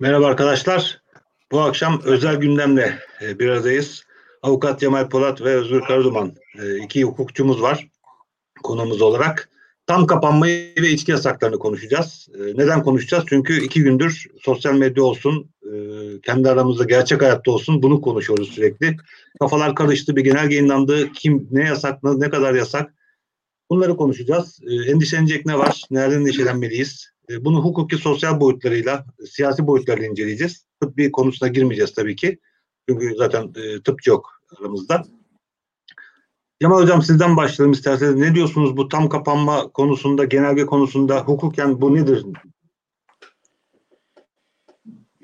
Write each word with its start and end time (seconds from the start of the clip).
Merhaba 0.00 0.26
arkadaşlar. 0.26 1.00
Bu 1.52 1.60
akşam 1.60 2.00
özel 2.04 2.36
gündemle 2.36 2.98
e, 3.22 3.38
bir 3.38 3.48
aradayız. 3.48 4.04
Avukat 4.42 4.80
Cemal 4.80 5.08
Polat 5.08 5.40
ve 5.40 5.54
Özgür 5.54 5.80
Karaduman 5.80 6.36
e, 6.62 6.76
iki 6.78 7.04
hukukçumuz 7.04 7.62
var 7.62 7.88
konumuz 8.62 9.02
olarak. 9.02 9.50
Tam 9.86 10.06
kapanmayı 10.06 10.74
ve 10.76 10.90
içki 10.90 11.10
yasaklarını 11.10 11.58
konuşacağız. 11.58 12.28
E, 12.34 12.38
neden 12.38 12.82
konuşacağız? 12.82 13.24
Çünkü 13.28 13.64
iki 13.64 13.82
gündür 13.82 14.26
sosyal 14.42 14.74
medya 14.74 15.02
olsun, 15.02 15.50
kendi 16.22 16.50
aramızda 16.50 16.84
gerçek 16.84 17.22
hayatta 17.22 17.50
olsun 17.50 17.82
bunu 17.82 18.00
konuşuyoruz 18.00 18.48
sürekli. 18.48 18.96
Kafalar 19.40 19.74
karıştı, 19.74 20.16
bir 20.16 20.24
genel 20.24 20.50
yayınlandı. 20.50 21.12
Kim, 21.12 21.48
ne 21.50 21.64
yasak, 21.64 22.02
ne 22.02 22.30
kadar 22.30 22.54
yasak? 22.54 22.94
Bunları 23.70 23.96
konuşacağız. 23.96 24.60
Endişelenecek 24.86 25.46
ne 25.46 25.58
var? 25.58 25.82
Nereden 25.90 26.20
endişelenmeliyiz? 26.20 27.10
E, 27.30 27.44
bunu 27.44 27.64
hukuki 27.64 27.96
sosyal 27.96 28.40
boyutlarıyla, 28.40 29.06
siyasi 29.26 29.66
boyutlarla 29.66 30.06
inceleyeceğiz. 30.06 30.66
Tıbbi 30.82 31.12
konusuna 31.12 31.48
girmeyeceğiz 31.48 31.94
tabii 31.94 32.16
ki. 32.16 32.38
Çünkü 32.88 33.14
zaten 33.16 33.52
e, 33.56 33.82
tıpçı 33.82 34.10
yok 34.10 34.42
aramızda. 34.58 35.04
Cemal 36.62 36.82
Hocam 36.82 37.02
sizden 37.02 37.36
başlayalım 37.36 37.72
isterseniz. 37.72 38.14
Ne 38.14 38.34
diyorsunuz 38.34 38.76
bu 38.76 38.88
tam 38.88 39.08
kapanma 39.08 39.68
konusunda, 39.72 40.24
genelge 40.24 40.66
konusunda 40.66 41.20
hukuken 41.20 41.80
bu 41.80 41.94
nedir? 41.94 42.24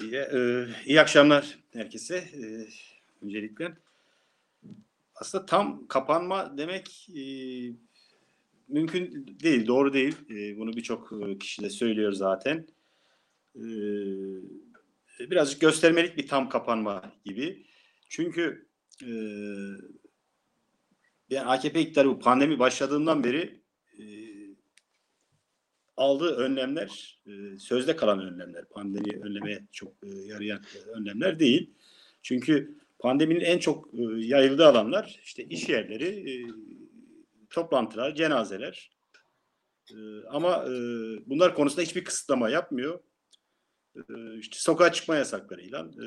İyi, 0.02 0.14
e, 0.14 0.66
iyi 0.86 1.00
akşamlar 1.00 1.58
herkese. 1.72 2.16
E, 2.16 2.66
öncelikle 3.22 3.76
aslında 5.14 5.46
tam 5.46 5.86
kapanma 5.86 6.58
demek 6.58 7.08
e, 7.08 7.22
mümkün 8.68 9.26
değil, 9.42 9.66
doğru 9.66 9.92
değil. 9.92 10.16
E, 10.30 10.58
bunu 10.58 10.72
birçok 10.72 11.12
e, 11.12 11.38
kişi 11.38 11.62
de 11.62 11.70
söylüyor 11.70 12.12
zaten. 12.12 12.66
E, 13.56 13.60
birazcık 15.30 15.60
göstermelik 15.60 16.16
bir 16.16 16.28
tam 16.28 16.48
kapanma 16.48 17.12
gibi. 17.24 17.66
Çünkü 18.08 18.66
e, 19.02 19.10
yani 21.30 21.46
AKP 21.46 21.80
iktidarı 21.80 22.08
bu 22.08 22.18
pandemi 22.18 22.58
başladığından 22.58 23.24
beri 23.24 23.60
e, 23.98 24.04
aldığı 25.96 26.36
önlemler 26.36 27.20
e, 27.26 27.58
sözde 27.58 27.96
kalan 27.96 28.20
önlemler. 28.20 28.64
Pandemi 28.68 29.20
önlemeye 29.22 29.66
çok 29.72 29.92
yarayan 30.26 30.60
önlemler 30.86 31.38
değil. 31.38 31.70
Çünkü 32.22 32.78
pandeminin 32.98 33.40
en 33.40 33.58
çok 33.58 33.88
yayıldığı 34.16 34.66
alanlar 34.66 35.20
işte 35.24 35.44
iş 35.44 35.68
yerleri, 35.68 36.46
toplantılar, 37.50 38.14
cenazeler. 38.14 38.90
E, 39.90 39.96
ama 40.30 40.64
e, 40.64 40.72
bunlar 41.26 41.54
konusunda 41.54 41.82
hiçbir 41.82 42.04
kısıtlama 42.04 42.50
yapmıyor. 42.50 43.00
E, 43.96 44.38
işte 44.38 44.58
sokağa 44.58 44.92
çıkma 44.92 45.16
yasaklarıyla 45.16 45.90
e, 46.02 46.06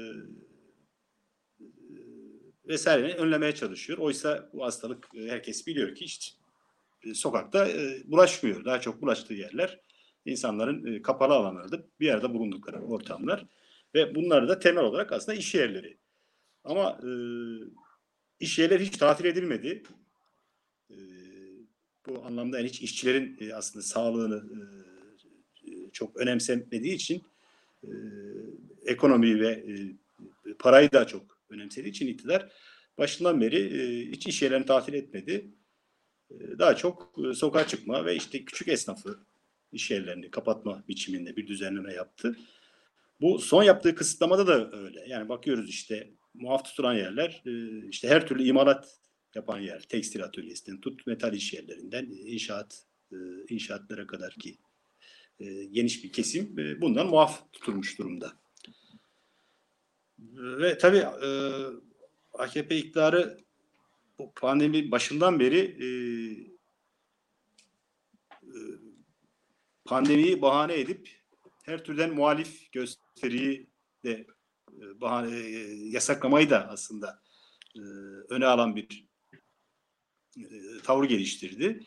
e, 1.60 1.68
vesaire 2.68 3.14
önlemeye 3.14 3.56
çalışıyor. 3.56 4.00
Oysa 4.00 4.50
bu 4.54 4.66
hastalık 4.66 5.08
e, 5.16 5.28
herkes 5.28 5.68
biliyor 5.68 5.96
ki 5.96 6.06
işte 6.06 6.36
sokakta 7.14 7.68
bulaşmıyor. 8.06 8.66
Daha 8.66 8.82
çok 8.82 9.02
bulaştığı 9.02 9.34
yerler 9.34 9.80
insanların 10.26 11.02
kapalı 11.02 11.34
alanlarda 11.34 11.86
bir 12.00 12.06
yerde 12.06 12.34
bulundukları 12.34 12.82
ortamlar 12.82 13.46
ve 13.96 14.16
bunlar 14.16 14.48
da 14.48 14.60
temel 14.60 14.84
olarak 14.84 15.12
aslında 15.12 15.38
iş 15.38 15.56
yerleri. 15.56 15.98
Ama 16.64 17.00
e, 17.04 17.10
iş 18.40 18.60
yerleri 18.60 18.86
hiç 18.86 18.98
tatil 18.98 19.26
edilmedi. 19.26 19.84
Bu 22.10 22.26
anlamda 22.26 22.58
yani 22.58 22.70
hiç 22.70 22.82
işçilerin 22.82 23.38
e, 23.42 23.54
aslında 23.54 23.84
sağlığını 23.84 24.44
e, 24.54 25.72
e, 25.72 25.92
çok 25.92 26.18
önemsemediği 26.18 26.94
için 26.94 27.24
e, 27.84 27.92
ekonomiyi 28.86 29.40
ve 29.40 29.50
e, 29.50 29.74
parayı 30.60 30.92
daha 30.92 31.08
çok 31.08 31.38
önemsediği 31.50 31.92
için 31.92 32.08
iktidar 32.08 32.52
başından 32.98 33.42
beri 33.42 33.58
e, 33.58 34.12
hiç 34.12 34.28
iş 34.28 34.42
yerlerini 34.42 34.66
tatil 34.66 34.94
etmedi. 34.94 35.48
E, 36.32 36.60
daha 36.60 36.76
çok 36.76 37.16
e, 37.30 37.34
sokağa 37.34 37.68
çıkma 37.68 38.06
ve 38.06 38.16
işte 38.16 38.46
küçük 38.46 38.68
esnafı 38.68 39.20
iş 39.72 39.92
yerlerini 39.92 40.32
kapatma 40.32 40.84
biçiminde 40.88 41.36
bir 41.36 41.48
düzenleme 41.48 41.94
yaptı. 41.94 42.38
Bu 43.22 43.40
son 43.40 43.64
yaptığı 43.64 43.96
kısıtlamada 43.96 44.48
da 44.48 44.78
öyle. 44.78 45.06
Yani 45.08 45.30
bakıyoruz 45.30 45.70
işte 45.70 46.10
muaf 46.34 46.66
tutulan 46.66 46.94
yerler 46.94 47.42
e, 47.46 47.88
işte 47.88 48.08
her 48.08 48.28
türlü 48.28 48.44
imalat 48.44 49.00
yapan 49.36 49.60
yer, 49.60 49.82
tekstil 49.82 50.24
atölyesinden 50.24 50.82
tut 50.82 51.08
metal 51.08 51.34
iş 51.34 51.54
yerlerinden 51.54 52.06
inşaat 52.06 52.86
e, 53.12 53.16
inşaatlara 53.50 54.08
kadar 54.08 54.34
ki 54.34 54.58
e, 55.40 55.66
geniş 55.66 56.04
bir 56.04 56.12
kesim 56.12 56.60
e, 56.60 56.82
bundan 56.82 57.08
muaf 57.08 57.52
tutulmuş 57.54 58.00
durumda. 58.00 58.34
Ve 60.36 60.78
tabii 60.78 61.06
AKP 62.34 62.78
iktidarı 62.78 63.38
bu 64.20 64.34
pandemi 64.36 64.92
başından 64.92 65.40
beri 65.40 65.78
pandemiyi 69.86 70.42
bahane 70.42 70.80
edip 70.80 71.10
her 71.64 71.84
türden 71.84 72.14
muhalif 72.14 72.72
gösteriyi 72.72 73.70
de 74.04 74.28
bahane 74.96 75.38
yasaklamayı 75.90 76.50
da 76.50 76.70
aslında 76.70 77.22
öne 78.30 78.46
alan 78.46 78.76
bir 78.76 79.06
e, 79.06 79.09
tavır 80.84 81.06
geliştirdi. 81.06 81.86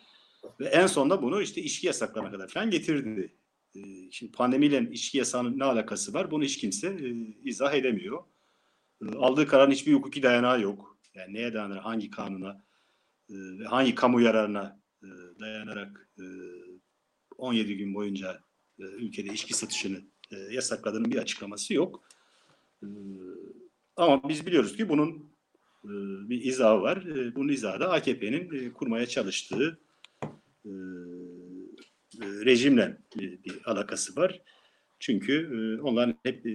Ve 0.60 0.66
en 0.66 0.86
sonunda 0.86 1.22
bunu 1.22 1.42
işte 1.42 1.62
içki 1.62 1.86
yasaklarına 1.86 2.30
kadar 2.30 2.48
falan 2.48 2.70
getirdi. 2.70 3.36
E, 3.74 3.80
şimdi 4.10 4.32
pandemiyle 4.32 4.88
içki 4.92 5.18
yasağının 5.18 5.58
ne 5.58 5.64
alakası 5.64 6.14
var? 6.14 6.30
Bunu 6.30 6.44
hiç 6.44 6.58
kimse 6.58 6.88
e, 6.88 7.10
izah 7.44 7.74
edemiyor. 7.74 8.24
Aldığı 9.16 9.46
kararın 9.46 9.70
hiçbir 9.70 9.94
hukuki 9.94 10.22
dayanağı 10.22 10.60
yok. 10.62 10.98
Yani 11.14 11.34
neye 11.34 11.54
dayanarak, 11.54 11.84
hangi 11.84 12.10
kanuna 12.10 12.64
ve 13.30 13.64
hangi 13.64 13.94
kamu 13.94 14.20
yararına 14.20 14.80
dayanarak 15.40 16.08
17 17.38 17.76
gün 17.76 17.94
boyunca 17.94 18.40
ülkede 18.78 19.32
içki 19.32 19.54
satışını 19.54 20.00
yasakladığının 20.50 21.10
bir 21.10 21.16
açıklaması 21.16 21.74
yok. 21.74 22.04
Ama 23.96 24.28
biz 24.28 24.46
biliyoruz 24.46 24.76
ki 24.76 24.88
bunun 24.88 25.08
e, 25.10 25.31
bir 26.28 26.44
izahı 26.44 26.82
var. 26.82 26.96
E, 26.96 27.34
bunun 27.34 27.52
izahı 27.52 27.80
da 27.80 27.90
AKP'nin 27.90 28.50
e, 28.54 28.72
kurmaya 28.72 29.06
çalıştığı 29.06 29.78
rejimle 32.20 32.98
bir 33.18 33.60
alakası 33.64 34.16
var. 34.16 34.40
Çünkü 35.00 35.48
onların 35.82 36.14
hep 36.22 36.46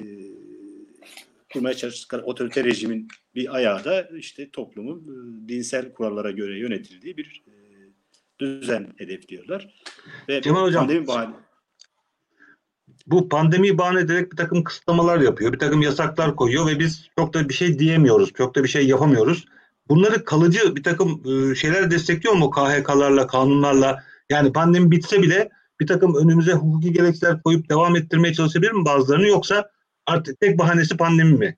kurmaya 1.53 1.73
çalıştıkları 1.75 2.23
otoriter 2.23 2.65
rejimin 2.65 3.07
bir 3.35 3.55
ayağı 3.55 3.83
da 3.83 4.09
işte 4.17 4.49
toplumun 4.49 5.05
dinsel 5.47 5.93
kurallara 5.93 6.31
göre 6.31 6.59
yönetildiği 6.59 7.17
bir 7.17 7.43
düzen 8.39 8.93
hedefliyorlar. 8.97 9.83
Ve 10.29 10.41
Cemal 10.41 10.63
Hocam, 10.63 11.07
bahane, 11.07 11.35
bu 13.07 13.29
pandemiyi 13.29 13.77
bahane 13.77 13.99
ederek 13.99 14.31
bir 14.31 14.37
takım 14.37 14.63
kısıtlamalar 14.63 15.19
yapıyor. 15.19 15.53
Bir 15.53 15.59
takım 15.59 15.81
yasaklar 15.81 16.35
koyuyor 16.35 16.67
ve 16.67 16.79
biz 16.79 17.09
çok 17.17 17.33
da 17.33 17.49
bir 17.49 17.53
şey 17.53 17.79
diyemiyoruz. 17.79 18.33
Çok 18.33 18.55
da 18.55 18.63
bir 18.63 18.69
şey 18.69 18.87
yapamıyoruz. 18.87 19.45
Bunları 19.89 20.25
kalıcı 20.25 20.75
bir 20.75 20.83
takım 20.83 21.23
e, 21.25 21.55
şeyler 21.55 21.91
destekliyor 21.91 22.35
mu 22.35 22.49
KHK'larla, 22.51 23.27
kanunlarla? 23.27 24.03
Yani 24.29 24.53
pandemi 24.53 24.91
bitse 24.91 25.21
bile 25.21 25.49
bir 25.79 25.87
takım 25.87 26.15
önümüze 26.15 26.53
hukuki 26.53 26.93
gerekçeler 26.93 27.41
koyup 27.43 27.69
devam 27.69 27.95
ettirmeye 27.95 28.33
çalışabilir 28.33 28.71
mi 28.71 28.85
bazılarını 28.85 29.27
yoksa 29.27 29.71
artık 30.05 30.39
tek 30.39 30.57
bahanesi 30.57 30.97
pandemi 30.97 31.33
mi? 31.33 31.57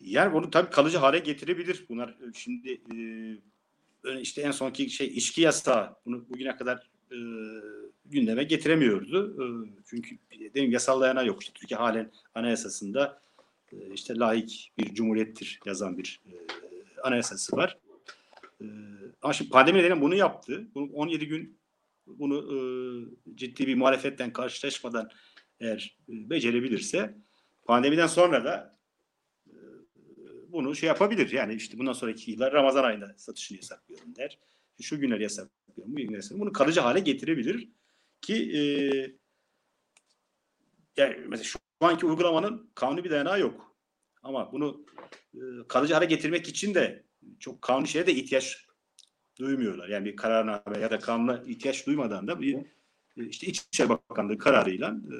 Yani 0.00 0.32
bunu 0.32 0.50
tabii 0.50 0.70
kalıcı 0.70 0.98
hale 0.98 1.18
getirebilir. 1.18 1.84
Bunlar 1.88 2.08
e, 2.08 2.32
şimdi 2.34 2.80
e, 4.04 4.20
işte 4.20 4.42
en 4.42 4.50
sonki 4.50 4.90
şey 4.90 5.06
içki 5.06 5.40
yasağı. 5.40 5.96
Bunu 6.06 6.28
bugüne 6.28 6.56
kadar 6.56 6.90
gündeme 8.10 8.44
getiremiyordu. 8.44 9.42
E, 9.42 9.46
çünkü 9.86 10.18
dedim 10.54 10.70
yasal 10.70 11.00
dayanağı 11.00 11.26
yok. 11.26 11.42
İşte 11.42 11.52
Türkiye 11.54 11.78
halen 11.78 12.10
anayasasında 12.34 13.22
e, 13.72 13.76
işte 13.94 14.16
laik 14.16 14.72
bir 14.78 14.94
cumhuriyettir 14.94 15.60
yazan 15.66 15.98
bir 15.98 16.20
e, 16.26 16.32
anayasası 17.02 17.56
var. 17.56 17.78
E, 18.60 18.64
ama 19.22 19.32
şimdi 19.32 19.50
pandemi 19.50 19.78
nedeniyle 19.78 20.00
bunu 20.00 20.14
yaptı. 20.14 20.66
Bunu 20.74 20.92
17 20.92 21.26
gün 21.26 21.58
bunu 22.06 22.36
e, 22.36 22.58
ciddi 23.34 23.66
bir 23.66 23.74
muhalefetten 23.74 24.32
karşılaşmadan 24.32 25.10
eğer 25.60 25.96
becerebilirse 26.08 27.14
pandemiden 27.64 28.06
sonra 28.06 28.44
da 28.44 28.76
bunu 30.56 30.74
şey 30.74 30.86
yapabilir. 30.86 31.32
Yani 31.32 31.54
işte 31.54 31.78
bundan 31.78 31.92
sonraki 31.92 32.30
yıllar 32.30 32.52
Ramazan 32.52 32.84
ayında 32.84 33.14
satışını 33.16 33.56
yasaklıyorum 33.56 34.16
der. 34.16 34.38
Şu 34.80 35.00
günler 35.00 35.20
yasaklıyorum, 35.20 35.92
bu 35.92 35.96
günler 35.96 36.16
yasaklıyorum. 36.16 36.46
Bunu 36.46 36.52
kalıcı 36.52 36.80
hale 36.80 37.00
getirebilir. 37.00 37.68
Ki 38.26 38.58
e, 38.58 38.60
yani 40.96 41.16
mesela 41.28 41.44
şu 41.44 41.58
anki 41.80 42.06
uygulamanın 42.06 42.70
kanuni 42.74 43.04
bir 43.04 43.10
dayanağı 43.10 43.40
yok. 43.40 43.76
Ama 44.22 44.52
bunu 44.52 44.86
e, 45.34 45.40
kalıcı 45.68 45.94
hale 45.94 46.04
getirmek 46.04 46.48
için 46.48 46.74
de 46.74 47.04
çok 47.40 47.62
kanuni 47.62 47.88
şeye 47.88 48.06
de 48.06 48.14
ihtiyaç 48.14 48.66
duymuyorlar. 49.38 49.88
Yani 49.88 50.04
bir 50.04 50.16
kararname 50.16 50.78
ya 50.80 50.90
da 50.90 50.98
kanuna 50.98 51.42
ihtiyaç 51.46 51.86
duymadan 51.86 52.28
da 52.28 52.40
bir 52.40 52.54
e, 53.16 53.26
işte 53.28 53.46
İçişleri 53.46 53.88
Bakanlığı 53.88 54.38
kararıyla 54.38 54.88
e, 54.88 55.14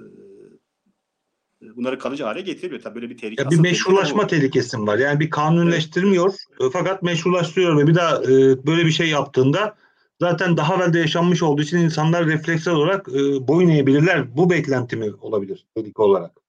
e, 1.66 1.76
bunları 1.76 1.98
kalıcı 1.98 2.24
hale 2.24 2.40
getirmiyor. 2.40 2.82
Tabii 2.82 2.94
böyle 2.94 3.10
bir 3.10 3.18
tehlike. 3.18 3.42
Ya 3.42 3.50
bir 3.50 3.60
meşrulaşma 3.60 4.26
tehlikesi 4.26 4.78
var. 4.78 4.98
Yani 4.98 5.20
bir 5.20 5.30
kanunleştirmiyor 5.30 6.34
evet. 6.60 6.70
fakat 6.72 7.02
meşrulaştırıyor 7.02 7.78
ve 7.78 7.86
bir 7.86 7.94
daha 7.94 8.22
e, 8.22 8.66
böyle 8.66 8.86
bir 8.86 8.92
şey 8.92 9.08
yaptığında 9.08 9.76
zaten 10.20 10.56
daha 10.56 10.74
evvel 10.74 10.92
de 10.92 10.98
yaşanmış 10.98 11.42
olduğu 11.42 11.62
için 11.62 11.78
insanlar 11.78 12.26
refleksel 12.26 12.74
olarak 12.74 13.08
e, 13.08 13.48
boyun 13.48 13.68
eğebilirler. 13.68 14.36
Bu 14.36 14.50
beklenti 14.50 14.96
mi 14.96 15.12
olabilir 15.20 15.66
tehlike 15.74 16.02
olarak? 16.02 16.40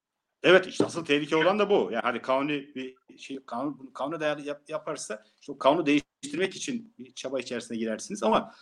Evet 0.42 0.66
işte 0.66 0.84
asıl 0.84 1.04
tehlike 1.04 1.36
olan 1.36 1.58
da 1.58 1.70
bu. 1.70 1.88
Yani 1.92 2.02
hani 2.02 2.22
kanuni 2.22 2.74
bir 2.74 2.96
şey 3.18 3.38
kanun 3.46 3.90
kanuna 3.94 4.20
dayalı 4.20 4.42
yap, 4.42 4.62
yaparsa 4.68 5.24
işte 5.40 5.52
kanunu 5.58 5.86
değiştirmek 5.86 6.56
için 6.56 6.94
bir 6.98 7.12
çaba 7.12 7.40
içerisine 7.40 7.76
girersiniz 7.76 8.22
ama 8.22 8.54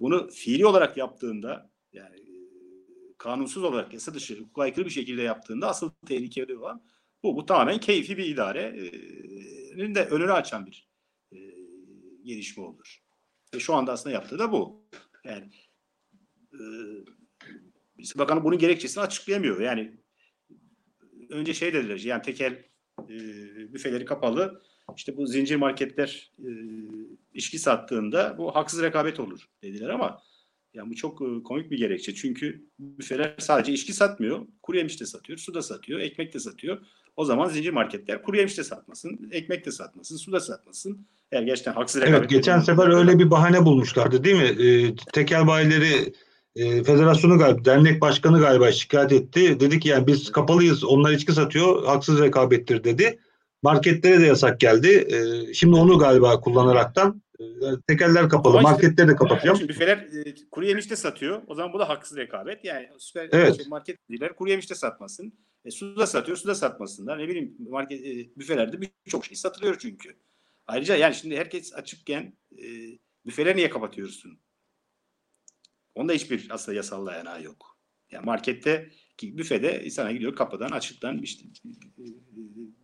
bunu 0.00 0.30
fiili 0.30 0.66
olarak 0.66 0.96
yaptığında 0.96 1.70
yani 1.92 2.16
e, 2.16 2.34
kanunsuz 3.18 3.64
olarak 3.64 3.92
yasa 3.92 4.14
dışı 4.14 4.40
hukuka 4.40 4.62
aykırı 4.62 4.84
bir 4.84 4.90
şekilde 4.90 5.22
yaptığında 5.22 5.68
asıl 5.68 5.90
tehlikeli 6.06 6.56
olan 6.56 6.82
bu. 7.22 7.36
Bu 7.36 7.46
tamamen 7.46 7.78
keyfi 7.78 8.16
bir 8.16 8.26
idarenin 8.26 9.94
de 9.94 10.04
önünü 10.04 10.32
açan 10.32 10.66
bir 10.66 10.88
e, 11.32 11.38
gelişme 12.24 12.62
olur. 12.62 13.01
Şu 13.58 13.74
anda 13.74 13.92
aslında 13.92 14.14
yaptığı 14.14 14.38
da 14.38 14.52
bu. 14.52 14.86
Yani 15.24 15.50
e, 16.54 18.18
bakanı 18.18 18.44
bunun 18.44 18.58
gerekçesini 18.58 19.02
açıklayamıyor. 19.02 19.60
Yani 19.60 19.92
önce 21.30 21.54
şey 21.54 21.74
dediler 21.74 21.98
yani 21.98 22.22
tekel 22.22 22.64
e, 23.08 23.14
büfeleri 23.72 24.04
kapalı 24.04 24.62
işte 24.96 25.16
bu 25.16 25.26
zincir 25.26 25.56
marketler 25.56 26.32
e, 26.38 26.50
içki 27.34 27.58
sattığında 27.58 28.38
bu 28.38 28.54
haksız 28.54 28.82
rekabet 28.82 29.20
olur 29.20 29.48
dediler 29.62 29.88
ama 29.88 30.22
yani 30.74 30.90
bu 30.90 30.94
çok 30.94 31.22
e, 31.22 31.42
komik 31.42 31.70
bir 31.70 31.78
gerekçe. 31.78 32.14
Çünkü 32.14 32.66
büfeler 32.78 33.34
sadece 33.38 33.72
içki 33.72 33.92
satmıyor. 33.92 34.46
Kuru 34.62 34.76
yemiş 34.76 35.00
de 35.00 35.06
satıyor, 35.06 35.38
su 35.38 35.54
da 35.54 35.62
satıyor, 35.62 36.00
ekmek 36.00 36.34
de 36.34 36.38
satıyor. 36.38 36.86
O 37.16 37.24
zaman 37.24 37.48
zincir 37.48 37.72
marketler 37.72 38.22
kuru 38.22 38.36
yemiş 38.36 38.58
de 38.58 38.64
satmasın, 38.64 39.28
ekmek 39.32 39.66
de 39.66 39.70
satmasın, 39.70 40.16
su 40.16 40.32
da 40.32 40.40
satmasın. 40.40 41.06
Eğer 41.32 41.42
gerçekten 41.42 41.72
haksız 41.72 42.02
rekabet... 42.02 42.20
Evet, 42.20 42.30
geçen 42.30 42.60
sefer 42.60 42.88
öyle 42.88 43.18
bir 43.18 43.30
bahane 43.30 43.64
bulmuşlardı 43.64 44.24
değil 44.24 44.36
mi? 44.36 44.64
Ee, 44.64 44.94
tekel 45.12 45.46
bayileri 45.46 46.12
e, 46.56 46.82
federasyonu 46.82 47.38
galiba, 47.38 47.64
dernek 47.64 48.00
başkanı 48.00 48.40
galiba 48.40 48.72
şikayet 48.72 49.12
etti. 49.12 49.60
Dedi 49.60 49.80
ki 49.80 49.88
yani 49.88 50.06
biz 50.06 50.32
kapalıyız, 50.32 50.84
onlar 50.84 51.12
içki 51.12 51.32
satıyor, 51.32 51.84
haksız 51.84 52.20
rekabettir 52.20 52.84
dedi. 52.84 53.18
Marketlere 53.62 54.20
de 54.20 54.26
yasak 54.26 54.60
geldi. 54.60 54.88
E, 54.88 55.54
şimdi 55.54 55.76
onu 55.76 55.98
galiba 55.98 56.40
kullanaraktan 56.40 57.22
e, 57.40 57.44
tekeller 57.88 58.28
kapalı, 58.28 58.58
Ama 58.58 58.70
marketleri 58.70 59.08
de 59.08 59.16
kapatacağım. 59.16 59.56
Şimdi 59.56 59.68
büfeler 59.68 59.96
e, 59.96 60.34
kuru 60.50 60.64
yemiş 60.64 60.90
de 60.90 60.96
satıyor. 60.96 61.42
O 61.46 61.54
zaman 61.54 61.72
bu 61.72 61.78
da 61.78 61.88
haksız 61.88 62.18
rekabet. 62.18 62.64
Yani 62.64 62.88
süper 62.98 63.28
evet. 63.32 63.56
şey, 63.56 63.66
marketler 63.68 64.36
kuru 64.36 64.50
yemiş 64.50 64.70
de 64.70 64.74
satmasın. 64.74 65.32
E, 65.64 65.70
su 65.70 65.96
da 65.96 66.06
satıyor, 66.06 66.36
su 66.36 66.48
da 66.48 66.54
satmasınlar. 66.54 67.18
Ne 67.18 67.28
bileyim 67.28 67.56
market 67.58 68.06
e, 68.06 68.38
büfelerde 68.38 68.80
birçok 68.80 69.24
şey 69.24 69.36
satılıyor 69.36 69.78
çünkü. 69.78 70.16
Ayrıca 70.66 70.96
yani 70.96 71.14
şimdi 71.14 71.36
herkes 71.36 71.74
açıkken 71.74 72.36
e, 72.58 72.64
büfeler 73.26 73.56
niye 73.56 73.70
kapatıyorsun? 73.70 74.40
Onda 75.94 76.12
hiçbir 76.12 76.46
aslında 76.50 76.76
yasal 76.76 77.06
dayanağı 77.06 77.42
yok. 77.42 77.78
Yani 78.10 78.24
markette 78.24 78.90
ki 79.16 79.38
büfede 79.38 79.84
insana 79.84 80.12
gidiyor 80.12 80.36
kapıdan 80.36 80.70
açıktan 80.70 81.18
işte 81.18 81.44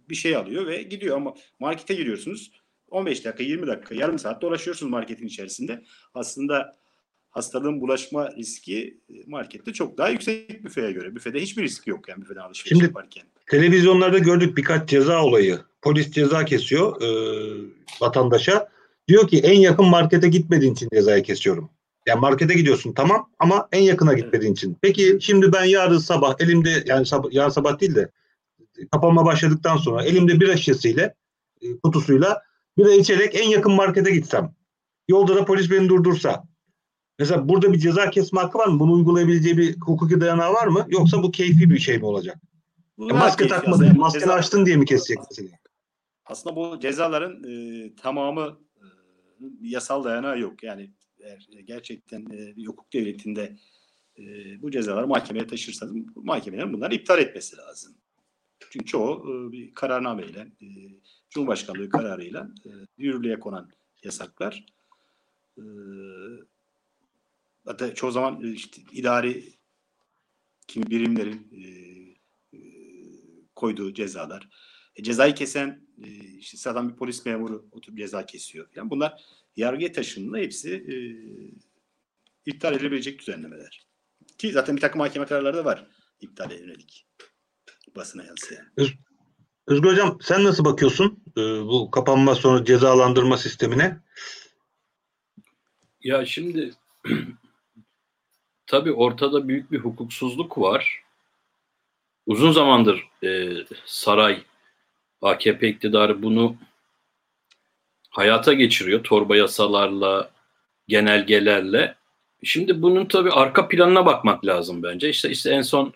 bir 0.08 0.14
şey 0.14 0.36
alıyor 0.36 0.66
ve 0.66 0.82
gidiyor 0.82 1.16
ama 1.16 1.34
markete 1.58 1.94
giriyorsunuz 1.94 2.52
15 2.90 3.24
dakika 3.24 3.42
20 3.42 3.66
dakika 3.66 3.94
yarım 3.94 4.19
saat 4.19 4.42
dolaşıyorsunuz 4.42 4.90
marketin 4.90 5.26
içerisinde. 5.26 5.84
Aslında 6.14 6.78
hastalığın 7.38 7.81
bulaşma 7.81 8.31
riski 8.31 9.00
markette 9.26 9.73
çok 9.73 9.99
daha 9.99 10.08
yüksek 10.08 10.64
büfeye 10.64 10.93
göre. 10.93 11.14
Büfede 11.14 11.40
hiçbir 11.40 11.62
risk 11.62 11.87
yok 11.87 12.08
yani 12.08 12.23
büfeden 12.23 12.40
alışveriş 12.40 12.69
Şimdi, 12.69 12.85
yaparken. 12.85 13.23
Televizyonlarda 13.50 14.19
gördük 14.19 14.56
birkaç 14.56 14.88
ceza 14.88 15.25
olayı. 15.25 15.58
Polis 15.82 16.11
ceza 16.11 16.44
kesiyor 16.44 17.02
e, 17.02 17.08
vatandaşa. 18.00 18.69
Diyor 19.08 19.29
ki 19.29 19.38
en 19.38 19.61
yakın 19.61 19.87
markete 19.87 20.29
gitmediğin 20.29 20.73
için 20.73 20.88
cezayı 20.93 21.23
kesiyorum. 21.23 21.70
Yani 22.06 22.20
markete 22.20 22.55
gidiyorsun 22.55 22.93
tamam 22.93 23.31
ama 23.38 23.69
en 23.73 23.82
yakına 23.82 24.12
gitmediğin 24.12 24.52
için. 24.52 24.76
Peki 24.82 25.19
şimdi 25.20 25.52
ben 25.52 25.64
yarın 25.64 25.99
sabah 25.99 26.34
elimde 26.41 26.84
yani 26.87 27.06
sabah, 27.06 27.32
yarın 27.32 27.50
sabah 27.50 27.81
değil 27.81 27.94
de 27.94 28.11
kapanma 28.93 29.25
başladıktan 29.25 29.76
sonra 29.76 30.05
elimde 30.05 30.41
bir 30.41 30.56
şişesiyle 30.56 31.14
e, 31.62 31.79
kutusuyla 31.82 32.43
bira 32.79 32.93
içerek 32.93 33.34
en 33.34 33.49
yakın 33.49 33.73
markete 33.73 34.11
gitsem. 34.11 34.55
Yolda 35.08 35.37
da 35.37 35.44
polis 35.44 35.70
beni 35.70 35.88
durdursa. 35.88 36.47
Mesela 37.19 37.49
burada 37.49 37.73
bir 37.73 37.79
ceza 37.79 38.11
kesme 38.11 38.41
hakkı 38.41 38.59
var 38.59 38.67
mı? 38.67 38.81
Bunu 38.81 38.93
uygulayabileceği 38.93 39.59
bir 39.59 39.81
hukuki 39.81 40.20
dayanağı 40.20 40.53
var 40.53 40.67
mı? 40.67 40.87
Yoksa 40.88 41.23
bu 41.23 41.31
keyfi 41.31 41.70
bir 41.70 41.79
şey 41.79 41.99
mi 41.99 42.06
olacak? 42.06 42.38
Bu 42.99 43.06
maske 43.06 43.49
takmadın, 43.49 43.85
yani 43.85 43.99
maskeni 43.99 44.20
ceza... 44.20 44.35
açtın 44.35 44.67
diye 44.67 44.76
mi 44.76 44.85
kesecek? 44.85 45.19
Aslında 46.25 46.56
bu 46.56 46.81
cezaların 46.81 47.44
e, 47.44 47.94
tamamı 47.94 48.59
e, 48.76 48.85
yasal 49.62 50.05
dayanağı 50.05 50.41
yok. 50.41 50.62
Yani 50.62 50.91
eğer 51.20 51.49
gerçekten 51.65 52.20
e, 52.20 52.56
bir 52.56 52.67
hukuk 52.67 52.93
devletinde 52.93 53.56
e, 54.19 54.23
bu 54.62 54.70
cezaları 54.70 55.06
mahkemeye 55.06 55.47
taşırsanız 55.47 55.94
mahkemelerin 56.17 56.73
bunları 56.73 56.94
iptal 56.94 57.19
etmesi 57.19 57.56
lazım. 57.56 57.94
Çünkü 58.70 58.87
çoğu 58.87 59.25
e, 59.31 59.53
bir 59.53 59.75
kararnameyle, 59.75 60.41
e, 60.41 60.67
Cumhurbaşkanlığı 61.31 61.88
kararıyla 61.88 62.50
e, 62.67 62.70
yürürlüğe 62.99 63.41
konan 63.41 63.70
yasaklar. 64.05 64.67
E, 65.59 65.62
hatta 67.69 67.94
çoğu 67.94 68.11
zaman 68.11 68.44
e, 68.44 68.50
işte 68.53 68.82
idari 68.93 69.44
kimi 70.67 70.91
birimlerin 70.91 71.49
e, 71.53 71.62
e, 72.56 72.61
koyduğu 73.55 73.94
cezalar. 73.94 74.49
E, 74.97 75.03
cezayı 75.03 75.35
kesen 75.35 75.87
e, 76.05 76.09
işte 76.38 76.56
sıradan 76.56 76.88
bir 76.88 76.97
polis 76.97 77.26
memuru 77.26 77.69
oturup 77.73 77.99
ceza 77.99 78.26
kesiyor. 78.26 78.69
Yani 78.75 78.91
bunlar 78.91 79.23
yargıya 79.56 79.93
taşınma 79.93 80.38
hepsi 80.38 80.70
e, 80.70 80.94
iptal 82.47 82.75
edilebilecek 82.75 83.20
düzenlemeler. 83.20 83.87
Ki 84.38 84.53
zaten 84.53 84.76
bir 84.76 84.81
takım 84.81 84.99
mahkeme 84.99 85.26
kararları 85.26 85.56
da 85.56 85.65
var 85.65 85.87
iptale 86.20 86.55
yönelik 86.55 87.06
basına 87.97 88.25
yansıyan. 88.25 88.67
Özgür 89.67 89.91
Hocam 89.91 90.19
sen 90.23 90.44
nasıl 90.44 90.65
bakıyorsun 90.65 91.25
e, 91.37 91.41
bu 91.41 91.91
kapanma 91.91 92.35
sonra 92.35 92.65
cezalandırma 92.65 93.37
sistemine? 93.37 94.00
Ya 96.00 96.26
şimdi 96.26 96.75
tabii 98.69 98.93
ortada 98.93 99.48
büyük 99.48 99.72
bir 99.72 99.79
hukuksuzluk 99.79 100.58
var. 100.58 101.03
Uzun 102.27 102.53
zamandır 102.53 103.08
e, 103.25 103.53
saray, 103.84 104.43
AKP 105.22 105.69
iktidarı 105.69 106.22
bunu 106.22 106.56
hayata 108.10 108.53
geçiriyor 108.53 109.05
torba 109.05 109.37
yasalarla, 109.37 110.31
genelgelerle. 110.89 111.94
Şimdi 112.44 112.82
bunun 112.82 113.06
tabii 113.06 113.31
arka 113.31 113.69
planına 113.69 114.06
bakmak 114.06 114.46
lazım 114.46 114.82
bence. 114.82 115.08
İşte 115.08 115.31
işte 115.31 115.51
en 115.51 115.63
son 115.63 115.93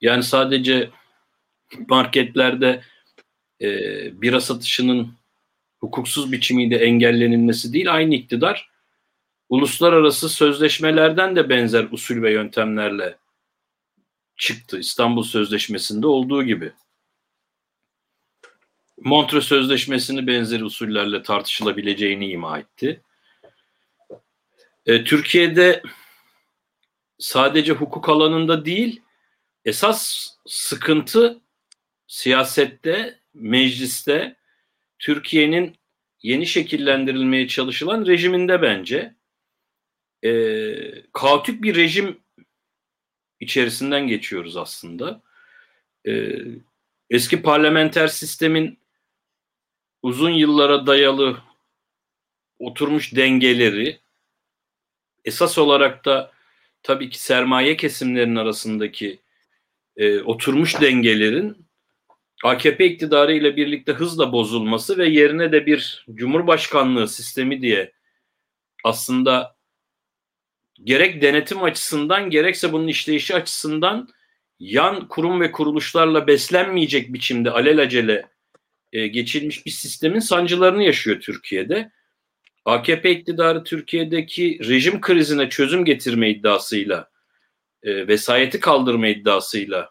yani 0.00 0.22
sadece 0.22 0.90
marketlerde 1.88 2.82
e, 3.60 3.68
bira 4.22 4.40
satışının 4.40 5.12
hukuksuz 5.80 6.32
biçimiyle 6.32 6.76
engellenilmesi 6.76 7.72
değil, 7.72 7.94
aynı 7.94 8.14
iktidar 8.14 8.73
uluslararası 9.54 10.28
sözleşmelerden 10.28 11.36
de 11.36 11.48
benzer 11.48 11.88
usul 11.90 12.22
ve 12.22 12.32
yöntemlerle 12.32 13.18
çıktı. 14.36 14.78
İstanbul 14.78 15.22
Sözleşmesi'nde 15.22 16.06
olduğu 16.06 16.42
gibi. 16.42 16.72
Montre 18.98 19.40
Sözleşmesi'ni 19.40 20.26
benzer 20.26 20.60
usullerle 20.60 21.22
tartışılabileceğini 21.22 22.30
ima 22.30 22.58
etti. 22.58 23.02
E, 24.86 25.04
Türkiye'de 25.04 25.82
sadece 27.18 27.72
hukuk 27.72 28.08
alanında 28.08 28.64
değil, 28.64 29.02
esas 29.64 30.28
sıkıntı 30.46 31.40
siyasette, 32.06 33.18
mecliste, 33.34 34.36
Türkiye'nin 34.98 35.76
yeni 36.22 36.46
şekillendirilmeye 36.46 37.48
çalışılan 37.48 38.06
rejiminde 38.06 38.62
bence. 38.62 39.14
E, 40.24 40.32
kaotik 41.12 41.62
bir 41.62 41.76
rejim 41.76 42.20
içerisinden 43.40 44.08
geçiyoruz 44.08 44.56
aslında. 44.56 45.22
E, 46.06 46.32
eski 47.10 47.42
parlamenter 47.42 48.08
sistemin 48.08 48.78
uzun 50.02 50.30
yıllara 50.30 50.86
dayalı 50.86 51.38
oturmuş 52.58 53.14
dengeleri 53.14 54.00
esas 55.24 55.58
olarak 55.58 56.04
da 56.04 56.32
tabii 56.82 57.10
ki 57.10 57.22
sermaye 57.22 57.76
kesimlerinin 57.76 58.36
arasındaki 58.36 59.18
e, 59.96 60.20
oturmuş 60.20 60.80
dengelerin 60.80 61.66
AKP 62.44 62.86
iktidarı 62.86 63.34
ile 63.34 63.56
birlikte 63.56 63.92
hızla 63.92 64.32
bozulması 64.32 64.98
ve 64.98 65.08
yerine 65.08 65.52
de 65.52 65.66
bir 65.66 66.06
cumhurbaşkanlığı 66.14 67.08
sistemi 67.08 67.62
diye 67.62 67.92
aslında 68.84 69.53
gerek 70.82 71.22
denetim 71.22 71.62
açısından 71.62 72.30
gerekse 72.30 72.72
bunun 72.72 72.88
işleyişi 72.88 73.34
açısından 73.34 74.08
yan 74.58 75.08
kurum 75.08 75.40
ve 75.40 75.52
kuruluşlarla 75.52 76.26
beslenmeyecek 76.26 77.12
biçimde 77.12 77.50
alelacele 77.50 78.28
e, 78.92 79.06
geçilmiş 79.06 79.66
bir 79.66 79.70
sistemin 79.70 80.18
sancılarını 80.18 80.82
yaşıyor 80.82 81.20
Türkiye'de. 81.20 81.90
AKP 82.64 83.10
iktidarı 83.10 83.64
Türkiye'deki 83.64 84.58
rejim 84.68 85.00
krizine 85.00 85.48
çözüm 85.48 85.84
getirme 85.84 86.30
iddiasıyla, 86.30 87.10
e, 87.82 88.08
vesayeti 88.08 88.60
kaldırma 88.60 89.08
iddiasıyla 89.08 89.90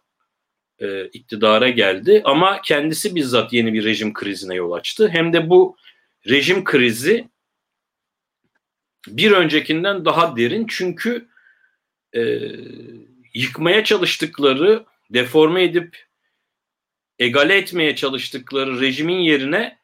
e, 0.79 1.05
iktidara 1.05 1.69
geldi. 1.69 2.21
Ama 2.25 2.61
kendisi 2.61 3.15
bizzat 3.15 3.53
yeni 3.53 3.73
bir 3.73 3.83
rejim 3.83 4.13
krizine 4.13 4.55
yol 4.55 4.71
açtı. 4.71 5.09
Hem 5.09 5.33
de 5.33 5.49
bu 5.49 5.77
rejim 6.29 6.63
krizi 6.63 7.29
bir 9.07 9.31
öncekinden 9.31 10.05
daha 10.05 10.37
derin 10.37 10.65
çünkü 10.69 11.27
e, 12.15 12.21
yıkmaya 13.33 13.83
çalıştıkları, 13.83 14.85
deforme 15.09 15.63
edip 15.63 16.05
egale 17.19 17.57
etmeye 17.57 17.95
çalıştıkları 17.95 18.81
rejimin 18.81 19.19
yerine 19.19 19.77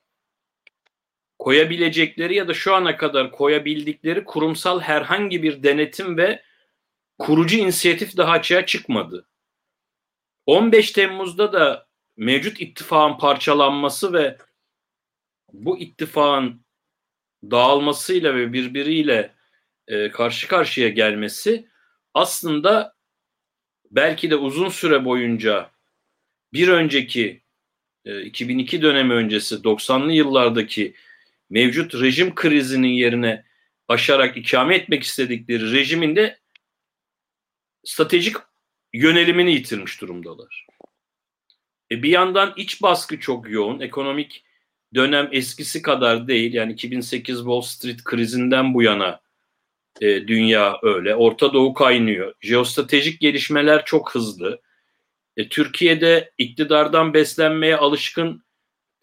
koyabilecekleri 1.40 2.36
ya 2.36 2.48
da 2.48 2.54
şu 2.54 2.76
ana 2.76 2.98
kadar 2.98 3.32
koyabildikleri 3.32 4.24
kurumsal 4.24 4.80
herhangi 4.80 5.44
bir 5.44 5.64
denetim 5.64 6.18
ve 6.18 6.44
kurucu 7.20 7.58
inisiyatif 7.58 8.18
daha 8.18 8.32
açığa 8.32 8.66
çıkmadı. 8.66 9.26
15 10.46 10.92
Temmuz'da 10.92 11.54
da 11.54 11.88
mevcut 12.18 12.62
ittifakın 12.62 13.18
parçalanması 13.18 14.14
ve 14.14 14.38
bu 15.54 15.80
ittifakın 15.80 16.62
dağılmasıyla 17.44 18.36
ve 18.36 18.54
birbiriyle 18.54 19.34
e, 19.88 20.12
karşı 20.12 20.48
karşıya 20.48 20.90
gelmesi 20.90 21.68
aslında 22.14 22.96
belki 23.92 24.30
de 24.30 24.36
uzun 24.36 24.70
süre 24.70 25.06
boyunca 25.06 25.72
bir 26.54 26.68
önceki 26.68 27.42
e, 28.06 28.22
2002 28.22 28.82
dönemi 28.82 29.14
öncesi 29.14 29.56
90'lı 29.56 30.12
yıllardaki 30.12 30.94
mevcut 31.50 32.02
rejim 32.02 32.36
krizinin 32.36 32.88
yerine 32.88 33.46
aşarak 33.88 34.38
ikame 34.38 34.76
etmek 34.76 35.04
istedikleri 35.04 35.74
rejimin 35.74 36.16
de 36.16 36.40
stratejik 37.84 38.36
yönelimini 38.94 39.52
yitirmiş 39.52 40.02
durumdalar. 40.02 40.66
E 41.92 42.04
bir 42.04 42.10
yandan 42.10 42.54
iç 42.58 42.82
baskı 42.82 43.20
çok 43.20 43.50
yoğun. 43.50 43.80
Ekonomik 43.80 44.44
dönem 44.96 45.30
eskisi 45.32 45.82
kadar 45.82 46.28
değil. 46.28 46.54
Yani 46.54 46.74
2008 46.74 47.38
Wall 47.38 47.62
Street 47.62 48.04
krizinden 48.04 48.74
bu 48.74 48.84
yana 48.84 49.22
e, 50.02 50.28
dünya 50.28 50.80
öyle. 50.84 51.16
Orta 51.16 51.54
Doğu 51.54 51.74
kaynıyor. 51.74 52.34
Jeostratejik 52.42 53.22
gelişmeler 53.22 53.86
çok 53.86 54.16
hızlı. 54.16 54.62
E, 55.38 55.50
Türkiye'de 55.50 56.32
iktidardan 56.38 57.14
beslenmeye 57.14 57.78
alışkın 57.78 58.44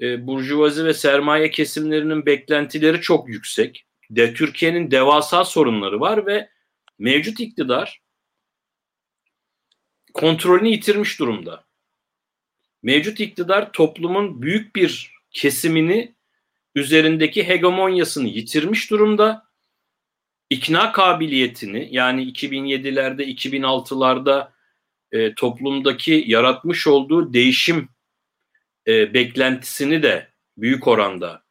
e, 0.01 0.27
burjuvazi 0.27 0.85
ve 0.85 0.95
sermaye 0.95 1.51
kesimlerinin 1.51 2.27
beklentileri 2.27 3.01
çok 3.01 3.29
yüksek. 3.29 3.87
De 4.11 4.35
Türkiye'nin 4.35 4.91
devasa 4.91 5.45
sorunları 5.45 6.01
var 6.01 6.27
ve 6.27 6.49
mevcut 6.99 7.41
iktidar 7.41 8.01
kontrolünü 10.15 10.69
yitirmiş 10.69 11.19
durumda. 11.19 11.65
Mevcut 12.83 13.21
iktidar 13.21 13.73
toplumun 13.73 14.43
büyük 14.43 14.77
bir 14.77 15.16
kesimini 15.37 16.15
üzerindeki 16.75 17.49
hegemonyasını 17.49 18.29
yitirmiş 18.29 18.91
durumda. 18.91 19.47
İkna 20.51 20.93
kabiliyetini 20.93 21.89
yani 21.91 22.33
2007'lerde 22.33 23.23
2006'larda 23.23 24.49
e, 25.13 25.35
toplumdaki 25.35 26.25
yaratmış 26.27 26.87
olduğu 26.87 27.33
değişim 27.33 27.89
e, 28.87 29.15
beklentisini 29.15 30.03
de 30.03 30.29
büyük 30.57 30.89
oranda 30.89 31.43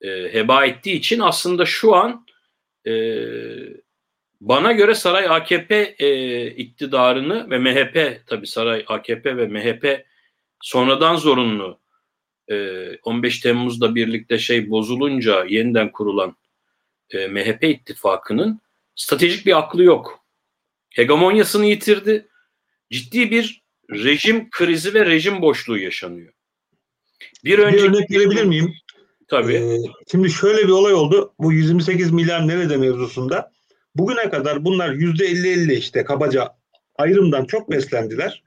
e, 0.00 0.08
heba 0.08 0.66
ettiği 0.66 0.92
için 0.92 1.20
aslında 1.20 1.66
şu 1.66 1.94
an 1.94 2.26
e, 2.86 2.92
bana 4.40 4.72
göre 4.72 4.94
saray 4.94 5.28
AKP 5.28 5.94
e, 5.98 6.46
iktidarını 6.46 7.50
ve 7.50 7.58
MHP 7.58 8.26
tabi 8.26 8.46
saray 8.46 8.84
AKP 8.88 9.36
ve 9.36 9.46
MHP 9.46 10.06
sonradan 10.60 11.16
zorunlu 11.16 11.80
15 13.02 13.40
Temmuz'da 13.40 13.94
birlikte 13.94 14.38
şey 14.38 14.70
bozulunca 14.70 15.44
yeniden 15.44 15.92
kurulan 15.92 16.36
e, 17.10 17.26
MHP 17.28 17.64
ittifakının 17.64 18.60
stratejik 18.94 19.46
bir 19.46 19.58
aklı 19.58 19.82
yok. 19.82 20.24
Hegemonyasını 20.90 21.66
yitirdi. 21.66 22.28
Ciddi 22.90 23.30
bir 23.30 23.62
rejim 23.90 24.50
krizi 24.50 24.94
ve 24.94 25.06
rejim 25.06 25.42
boşluğu 25.42 25.78
yaşanıyor. 25.78 26.32
Bir, 27.44 27.58
önceki... 27.58 27.84
bir 27.84 27.88
örnek 27.88 28.10
verebilir 28.10 28.44
miyim? 28.44 28.74
Tabii. 29.28 29.54
Ee, 29.54 29.78
şimdi 30.10 30.30
şöyle 30.30 30.62
bir 30.62 30.72
olay 30.72 30.94
oldu. 30.94 31.34
Bu 31.38 31.52
128 31.52 32.10
milyar 32.10 32.48
nerede 32.48 32.76
mevzusunda. 32.76 33.52
Bugüne 33.94 34.30
kadar 34.30 34.64
bunlar 34.64 34.92
yüzde 34.92 35.30
50-50 35.30 35.72
işte 35.72 36.04
kabaca 36.04 36.48
ayrımdan 36.98 37.44
çok 37.44 37.70
beslendiler. 37.70 38.42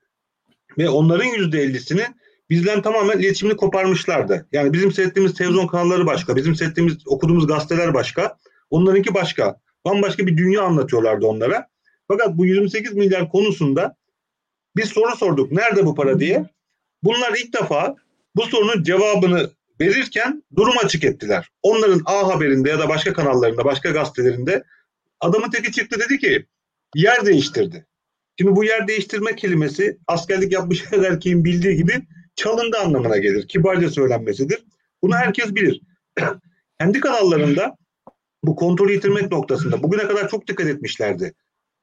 Ve 0.78 0.90
onların 0.90 1.26
yüzde 1.26 1.66
50'sini 1.66 2.14
bizden 2.50 2.82
tamamen 2.82 3.20
iletişimini 3.20 3.58
koparmışlardı. 3.58 4.48
Yani 4.52 4.74
bizim 4.74 4.92
seyrettiğimiz 4.92 5.34
televizyon 5.34 5.68
kanalları 5.68 6.06
başka, 6.06 6.36
bizim 6.36 6.56
seyrettiğimiz, 6.56 7.08
okuduğumuz 7.08 7.48
gazeteler 7.48 7.94
başka, 7.94 8.38
onlarınki 8.70 9.14
başka. 9.14 9.60
Bambaşka 9.86 10.28
bir 10.28 10.38
dünya 10.38 10.62
anlatıyorlardı 10.62 11.26
onlara. 11.26 11.68
Fakat 12.08 12.38
bu 12.38 12.46
28 12.46 12.94
milyar 12.94 13.30
konusunda 13.30 13.96
biz 14.76 14.90
soru 14.90 15.16
sorduk. 15.16 15.52
Nerede 15.52 15.86
bu 15.86 15.96
para 15.96 16.20
diye. 16.20 16.50
Bunlar 17.04 17.34
ilk 17.38 17.54
defa 17.54 17.96
bu 18.36 18.42
sorunun 18.42 18.84
cevabını 18.84 19.50
verirken 19.82 20.44
durum 20.56 20.74
açık 20.84 21.04
ettiler. 21.04 21.50
Onların 21.62 22.02
A 22.06 22.28
Haber'inde 22.28 22.70
ya 22.70 22.80
da 22.80 22.90
başka 22.90 23.14
kanallarında, 23.14 23.66
başka 23.66 23.90
gazetelerinde 23.90 24.64
adamın 25.20 25.50
teki 25.50 25.72
çıktı 25.72 26.00
dedi 26.00 26.20
ki 26.20 26.46
yer 26.96 27.26
değiştirdi. 27.26 27.86
Şimdi 28.40 28.56
bu 28.56 28.64
yer 28.64 28.88
değiştirme 28.88 29.36
kelimesi 29.36 29.98
askerlik 30.08 30.52
yapmış 30.52 30.84
her 30.92 31.00
erkeğin 31.00 31.46
bildiği 31.46 31.76
gibi 31.76 31.94
çalındı 32.36 32.78
anlamına 32.78 33.18
gelir. 33.18 33.48
Kibarca 33.48 33.90
söylenmesidir. 33.90 34.64
Bunu 35.02 35.16
herkes 35.16 35.56
bilir. 35.56 35.82
Kendi 36.80 37.00
kanallarında 37.00 37.78
bu 38.44 38.56
kontrolü 38.56 38.94
yitirmek 38.94 39.32
noktasında 39.32 39.84
bugüne 39.84 40.08
kadar 40.08 40.30
çok 40.30 40.48
dikkat 40.48 40.68
etmişlerdi. 40.68 41.34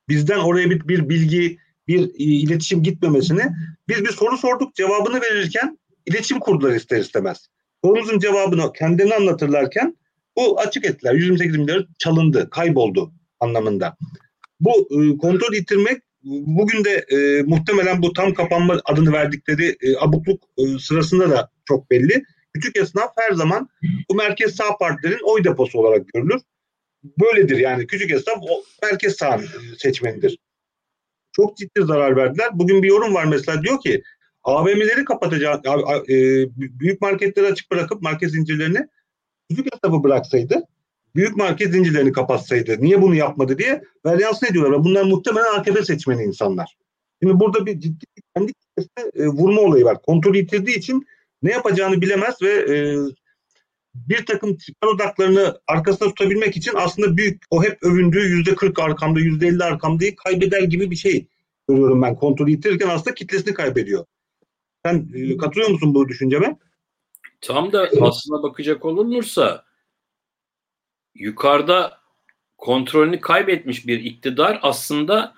Bizden 0.08 0.38
oraya 0.38 0.70
bir, 0.70 0.88
bir 0.88 1.08
bilgi, 1.08 1.58
bir 1.88 2.10
iletişim 2.18 2.82
gitmemesini 2.82 3.42
biz 3.88 4.04
bir 4.04 4.12
soru 4.12 4.38
sorduk 4.38 4.74
cevabını 4.74 5.20
verirken 5.20 5.78
iletişim 6.06 6.40
kurdular 6.40 6.74
ister 6.74 6.98
istemez. 7.00 7.48
Sorumuzun 7.84 8.18
cevabını 8.18 8.72
kendilerini 8.72 9.14
anlatırlarken 9.14 9.96
bu 10.36 10.60
açık 10.60 10.84
ettiler. 10.84 11.14
128 11.14 11.56
milyar 11.56 11.86
çalındı, 11.98 12.50
kayboldu 12.50 13.12
anlamında. 13.40 13.96
Bu 14.60 14.70
e, 14.70 15.16
kontrol 15.16 15.54
yitirmek 15.54 16.02
bugün 16.24 16.84
de 16.84 16.90
e, 16.90 17.42
muhtemelen 17.42 18.02
bu 18.02 18.12
tam 18.12 18.34
kapanma 18.34 18.80
adını 18.84 19.12
verdikleri 19.12 19.76
e, 19.80 19.96
abukluk 19.96 20.42
e, 20.58 20.78
sırasında 20.78 21.30
da 21.30 21.50
çok 21.64 21.90
belli. 21.90 22.24
Küçük 22.54 22.76
esnaf 22.76 23.12
her 23.18 23.32
zaman 23.32 23.68
bu 24.10 24.14
merkez 24.14 24.54
sağ 24.54 24.76
partilerin 24.78 25.20
oy 25.24 25.44
deposu 25.44 25.78
olarak 25.78 26.08
görülür. 26.08 26.40
Böyledir 27.04 27.56
yani 27.56 27.86
küçük 27.86 28.10
esnaf 28.10 28.36
o 28.40 28.64
merkez 28.82 29.16
sağ 29.16 29.36
e, 29.36 29.40
seçmenidir. 29.78 30.38
Çok 31.32 31.56
ciddi 31.56 31.82
zarar 31.82 32.16
verdiler. 32.16 32.48
Bugün 32.52 32.82
bir 32.82 32.88
yorum 32.88 33.14
var 33.14 33.24
mesela 33.24 33.62
diyor 33.62 33.80
ki 33.80 34.02
AVM'leri 34.42 35.04
kapatacak, 35.04 35.66
e, 36.08 36.14
büyük 36.56 37.00
marketleri 37.00 37.46
açık 37.46 37.70
bırakıp 37.70 38.02
market 38.02 38.30
zincirlerini 38.30 38.88
küçük 39.48 39.74
esnafı 39.74 40.02
bıraksaydı 40.02 40.62
büyük 41.14 41.36
market 41.36 41.72
zincirlerini 41.72 42.12
kapatsaydı 42.12 42.76
niye 42.80 43.02
bunu 43.02 43.14
yapmadı 43.14 43.58
diye 43.58 43.82
varyans 44.04 44.42
ne 44.42 44.48
diyorlar? 44.48 44.84
Bunlar 44.84 45.02
muhtemelen 45.02 45.58
AKP 45.58 45.84
seçmeni 45.84 46.22
insanlar. 46.22 46.76
Şimdi 47.22 47.40
burada 47.40 47.66
bir 47.66 47.80
ciddi 47.80 48.04
kendi 48.36 48.52
kitlesine 48.52 49.24
e, 49.24 49.26
vurma 49.26 49.60
olayı 49.60 49.84
var. 49.84 50.02
Kontrol 50.02 50.34
yitirdiği 50.34 50.76
için 50.76 51.06
ne 51.42 51.52
yapacağını 51.52 52.00
bilemez 52.00 52.42
ve 52.42 52.50
e, 52.50 52.96
bir 53.94 54.26
takım 54.26 54.56
çıkar 54.56 54.88
odaklarını 54.88 55.60
arkasında 55.66 56.08
tutabilmek 56.08 56.56
için 56.56 56.72
aslında 56.74 57.16
büyük 57.16 57.42
o 57.50 57.64
hep 57.64 57.82
övündüğü 57.82 58.28
yüzde 58.28 58.54
40 58.54 58.78
arkamda 58.78 59.20
yüzde 59.20 59.46
50 59.46 59.64
arkamdayı 59.64 60.16
kaybeder 60.16 60.62
gibi 60.62 60.90
bir 60.90 60.96
şey 60.96 61.26
görüyorum 61.68 62.02
ben. 62.02 62.16
Kontrol 62.16 62.48
yitirirken 62.48 62.88
aslında 62.88 63.14
kitlesini 63.14 63.54
kaybediyor. 63.54 64.04
Sen 64.84 65.08
e, 65.14 65.36
katılıyor 65.36 65.70
musun 65.70 65.94
bu 65.94 66.08
düşünceme? 66.08 66.58
Tam 67.40 67.72
da 67.72 67.90
aslına 68.00 68.42
bakacak 68.42 68.84
olunursa 68.84 69.64
yukarıda 71.14 72.00
kontrolünü 72.58 73.20
kaybetmiş 73.20 73.86
bir 73.86 74.04
iktidar 74.04 74.58
aslında 74.62 75.34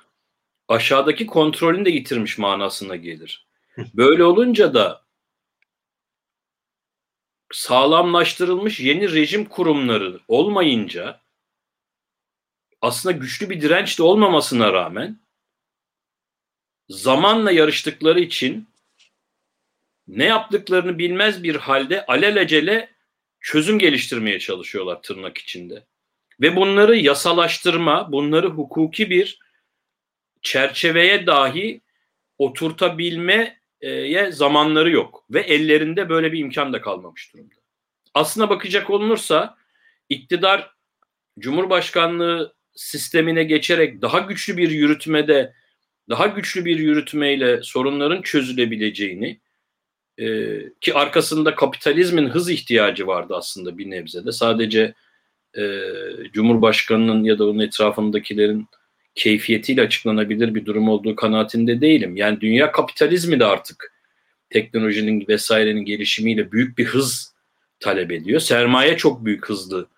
aşağıdaki 0.68 1.26
kontrolünü 1.26 1.84
de 1.84 1.90
yitirmiş 1.90 2.38
manasına 2.38 2.96
gelir. 2.96 3.46
Böyle 3.94 4.24
olunca 4.24 4.74
da 4.74 5.02
sağlamlaştırılmış 7.52 8.80
yeni 8.80 9.12
rejim 9.12 9.44
kurumları 9.44 10.20
olmayınca 10.28 11.20
aslında 12.80 13.16
güçlü 13.16 13.50
bir 13.50 13.60
direnç 13.60 13.98
de 13.98 14.02
olmamasına 14.02 14.72
rağmen 14.72 15.20
zamanla 16.88 17.50
yarıştıkları 17.50 18.20
için 18.20 18.68
ne 20.08 20.24
yaptıklarını 20.24 20.98
bilmez 20.98 21.42
bir 21.42 21.56
halde 21.56 22.06
alelacele 22.06 22.91
çözüm 23.42 23.78
geliştirmeye 23.78 24.38
çalışıyorlar 24.38 25.02
tırnak 25.02 25.38
içinde. 25.38 25.84
Ve 26.40 26.56
bunları 26.56 26.96
yasalaştırma, 26.96 28.12
bunları 28.12 28.48
hukuki 28.48 29.10
bir 29.10 29.38
çerçeveye 30.42 31.26
dahi 31.26 31.80
oturtabilmeye 32.38 33.58
zamanları 34.32 34.90
yok. 34.90 35.24
Ve 35.30 35.40
ellerinde 35.40 36.08
böyle 36.08 36.32
bir 36.32 36.38
imkan 36.38 36.72
da 36.72 36.80
kalmamış 36.80 37.34
durumda. 37.34 37.54
Aslına 38.14 38.50
bakacak 38.50 38.90
olunursa 38.90 39.56
iktidar 40.08 40.74
Cumhurbaşkanlığı 41.38 42.54
sistemine 42.74 43.44
geçerek 43.44 44.02
daha 44.02 44.18
güçlü 44.18 44.56
bir 44.56 44.70
yürütmede, 44.70 45.54
daha 46.08 46.26
güçlü 46.26 46.64
bir 46.64 46.78
yürütmeyle 46.78 47.62
sorunların 47.62 48.22
çözülebileceğini 48.22 49.40
e, 50.18 50.58
ki 50.80 50.94
arkasında 50.94 51.54
kapitalizmin 51.54 52.28
hız 52.28 52.50
ihtiyacı 52.50 53.06
vardı 53.06 53.34
aslında 53.36 53.78
bir 53.78 53.90
nebzede. 53.90 54.32
Sadece 54.32 54.94
e, 55.58 55.62
Cumhurbaşkanının 56.32 57.24
ya 57.24 57.38
da 57.38 57.48
onun 57.48 57.58
etrafındakilerin 57.58 58.66
keyfiyetiyle 59.14 59.82
açıklanabilir 59.82 60.54
bir 60.54 60.66
durum 60.66 60.88
olduğu 60.88 61.16
kanaatinde 61.16 61.80
değilim. 61.80 62.16
Yani 62.16 62.40
dünya 62.40 62.72
kapitalizmi 62.72 63.40
de 63.40 63.44
artık 63.44 63.92
teknolojinin 64.50 65.28
vesairenin 65.28 65.84
gelişimiyle 65.84 66.52
büyük 66.52 66.78
bir 66.78 66.84
hız 66.84 67.34
talep 67.80 68.12
ediyor. 68.12 68.40
Sermaye 68.40 68.96
çok 68.96 69.24
büyük 69.24 69.48
hızlı 69.48 69.88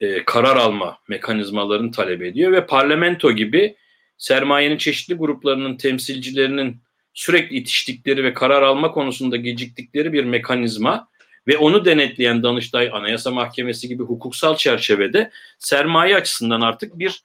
e, 0.00 0.24
karar 0.24 0.56
alma 0.56 0.98
mekanizmalarını 1.08 1.92
talep 1.92 2.22
ediyor 2.22 2.52
ve 2.52 2.66
parlamento 2.66 3.32
gibi 3.32 3.76
sermayenin 4.18 4.76
çeşitli 4.76 5.14
gruplarının 5.14 5.76
temsilcilerinin 5.76 6.76
sürekli 7.14 7.56
itiştikleri 7.56 8.24
ve 8.24 8.34
karar 8.34 8.62
alma 8.62 8.92
konusunda 8.92 9.36
geciktikleri 9.36 10.12
bir 10.12 10.24
mekanizma 10.24 11.08
ve 11.46 11.56
onu 11.58 11.84
denetleyen 11.84 12.42
Danıştay 12.42 12.90
Anayasa 12.92 13.30
Mahkemesi 13.30 13.88
gibi 13.88 14.02
hukuksal 14.02 14.56
çerçevede 14.56 15.30
sermaye 15.58 16.16
açısından 16.16 16.60
artık 16.60 16.98
bir 16.98 17.24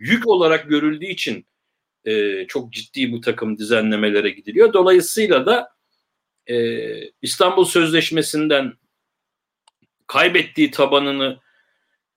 yük 0.00 0.28
olarak 0.28 0.68
görüldüğü 0.68 1.06
için 1.06 1.46
e, 2.04 2.44
çok 2.46 2.72
ciddi 2.72 3.12
bu 3.12 3.20
takım 3.20 3.58
düzenlemelere 3.58 4.30
gidiliyor. 4.30 4.72
Dolayısıyla 4.72 5.46
da 5.46 5.68
e, 6.46 6.56
İstanbul 7.22 7.64
Sözleşmesi'nden 7.64 8.72
kaybettiği 10.06 10.70
tabanını 10.70 11.38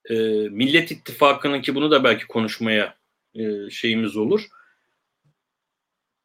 e, 0.09 0.13
Millet 0.49 0.91
İttifakı'nın 0.91 1.61
ki 1.61 1.75
bunu 1.75 1.91
da 1.91 2.03
belki 2.03 2.27
konuşmaya 2.27 2.95
e, 3.35 3.69
şeyimiz 3.69 4.17
olur. 4.17 4.47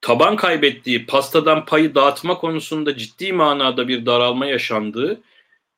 Taban 0.01 0.37
kaybettiği 0.37 1.07
pastadan 1.07 1.65
payı 1.65 1.95
dağıtma 1.95 2.39
konusunda 2.39 2.97
ciddi 2.97 3.33
manada 3.33 3.89
bir 3.89 4.07
daralma 4.07 4.47
yaşandığı, 4.47 5.21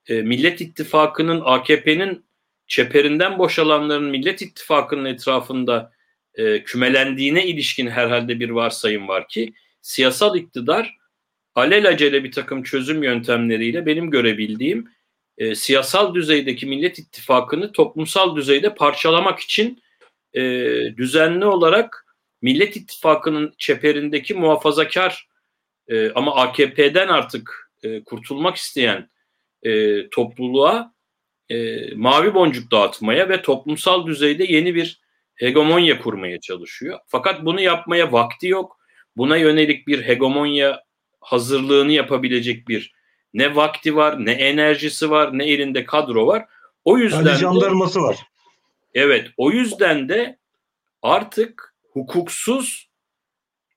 e, 0.09 0.23
Millet 0.23 0.61
İttifakı'nın 0.61 1.43
AKP'nin 1.45 2.25
çeperinden 2.67 3.39
boşalanların 3.39 4.05
Millet 4.05 4.43
İttifakı'nın 4.43 5.05
etrafında 5.05 5.93
e, 6.35 6.65
kümelendiğine 6.65 7.47
ilişkin 7.47 7.87
herhalde 7.87 8.41
bir 8.41 8.51
varsayım 8.51 9.09
var 9.09 9.29
ki 9.29 9.53
siyasal 9.83 10.37
iktidar 10.37 10.97
alelacele 11.55 12.25
bir 12.25 12.33
takım 12.33 12.63
çözüm 12.63 13.03
yöntemleriyle 13.03 13.87
benim 13.87 14.11
görebildiğim 14.11 14.89
e, 15.39 15.55
siyasal 15.55 16.15
düzeydeki 16.15 16.67
Millet 16.67 16.99
İttifakı'nı 16.99 17.73
toplumsal 17.73 18.37
düzeyde 18.37 18.75
parçalamak 18.75 19.39
için 19.39 19.83
e, 20.35 20.43
düzenli 20.97 21.45
olarak 21.45 22.02
Millet 22.43 22.77
İttifakı'nın 22.77 23.55
çeperindeki 23.59 24.35
muhafazakar 24.35 25.29
e, 25.89 26.11
ama 26.11 26.37
AKP'den 26.37 27.09
artık 27.09 27.71
e, 27.83 28.05
kurtulmak 28.05 28.57
isteyen 28.57 29.11
e, 29.63 30.09
topluluğa 30.11 30.95
e, 31.49 31.87
mavi 31.95 32.35
boncuk 32.35 32.71
dağıtmaya 32.71 33.29
ve 33.29 33.43
toplumsal 33.43 34.07
düzeyde 34.07 34.45
yeni 34.45 34.75
bir 34.75 35.01
hegemonya 35.35 36.01
kurmaya 36.01 36.41
çalışıyor. 36.41 36.99
Fakat 37.07 37.45
bunu 37.45 37.61
yapmaya 37.61 38.13
vakti 38.13 38.49
yok. 38.49 38.79
Buna 39.17 39.37
yönelik 39.37 39.87
bir 39.87 40.03
hegemonya 40.03 40.83
hazırlığını 41.21 41.93
yapabilecek 41.93 42.69
bir 42.69 42.95
ne 43.35 43.57
vakti 43.57 43.97
var, 43.97 44.27
ne 44.27 44.33
enerjisi 44.33 45.11
var, 45.11 45.39
ne 45.39 45.45
elinde 45.45 45.85
kadro 45.85 46.27
var. 46.27 46.47
O 46.85 46.99
yüzden 46.99 47.27
yani 47.27 47.39
jandarması 47.39 47.99
de, 47.99 48.03
var. 48.03 48.17
Evet, 48.95 49.29
o 49.37 49.51
yüzden 49.51 50.09
de 50.09 50.39
artık 51.03 51.72
hukuksuz 51.93 52.89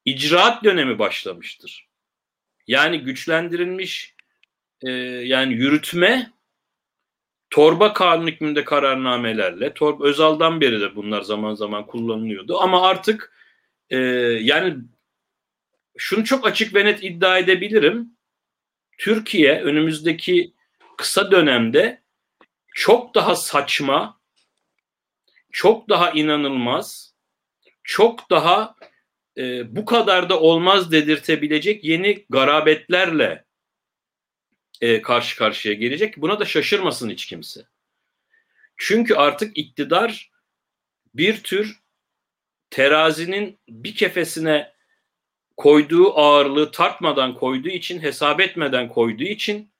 icraat 0.05 0.63
dönemi 0.63 0.99
başlamıştır. 0.99 1.87
Yani 2.67 2.99
güçlendirilmiş 2.99 4.15
e, 4.81 4.89
yani 4.91 5.53
yürütme 5.53 6.31
torba 7.49 7.93
kanun 7.93 8.27
hükmünde 8.27 8.63
kararnamelerle, 8.63 9.73
torba 9.73 10.05
Özal'dan 10.05 10.61
beri 10.61 10.81
de 10.81 10.95
bunlar 10.95 11.21
zaman 11.21 11.53
zaman 11.53 11.85
kullanılıyordu. 11.85 12.59
Ama 12.59 12.87
artık 12.87 13.33
e, 13.89 13.97
yani 14.41 14.77
şunu 15.97 16.23
çok 16.23 16.47
açık 16.47 16.75
ve 16.75 16.85
net 16.85 17.03
iddia 17.03 17.37
edebilirim. 17.37 18.15
Türkiye 18.97 19.61
önümüzdeki 19.61 20.53
kısa 20.97 21.31
dönemde 21.31 22.01
çok 22.73 23.15
daha 23.15 23.35
saçma, 23.35 24.19
çok 25.51 25.89
daha 25.89 26.11
inanılmaz, 26.11 27.14
çok 27.85 28.29
daha 28.29 28.75
e, 29.37 29.75
bu 29.75 29.85
kadar 29.85 30.29
da 30.29 30.39
olmaz 30.39 30.91
dedirtebilecek 30.91 31.83
yeni 31.83 32.25
garabetlerle 32.29 33.45
e, 34.81 35.01
karşı 35.01 35.37
karşıya 35.37 35.73
gelecek. 35.73 36.17
Buna 36.17 36.39
da 36.39 36.45
şaşırmasın 36.45 37.09
hiç 37.09 37.25
kimse. 37.25 37.65
Çünkü 38.77 39.15
artık 39.15 39.57
iktidar 39.57 40.31
bir 41.13 41.43
tür 41.43 41.79
terazinin 42.69 43.59
bir 43.69 43.95
kefesine 43.95 44.73
koyduğu 45.57 46.17
ağırlığı 46.17 46.71
tartmadan 46.71 47.35
koyduğu 47.35 47.69
için, 47.69 48.01
hesap 48.01 48.41
etmeden 48.41 48.89
koyduğu 48.89 49.23
için 49.23 49.71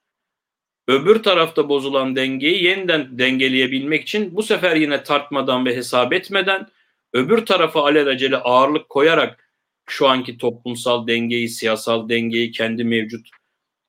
öbür 0.88 1.22
tarafta 1.22 1.68
bozulan 1.68 2.16
dengeyi 2.16 2.64
yeniden 2.64 3.18
dengeleyebilmek 3.18 4.02
için 4.02 4.36
bu 4.36 4.42
sefer 4.42 4.76
yine 4.76 5.02
tartmadan 5.02 5.66
ve 5.66 5.76
hesap 5.76 6.12
etmeden 6.12 6.68
öbür 7.16 7.46
tarafa 7.46 7.82
alelacele 7.82 8.36
ağırlık 8.36 8.88
koyarak 8.88 9.50
şu 9.86 10.08
anki 10.08 10.38
toplumsal 10.38 11.06
dengeyi, 11.06 11.48
siyasal 11.48 12.08
dengeyi 12.08 12.50
kendi 12.50 12.84
mevcut 12.84 13.28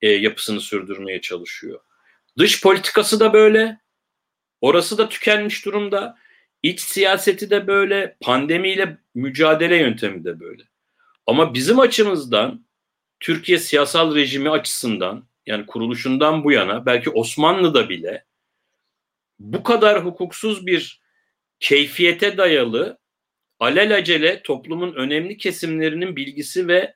e, 0.01 0.09
yapısını 0.09 0.61
sürdürmeye 0.61 1.21
çalışıyor. 1.21 1.79
Dış 2.37 2.63
politikası 2.63 3.19
da 3.19 3.33
böyle. 3.33 3.79
Orası 4.61 4.97
da 4.97 5.09
tükenmiş 5.09 5.65
durumda. 5.65 6.17
İç 6.63 6.81
siyaseti 6.81 7.49
de 7.49 7.67
böyle. 7.67 8.17
Pandemiyle 8.21 8.97
mücadele 9.15 9.75
yöntemi 9.77 10.23
de 10.23 10.39
böyle. 10.39 10.63
Ama 11.25 11.53
bizim 11.53 11.79
açımızdan 11.79 12.65
Türkiye 13.19 13.57
siyasal 13.59 14.15
rejimi 14.15 14.49
açısından 14.49 15.27
yani 15.45 15.65
kuruluşundan 15.65 16.43
bu 16.43 16.51
yana 16.51 16.85
belki 16.85 17.09
Osmanlı'da 17.09 17.89
bile 17.89 18.25
bu 19.39 19.63
kadar 19.63 20.05
hukuksuz 20.05 20.67
bir 20.67 21.01
keyfiyete 21.59 22.37
dayalı 22.37 22.97
alelacele 23.59 24.43
toplumun 24.43 24.93
önemli 24.93 25.37
kesimlerinin 25.37 26.15
bilgisi 26.15 26.67
ve 26.67 26.95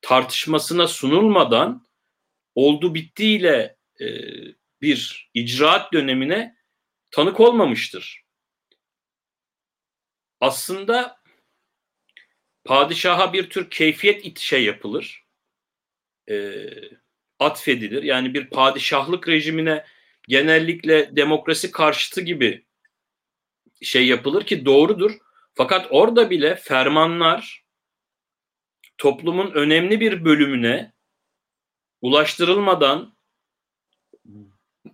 tartışmasına 0.00 0.88
sunulmadan 0.88 1.86
oldu 2.54 2.94
bittiyle 2.94 3.76
e, 4.00 4.06
bir 4.80 5.30
icraat 5.34 5.92
dönemine 5.92 6.56
tanık 7.10 7.40
olmamıştır. 7.40 8.24
Aslında 10.40 11.22
padişaha 12.64 13.32
bir 13.32 13.50
tür 13.50 13.70
keyfiyet 13.70 14.38
şey 14.38 14.64
yapılır, 14.64 15.24
e, 16.30 16.66
atfedilir. 17.38 18.02
Yani 18.02 18.34
bir 18.34 18.50
padişahlık 18.50 19.28
rejimine 19.28 19.84
genellikle 20.28 21.16
demokrasi 21.16 21.70
karşıtı 21.70 22.20
gibi 22.20 22.66
şey 23.82 24.06
yapılır 24.06 24.46
ki 24.46 24.64
doğrudur. 24.64 25.27
Fakat 25.58 25.86
orada 25.90 26.30
bile 26.30 26.56
fermanlar 26.56 27.64
toplumun 28.98 29.50
önemli 29.50 30.00
bir 30.00 30.24
bölümüne 30.24 30.92
ulaştırılmadan 32.00 33.16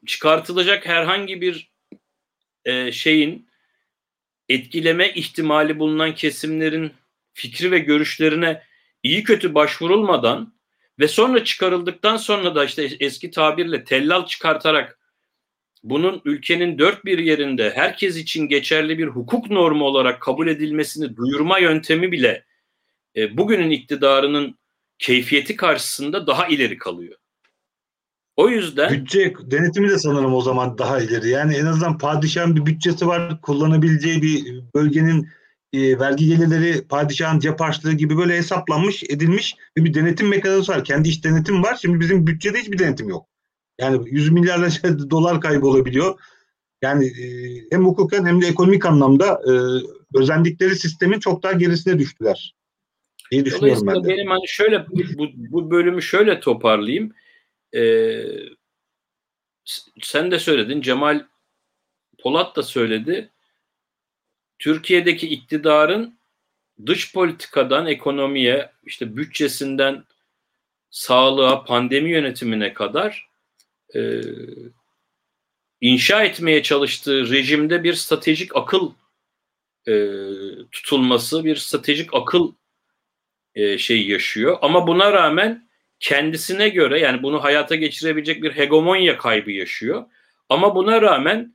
çıkartılacak 0.06 0.86
herhangi 0.86 1.40
bir 1.40 1.72
e, 2.64 2.92
şeyin 2.92 3.50
etkileme 4.48 5.12
ihtimali 5.12 5.78
bulunan 5.78 6.14
kesimlerin 6.14 6.92
fikri 7.32 7.70
ve 7.70 7.78
görüşlerine 7.78 8.62
iyi 9.02 9.22
kötü 9.22 9.54
başvurulmadan 9.54 10.54
ve 10.98 11.08
sonra 11.08 11.44
çıkarıldıktan 11.44 12.16
sonra 12.16 12.54
da 12.54 12.64
işte 12.64 12.88
eski 13.00 13.30
tabirle 13.30 13.84
tellal 13.84 14.26
çıkartarak 14.26 14.98
bunun 15.84 16.22
ülkenin 16.24 16.78
dört 16.78 17.04
bir 17.04 17.18
yerinde 17.18 17.72
herkes 17.74 18.16
için 18.16 18.48
geçerli 18.48 18.98
bir 18.98 19.06
hukuk 19.06 19.50
normu 19.50 19.84
olarak 19.84 20.20
kabul 20.20 20.48
edilmesini 20.48 21.16
duyurma 21.16 21.58
yöntemi 21.58 22.12
bile 22.12 22.44
e, 23.16 23.36
bugünün 23.36 23.70
iktidarının 23.70 24.58
keyfiyeti 24.98 25.56
karşısında 25.56 26.26
daha 26.26 26.46
ileri 26.46 26.78
kalıyor. 26.78 27.18
O 28.36 28.48
yüzden 28.48 28.92
Bütçe 28.92 29.34
denetimi 29.40 29.88
de 29.88 29.98
sanırım 29.98 30.34
o 30.34 30.40
zaman 30.40 30.78
daha 30.78 31.00
ileri. 31.00 31.28
Yani 31.28 31.54
en 31.56 31.66
azından 31.66 31.98
padişahın 31.98 32.56
bir 32.56 32.66
bütçesi 32.66 33.06
var. 33.06 33.40
Kullanabileceği 33.40 34.22
bir 34.22 34.62
bölgenin 34.74 35.28
e, 35.72 35.98
vergi 35.98 36.26
gelirleri 36.26 36.88
padişahın 36.88 37.38
cep 37.38 37.58
gibi 37.98 38.16
böyle 38.16 38.36
hesaplanmış, 38.36 39.02
edilmiş 39.02 39.54
ve 39.78 39.84
bir 39.84 39.94
denetim 39.94 40.28
mekanizması 40.28 40.72
var. 40.72 40.84
Kendi 40.84 41.08
iş 41.08 41.24
denetim 41.24 41.62
var. 41.62 41.78
Şimdi 41.82 42.00
bizim 42.00 42.26
bütçede 42.26 42.58
hiçbir 42.58 42.78
denetim 42.78 43.08
yok. 43.08 43.26
Yani 43.78 44.10
yüz 44.10 44.32
milyarlarca 44.32 44.98
dolar 45.10 45.40
kaybolabiliyor. 45.40 46.20
Yani 46.82 47.06
e, 47.06 47.26
hem 47.70 47.84
hukuken 47.84 48.26
hem 48.26 48.42
de 48.42 48.46
ekonomik 48.46 48.86
anlamda 48.86 49.40
e, 49.48 49.52
özendikleri 50.18 50.76
sistemin 50.76 51.18
çok 51.18 51.42
daha 51.42 51.52
gerisine 51.52 51.98
düştüler. 51.98 52.54
diye 53.30 53.44
düşünüyorum 53.44 53.86
ben 53.86 54.04
de. 54.04 54.08
benim 54.08 54.30
hani 54.30 54.48
şöyle 54.48 54.86
bu, 54.88 55.28
bu 55.36 55.70
bölümü 55.70 56.02
şöyle 56.02 56.40
toparlayayım. 56.40 57.12
Ee, 57.74 58.24
sen 60.02 60.30
de 60.30 60.38
söyledin, 60.38 60.80
Cemal 60.80 61.26
Polat 62.18 62.56
da 62.56 62.62
söyledi. 62.62 63.30
Türkiye'deki 64.58 65.28
iktidarın 65.28 66.18
dış 66.86 67.12
politikadan 67.12 67.86
ekonomiye, 67.86 68.72
işte 68.82 69.16
bütçesinden 69.16 70.04
sağlığa, 70.90 71.64
pandemi 71.64 72.10
yönetimine 72.10 72.74
kadar 72.74 73.28
e, 73.94 74.20
inşa 75.80 76.24
etmeye 76.24 76.62
çalıştığı 76.62 77.30
rejimde 77.30 77.84
bir 77.84 77.94
stratejik 77.94 78.56
akıl 78.56 78.92
e, 79.88 79.92
tutulması, 80.72 81.44
bir 81.44 81.56
stratejik 81.56 82.14
akıl 82.14 82.52
e, 83.54 83.78
şey 83.78 84.08
yaşıyor. 84.08 84.58
Ama 84.62 84.86
buna 84.86 85.12
rağmen 85.12 85.68
kendisine 86.00 86.68
göre 86.68 87.00
yani 87.00 87.22
bunu 87.22 87.44
hayata 87.44 87.74
geçirebilecek 87.74 88.42
bir 88.42 88.52
hegemonya 88.52 89.18
kaybı 89.18 89.50
yaşıyor. 89.50 90.04
Ama 90.48 90.74
buna 90.74 91.02
rağmen 91.02 91.54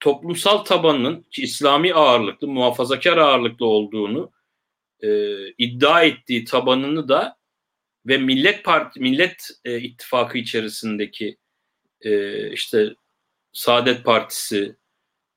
toplumsal 0.00 0.58
tabanının 0.58 1.24
İslami 1.38 1.94
ağırlıklı, 1.94 2.48
muhafazakar 2.48 3.16
ağırlıklı 3.16 3.66
olduğunu 3.66 4.32
e, 5.00 5.08
iddia 5.58 6.02
ettiği 6.02 6.44
tabanını 6.44 7.08
da 7.08 7.36
ve 8.06 8.18
Millet 8.18 8.64
Parti 8.64 9.00
Millet 9.00 9.48
e, 9.64 9.80
İttifakı 9.80 10.38
içerisindeki 10.38 11.36
e, 12.02 12.50
işte 12.52 12.94
Saadet 13.52 14.04
Partisi, 14.04 14.76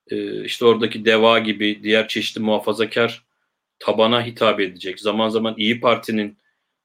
e, 0.07 0.43
işte 0.45 0.65
oradaki 0.65 1.05
DEVA 1.05 1.39
gibi 1.39 1.83
diğer 1.83 2.07
çeşitli 2.07 2.41
muhafazakar 2.41 3.25
tabana 3.79 4.25
hitap 4.25 4.59
edecek, 4.59 4.99
zaman 4.99 5.29
zaman 5.29 5.53
İyi 5.57 5.79
Parti'nin 5.79 6.37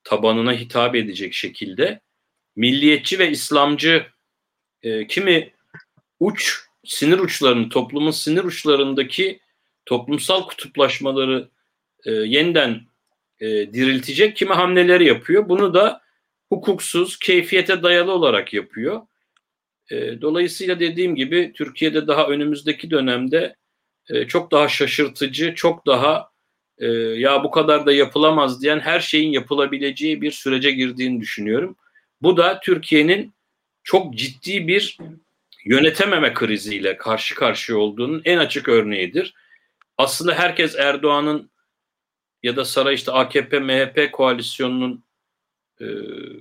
tabanına 0.05 0.53
hitap 0.53 0.95
edecek 0.95 1.35
şekilde 1.35 2.01
milliyetçi 2.57 3.19
ve 3.19 3.31
İslamcı 3.31 4.07
e, 4.83 5.07
kimi 5.07 5.53
uç 6.21 6.61
sinir 6.85 7.19
uçlarını, 7.19 7.69
toplumun 7.69 8.11
sinir 8.11 8.45
uçlarındaki 8.45 9.41
toplumsal 9.87 10.47
kutuplaşmaları 10.47 11.49
e, 12.05 12.11
yeniden 12.11 12.81
e, 13.41 13.47
diriltecek 13.49 14.37
kimi 14.37 14.53
hamleleri 14.53 15.07
yapıyor. 15.07 15.49
Bunu 15.49 15.75
da 15.75 16.03
hukuksuz, 16.49 17.19
keyfiyete 17.19 17.83
dayalı 17.83 18.13
olarak 18.13 18.53
yapıyor. 18.53 19.03
E, 19.91 20.21
dolayısıyla 20.21 20.81
dediğim 20.81 21.17
gibi 21.17 21.53
Türkiye'de 21.55 22.07
daha 22.07 22.27
önümüzdeki 22.27 22.91
dönemde 22.91 23.57
e, 24.09 24.27
çok 24.27 24.51
daha 24.51 24.69
şaşırtıcı, 24.69 25.55
çok 25.55 25.87
daha 25.87 26.31
e, 26.79 26.87
ya 26.93 27.45
bu 27.45 27.51
kadar 27.51 27.87
da 27.87 27.93
yapılamaz 27.93 28.63
diyen 28.63 28.81
her 28.81 29.01
şeyin 29.01 29.33
yapılabileceği 29.33 30.23
bir 30.23 30.31
sürece 30.31 30.71
girdiğini 30.71 31.21
düşünüyorum. 31.21 31.77
Bu 32.23 32.37
da 32.37 32.61
Türkiye'nin 32.61 33.35
çok 33.83 34.15
ciddi 34.15 34.69
bir 34.69 34.99
yönetememe 35.65 36.35
kriziyle 36.35 36.97
karşı 36.97 37.35
karşıya 37.35 37.79
olduğunun 37.79 38.23
en 38.25 38.39
açık 38.39 38.69
örneğidir. 38.69 39.35
Aslında 39.99 40.35
herkes 40.35 40.77
Erdoğan'ın 40.77 41.51
ya 42.43 42.57
da 42.57 42.65
saray 42.65 42.95
işte 42.95 43.13
AKP 43.13 43.61
MHP 43.61 44.13
koalisyonunun 44.13 45.05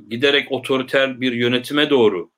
giderek 0.10 0.52
otoriter 0.52 1.22
bir 1.22 1.32
yönetime 1.32 1.90
doğru 1.90 2.32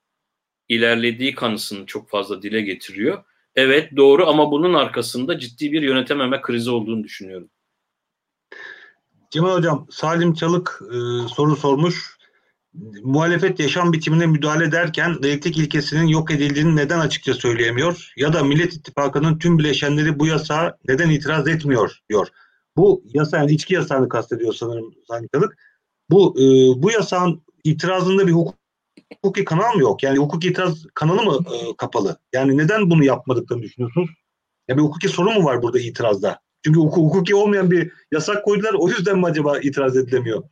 ilerlediği 0.72 1.36
kanısını 1.36 1.86
çok 1.86 2.10
fazla 2.10 2.42
dile 2.42 2.62
getiriyor. 2.62 3.24
Evet 3.56 3.90
doğru 3.96 4.28
ama 4.28 4.52
bunun 4.52 4.74
arkasında 4.74 5.40
ciddi 5.40 5.72
bir 5.72 5.82
yönetememe 5.82 6.42
krizi 6.42 6.70
olduğunu 6.72 7.04
düşünüyorum. 7.04 7.50
Cemal 9.32 9.58
Hocam, 9.58 9.88
Salim 9.92 10.34
Çalık 10.34 10.82
e, 10.82 10.96
soru 11.28 11.56
sormuş. 11.56 12.18
Muhalefet 13.04 13.60
yaşam 13.60 13.94
biçimine 13.94 14.26
müdahale 14.26 14.64
ederken 14.64 15.18
laiklik 15.24 15.58
ilkesinin 15.58 16.08
yok 16.08 16.32
edildiğini 16.32 16.76
neden 16.76 17.00
açıkça 17.00 17.34
söyleyemiyor? 17.34 18.14
Ya 18.18 18.34
da 18.34 18.44
Millet 18.44 18.74
İttifakı'nın 18.74 19.40
tüm 19.40 19.58
bileşenleri 19.60 20.20
bu 20.20 20.28
yasağa 20.28 20.78
neden 20.88 21.10
itiraz 21.10 21.48
etmiyor 21.48 22.00
diyor. 22.10 22.28
Bu 22.78 23.04
yasa 23.14 23.38
yani 23.38 23.52
içki 23.52 23.74
yasağını 23.74 24.10
kastediyor 24.10 24.54
sanırım 24.54 24.94
Salim 25.08 25.30
Çalık. 25.34 25.58
Bu 26.10 26.36
e, 26.40 26.44
bu 26.84 26.92
yasağın 26.92 27.44
itirazında 27.64 28.28
bir 28.28 28.32
hukuk 28.32 28.61
hukuki 29.16 29.46
kanal 29.46 29.76
mı 29.76 29.82
yok? 29.82 30.04
Yani 30.04 30.18
hukuki 30.18 30.48
itiraz 30.48 30.86
kanalı 30.94 31.24
mı 31.24 31.40
e, 31.56 31.76
kapalı? 31.78 32.18
Yani 32.34 32.58
neden 32.58 32.90
bunu 32.90 33.04
yapmadıklarını 33.04 33.64
düşünüyorsunuz? 33.64 34.10
Ya 34.68 34.78
bir 34.78 34.82
hukuki 34.82 35.10
sorun 35.10 35.34
mu 35.34 35.46
var 35.46 35.62
burada 35.62 35.80
itirazda? 35.80 36.40
Çünkü 36.66 36.80
huk- 36.80 36.96
hukuki 36.96 37.36
olmayan 37.36 37.72
bir 37.72 37.92
yasak 38.12 38.46
koydular. 38.46 38.74
O 38.74 38.90
yüzden 38.90 39.20
mi 39.20 39.26
acaba 39.26 39.60
itiraz 39.60 39.98
edilemiyor? 39.98 40.44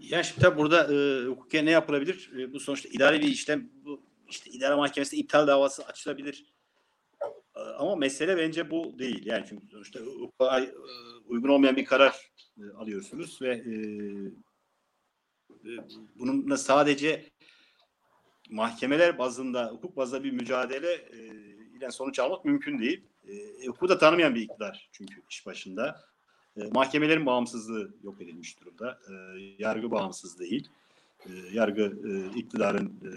Yani 0.00 0.24
şimdi 0.24 0.40
tabii 0.40 0.58
burada 0.58 0.94
e, 0.94 1.26
hukuken 1.26 1.66
ne 1.66 1.70
yapılabilir? 1.70 2.30
E, 2.38 2.52
bu 2.52 2.60
sonuçta 2.60 2.88
idari 2.88 3.20
bir 3.20 3.28
işlem. 3.28 3.70
Bu 3.84 4.00
işte 4.28 4.50
idare 4.50 4.74
mahkemesinde 4.74 5.20
iptal 5.20 5.46
davası 5.46 5.84
açılabilir. 5.84 6.44
E, 7.56 7.60
ama 7.60 7.96
mesele 7.96 8.36
bence 8.36 8.70
bu 8.70 8.98
değil. 8.98 9.26
Yani 9.26 9.44
çünkü 9.48 9.66
sonuçta 9.66 10.00
e, 10.00 10.72
uygun 11.26 11.48
olmayan 11.48 11.76
bir 11.76 11.84
karar 11.84 12.29
e, 12.58 12.62
alıyorsunuz 12.76 13.42
ve 13.42 13.48
e, 13.48 13.74
e, 15.50 15.70
bununla 16.18 16.56
sadece 16.56 17.30
mahkemeler 18.50 19.18
bazında, 19.18 19.68
hukuk 19.68 19.96
bazında 19.96 20.24
bir 20.24 20.30
mücadele 20.30 20.92
e, 20.92 21.18
ile 21.76 21.90
sonuç 21.90 22.18
almak 22.18 22.44
mümkün 22.44 22.78
değil. 22.78 23.04
E, 23.28 23.66
hukuku 23.66 23.88
da 23.88 23.98
tanımayan 23.98 24.34
bir 24.34 24.40
iktidar 24.40 24.88
çünkü 24.92 25.22
iş 25.30 25.46
başında. 25.46 26.00
E, 26.56 26.64
mahkemelerin 26.64 27.26
bağımsızlığı 27.26 27.94
yok 28.02 28.22
edilmiş 28.22 28.60
durumda. 28.60 29.00
E, 29.08 29.14
yargı 29.58 29.90
bağımsız 29.90 30.38
değil. 30.40 30.68
E, 31.26 31.30
yargı 31.52 31.82
e, 31.82 32.38
iktidarın 32.38 33.00
e, 33.04 33.10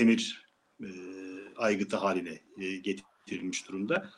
emir 0.00 0.46
e, 0.80 0.88
aygıtı 1.56 1.96
haline 1.96 2.40
e, 2.58 2.76
getirilmiş 2.76 3.68
durumda. 3.68 4.10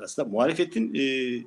Aslında 0.00 0.28
muhalefetin 0.28 0.94
e, 0.94 1.02
e, 1.02 1.44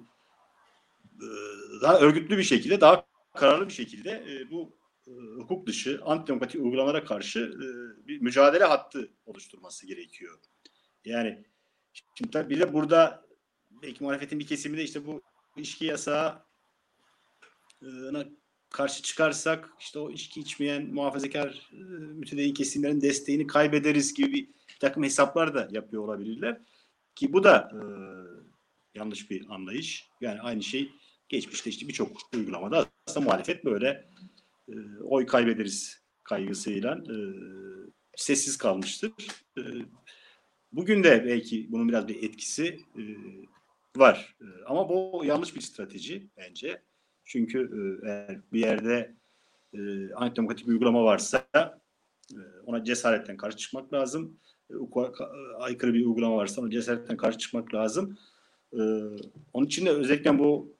daha 1.81 1.99
örgütlü 1.99 2.37
bir 2.37 2.43
şekilde, 2.43 2.81
daha 2.81 3.05
kararlı 3.35 3.67
bir 3.67 3.73
şekilde 3.73 4.11
e, 4.11 4.51
bu 4.51 4.77
e, 5.07 5.11
hukuk 5.11 5.67
dışı 5.67 6.01
antidemokratik 6.05 6.61
uygulamalara 6.61 7.03
karşı 7.03 7.39
e, 7.39 7.67
bir 8.07 8.21
mücadele 8.21 8.63
hattı 8.63 9.09
oluşturması 9.25 9.87
gerekiyor. 9.87 10.39
Yani 11.05 11.43
şimdi 12.15 12.31
tabii 12.31 12.49
bir 12.49 12.59
de 12.59 12.73
burada 12.73 13.25
belki 13.81 14.03
muhalefetin 14.03 14.39
bir 14.39 14.47
kesimi 14.47 14.77
de 14.77 14.83
işte 14.83 15.05
bu 15.05 15.21
içki 15.57 15.85
yasağına 15.85 16.43
karşı 18.69 19.03
çıkarsak 19.03 19.69
işte 19.79 19.99
o 19.99 20.11
içki 20.11 20.39
içmeyen 20.39 20.93
muhafazakar 20.93 21.69
e, 22.37 22.53
kesimlerin 22.53 23.01
desteğini 23.01 23.47
kaybederiz 23.47 24.13
gibi 24.13 24.49
bir 24.69 24.79
takım 24.79 25.03
hesaplar 25.03 25.55
da 25.55 25.67
yapıyor 25.71 26.03
olabilirler. 26.03 26.61
Ki 27.15 27.33
bu 27.33 27.43
da 27.43 27.71
e, 27.73 27.79
yanlış 28.99 29.31
bir 29.31 29.45
anlayış. 29.49 30.09
Yani 30.21 30.41
aynı 30.41 30.63
şey 30.63 30.91
geçmişte 31.29 31.69
işte 31.69 31.87
birçok 31.87 32.17
uygulamada 32.35 32.85
aslında 33.07 33.25
muhalefet 33.25 33.65
böyle 33.65 34.09
e, 34.69 34.73
oy 35.03 35.25
kaybederiz 35.25 36.05
kaygısıyla 36.23 36.95
e, 36.95 37.15
sessiz 38.15 38.57
kalmıştır. 38.57 39.11
E, 39.57 39.61
bugün 40.71 41.03
de 41.03 41.25
belki 41.25 41.71
bunun 41.71 41.89
biraz 41.89 42.07
bir 42.07 42.23
etkisi 42.23 42.79
e, 42.97 43.03
var. 43.95 44.35
E, 44.41 44.45
ama 44.65 44.89
bu 44.89 45.25
yanlış 45.25 45.55
bir 45.55 45.61
strateji 45.61 46.29
bence. 46.37 46.81
Çünkü 47.25 47.59
e, 48.03 48.09
eğer 48.09 48.39
bir 48.53 48.59
yerde 48.59 49.15
e, 49.73 50.13
antidemokratik 50.13 50.67
bir 50.67 50.71
uygulama 50.71 51.03
varsa 51.03 51.47
e, 52.33 52.39
ona 52.65 52.83
cesaretten 52.83 53.37
karşı 53.37 53.57
çıkmak 53.57 53.93
lazım. 53.93 54.39
E, 54.69 54.73
aykırı 55.59 55.93
bir 55.93 56.05
uygulama 56.05 56.35
varsa 56.35 56.61
ona 56.61 56.69
cesaretten 56.69 57.17
karşı 57.17 57.37
çıkmak 57.37 57.73
lazım. 57.73 58.17
E, 58.73 58.81
onun 59.53 59.65
için 59.65 59.85
de 59.85 59.89
özellikle 59.89 60.39
bu 60.39 60.74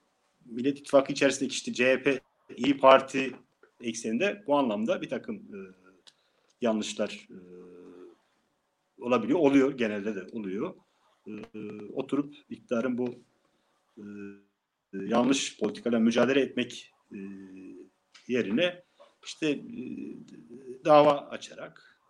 Millet 0.48 0.78
İttifakı 0.78 1.12
içerisindeki 1.12 1.54
işte 1.54 1.72
CHP, 1.72 2.20
İyi 2.56 2.76
Parti 2.78 3.32
ekseninde 3.80 4.44
bu 4.46 4.56
anlamda 4.56 5.02
bir 5.02 5.08
takım 5.08 5.36
e, 5.36 5.58
yanlışlar 6.60 7.28
e, 7.30 7.38
olabiliyor. 9.02 9.38
Oluyor. 9.38 9.78
Genelde 9.78 10.14
de 10.16 10.26
oluyor. 10.32 10.74
e, 11.26 11.32
oturup 11.92 12.34
iktidarın 12.50 12.98
bu 12.98 13.14
e, 13.98 14.04
yanlış 14.92 15.58
politikalarla 15.58 16.04
mücadele 16.04 16.40
etmek 16.40 16.92
e, 17.12 17.18
yerine 18.28 18.84
işte 19.24 19.50
e, 19.50 19.64
dava 20.84 21.18
açarak 21.18 22.00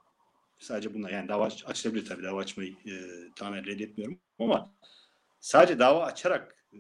sadece 0.59 0.95
bunlar 0.95 1.11
yani 1.11 1.29
dava 1.29 1.45
aç- 1.45 1.65
açılabilir 1.67 2.07
tabii 2.07 2.23
dava 2.23 2.41
açmayı 2.41 2.73
e, 2.73 2.93
tamamen 3.37 3.65
reddetmiyorum 3.67 4.21
ama 4.39 4.75
sadece 5.41 5.79
dava 5.79 6.05
açarak 6.05 6.65
e, 6.73 6.79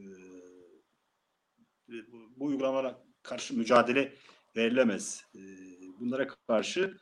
bu, 1.89 2.45
uygulamalara 2.45 3.03
karşı 3.23 3.57
mücadele 3.57 4.15
verilemez. 4.57 5.25
E, 5.35 5.41
bunlara 6.01 6.29
karşı 6.47 6.97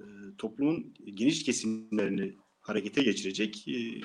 e, 0.00 0.04
toplumun 0.38 0.94
geniş 1.14 1.44
kesimlerini 1.44 2.36
harekete 2.60 3.02
geçirecek 3.02 3.68
e, 3.68 4.00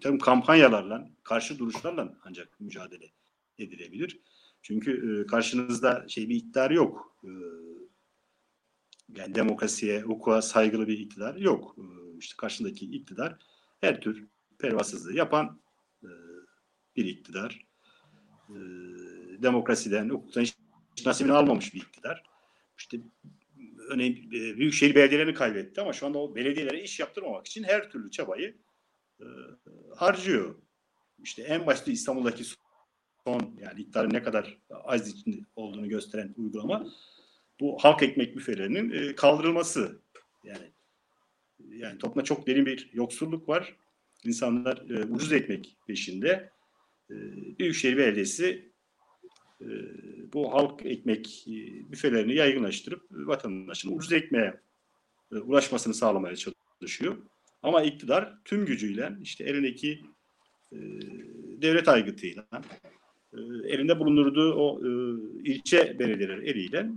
tabii 0.00 0.18
kampanyalarla, 0.18 1.10
karşı 1.22 1.58
duruşlarla 1.58 2.18
ancak 2.24 2.60
mücadele 2.60 3.12
edilebilir. 3.58 4.20
Çünkü 4.62 5.22
e, 5.22 5.26
karşınızda 5.26 6.08
şey 6.08 6.28
bir 6.28 6.36
iktidar 6.36 6.70
yok. 6.70 7.16
Yani 9.16 9.34
demokrasiye, 9.34 10.00
hukuka 10.00 10.42
saygılı 10.42 10.88
bir 10.88 10.98
iktidar 10.98 11.36
yok. 11.36 11.76
İşte 12.18 12.34
karşındaki 12.38 12.86
iktidar 12.86 13.38
her 13.80 14.00
tür 14.00 14.26
pervasızlığı 14.58 15.12
yapan 15.12 15.60
bir 16.96 17.04
iktidar. 17.04 17.66
Demokrasiden, 19.42 20.08
hukuktan 20.08 20.42
hiç 20.42 20.56
nasibini 21.06 21.32
almamış 21.32 21.74
bir 21.74 21.80
iktidar. 21.80 22.22
İşte 22.78 22.98
örneğin 23.88 24.28
e, 24.28 24.56
büyükşehir 24.56 24.94
belediyelerini 24.94 25.34
kaybetti 25.34 25.80
ama 25.80 25.92
şu 25.92 26.06
anda 26.06 26.18
o 26.18 26.34
belediyelere 26.34 26.82
iş 26.82 27.00
yaptırmamak 27.00 27.46
için 27.46 27.64
her 27.64 27.90
türlü 27.90 28.10
çabayı 28.10 28.56
e, 29.20 29.26
harcıyor. 29.96 30.54
İşte 31.22 31.42
en 31.42 31.66
başta 31.66 31.90
İstanbul'daki 31.90 32.44
son 33.24 33.56
yani 33.60 33.80
iktidarın 33.80 34.12
ne 34.12 34.22
kadar 34.22 34.58
az 34.70 35.08
içinde 35.08 35.36
olduğunu 35.56 35.88
gösteren 35.88 36.34
uygulama 36.36 36.86
bu 37.60 37.78
halk 37.78 38.02
ekmek 38.02 38.36
büfelerinin 38.36 38.90
e, 38.90 39.14
kaldırılması. 39.14 40.02
Yani 40.44 40.72
yani 41.68 41.98
toplumda 41.98 42.24
çok 42.24 42.46
derin 42.46 42.66
bir 42.66 42.90
yoksulluk 42.92 43.48
var. 43.48 43.76
İnsanlar 44.24 44.90
e, 44.90 45.04
ucuz 45.04 45.32
ekmek 45.32 45.76
peşinde. 45.86 46.50
E, 47.10 47.14
Büyükşehir 47.58 47.96
Belediyesi 47.96 48.69
bu 50.32 50.54
halk 50.54 50.86
ekmek 50.86 51.48
e, 51.48 51.52
büfelerini 51.92 52.34
yaygınlaştırıp 52.34 53.02
vatandaşın 53.10 53.96
ucuz 53.96 54.12
ekmeğe 54.12 54.60
e, 55.32 55.36
ulaşmasını 55.36 55.94
sağlamaya 55.94 56.34
çalışıyor. 56.80 57.16
Ama 57.62 57.82
iktidar 57.82 58.38
tüm 58.44 58.66
gücüyle 58.66 59.12
işte 59.22 59.44
elindeki 59.44 60.00
e, 60.72 60.78
devlet 61.62 61.88
aygıtıyla 61.88 62.46
e, 63.32 63.38
elinde 63.64 63.98
bulundurduğu 63.98 64.54
o 64.54 64.80
e, 64.86 64.90
ilçe 65.50 65.98
belediyeleri 65.98 66.48
eliyle 66.48 66.78
e, 66.78 66.88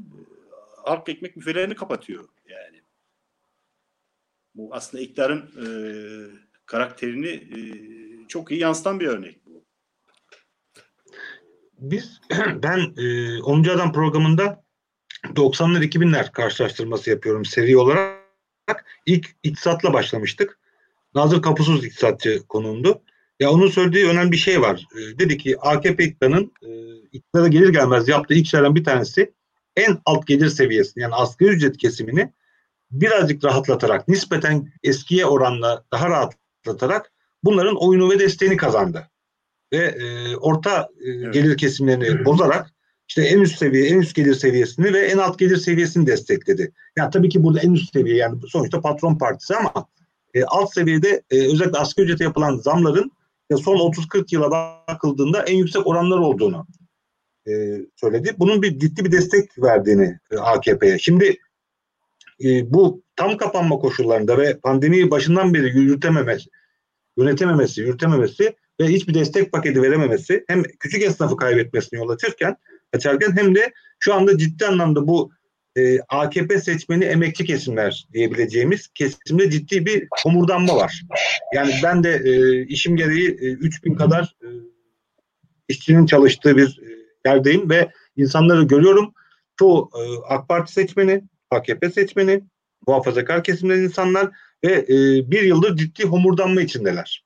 halk 0.86 1.10
ekmek 1.10 1.38
büfelerini 1.38 1.76
kapatıyor 1.76 2.30
yani. 2.50 2.82
Bu 4.56 4.70
aslında 4.72 5.04
iktidarın 5.04 5.42
e, 5.42 5.68
karakterini 6.66 7.28
e, 7.28 7.60
çok 8.28 8.52
iyi 8.52 8.60
yansıtan 8.60 9.00
bir 9.00 9.08
örnek. 9.08 9.43
Biz 11.84 12.22
ben 12.64 12.94
e, 12.98 13.42
10. 13.42 13.64
Adam 13.64 13.94
programında 13.94 14.64
90'lar 15.26 15.84
2000'ler 15.84 16.32
karşılaştırması 16.32 17.10
yapıyorum 17.10 17.46
seri 17.46 17.78
olarak. 17.78 18.86
İlk 19.06 19.36
iktisatla 19.44 19.94
başlamıştık. 19.94 20.60
Nazır 21.16 21.42
Kapusuz 21.42 21.86
iktisatçı 21.86 22.44
konuğumdu. 22.48 23.02
Ya 23.40 23.52
onun 23.52 23.68
söylediği 23.68 24.08
önemli 24.08 24.32
bir 24.32 24.38
şey 24.38 24.62
var. 24.62 24.86
E, 24.96 25.20
dedi 25.20 25.38
ki 25.38 25.60
AKP 25.60 26.04
iktidarının 26.04 26.52
e, 26.62 26.70
iktidara 27.12 27.48
gelir 27.48 27.70
gelmez 27.70 28.08
yaptığı 28.08 28.34
ilk 28.34 28.48
şeylerden 28.48 28.76
bir 28.76 28.84
tanesi 28.84 29.34
en 29.76 29.98
alt 30.06 30.28
gelir 30.28 30.50
seviyesini 30.50 31.04
yani 31.04 31.16
asgari 31.16 31.50
ücret 31.50 31.78
kesimini 31.78 32.34
birazcık 32.92 33.44
rahatlatarak 33.44 34.08
nispeten 34.08 34.74
eskiye 34.84 35.26
oranla 35.26 35.84
daha 35.92 36.10
rahatlatarak 36.10 37.12
bunların 37.44 37.76
oyunu 37.76 38.12
ve 38.12 38.20
desteğini 38.20 38.58
kazandı. 38.58 39.10
Ve 39.74 39.78
e, 39.78 40.36
orta 40.36 40.90
e, 41.06 41.10
Evet. 41.10 41.34
gelir 41.34 41.58
kesimlerini 41.58 42.26
bozarak 42.26 42.74
işte 43.08 43.22
en 43.22 43.40
üst 43.40 43.58
seviye, 43.58 43.88
en 43.88 44.00
üst 44.00 44.16
gelir 44.16 44.34
seviyesini 44.36 44.94
ve 44.94 45.00
en 45.00 45.18
alt 45.18 45.40
gelir 45.40 45.58
seviyesini 45.58 46.08
destekledi. 46.08 46.72
Yani 46.98 47.12
tabii 47.12 47.30
ki 47.30 47.44
burada 47.44 47.60
en 47.60 47.74
üst 47.74 47.94
seviye 47.94 48.16
yani 48.16 48.40
sonuçta 48.48 48.82
patron 48.82 49.18
partisi 49.18 49.56
ama 49.56 49.88
e, 50.34 50.44
alt 50.44 50.74
seviyede 50.74 51.24
e, 51.32 51.54
özellikle 51.54 51.78
asgari 51.80 52.06
ücrete 52.06 52.24
yapılan 52.24 52.56
zamların 52.56 53.12
e, 53.50 53.56
son 53.56 53.76
30-40 53.76 54.36
yıla 54.36 54.52
bakıldığında 54.88 55.44
en 55.44 55.56
yüksek 55.56 55.88
oranlar 55.88 56.18
olduğunu 56.18 56.66
e, 57.48 57.52
söyledi. 57.96 58.36
Bunun 58.38 58.62
bir 58.62 58.80
ciddi 58.80 59.06
bir 59.06 59.12
destek 59.12 59.64
verdiğini 59.64 60.20
e, 60.32 60.38
AKP'ye. 60.38 61.00
Şimdi 61.00 61.38
e, 62.44 62.74
bu 62.74 63.04
tam 63.16 63.38
kapanma 63.38 63.80
koşullarında 63.80 64.38
ve 64.38 64.58
pandemiyi 64.58 65.12
başından 65.12 65.54
beri 65.54 65.78
yürütememesi, 65.78 66.50
yönetememesi, 67.18 67.82
yürütememesi 67.82 68.56
ve 68.80 68.88
hiçbir 68.88 69.14
destek 69.14 69.52
paketi 69.52 69.82
verememesi 69.82 70.44
hem 70.48 70.64
küçük 70.64 71.04
esnafı 71.04 71.38
kaybetmesine 71.38 72.00
yol 72.00 72.10
açırken 72.10 72.56
açarken 72.94 73.38
hem 73.38 73.56
de 73.56 73.74
şu 74.00 74.14
anda 74.14 74.38
ciddi 74.38 74.66
anlamda 74.66 75.08
bu 75.08 75.32
e, 75.78 76.00
AKP 76.00 76.60
seçmeni 76.60 77.04
emekçi 77.04 77.46
kesimler 77.46 78.08
diyebileceğimiz 78.14 78.88
kesimde 78.88 79.50
ciddi 79.50 79.86
bir 79.86 80.08
homurdanma 80.24 80.76
var. 80.76 81.02
Yani 81.54 81.74
ben 81.84 82.04
de 82.04 82.22
e, 82.26 82.62
işim 82.66 82.96
gereği 82.96 83.30
e, 83.30 83.52
3000 83.52 83.96
kadar 83.96 84.36
e, 84.42 84.48
işçinin 85.68 86.06
çalıştığı 86.06 86.58
bir 86.58 86.82
e, 86.84 87.30
yerdeyim 87.30 87.70
ve 87.70 87.92
insanları 88.16 88.64
görüyorum. 88.64 89.14
Çoğu 89.60 89.90
e, 89.96 90.02
AK 90.30 90.50
Parti 90.50 90.74
seçmeni, 90.74 91.24
AKP 91.52 91.90
seçmeni, 91.90 92.44
muhafazakar 92.88 93.44
kesimden 93.44 93.80
insanlar 93.80 94.30
ve 94.64 94.74
e, 94.74 94.96
bir 95.32 95.42
yıldır 95.42 95.76
ciddi 95.76 96.04
homurdanma 96.04 96.62
içindeler. 96.62 97.23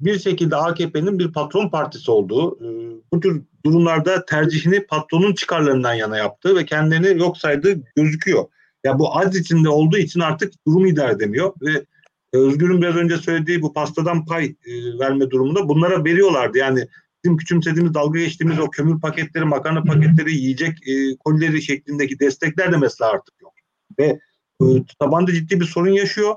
Bir 0.00 0.18
şekilde 0.18 0.56
AKP'nin 0.56 1.18
bir 1.18 1.32
patron 1.32 1.68
partisi 1.68 2.10
olduğu, 2.10 2.56
e, 2.56 2.68
bu 3.12 3.20
tür 3.20 3.42
durumlarda 3.64 4.24
tercihini 4.24 4.86
patronun 4.86 5.34
çıkarlarından 5.34 5.94
yana 5.94 6.16
yaptığı 6.16 6.56
ve 6.56 6.64
kendilerini 6.64 7.20
yok 7.20 7.38
saydığı 7.38 7.82
gözüküyor. 7.96 8.44
Ya 8.84 8.98
bu 8.98 9.18
az 9.18 9.36
içinde 9.36 9.68
olduğu 9.68 9.98
için 9.98 10.20
artık 10.20 10.52
durumu 10.66 10.88
idare 10.88 11.12
edemiyor 11.12 11.52
ve 11.62 11.84
e, 12.32 12.38
Özgür'ün 12.38 12.82
biraz 12.82 12.96
önce 12.96 13.16
söylediği 13.16 13.62
bu 13.62 13.72
pastadan 13.72 14.24
pay 14.24 14.44
e, 14.44 14.98
verme 14.98 15.30
durumunda 15.30 15.68
bunlara 15.68 16.04
veriyorlardı. 16.04 16.58
Yani 16.58 16.88
bizim 17.24 17.36
küçümsediğimiz, 17.36 17.94
dalga 17.94 18.18
geçtiğimiz 18.18 18.58
o 18.58 18.70
kömür 18.70 19.00
paketleri, 19.00 19.44
makarna 19.44 19.82
paketleri, 19.82 20.34
yiyecek 20.34 20.88
e, 20.88 21.16
kolileri 21.16 21.62
şeklindeki 21.62 22.20
destekler 22.20 22.72
de 22.72 22.76
mesela 22.76 23.10
artık 23.10 23.34
yok. 23.42 23.52
Ve 23.98 24.20
e, 24.62 24.66
tabanda 24.98 25.32
ciddi 25.32 25.60
bir 25.60 25.64
sorun 25.64 25.92
yaşıyor. 25.92 26.36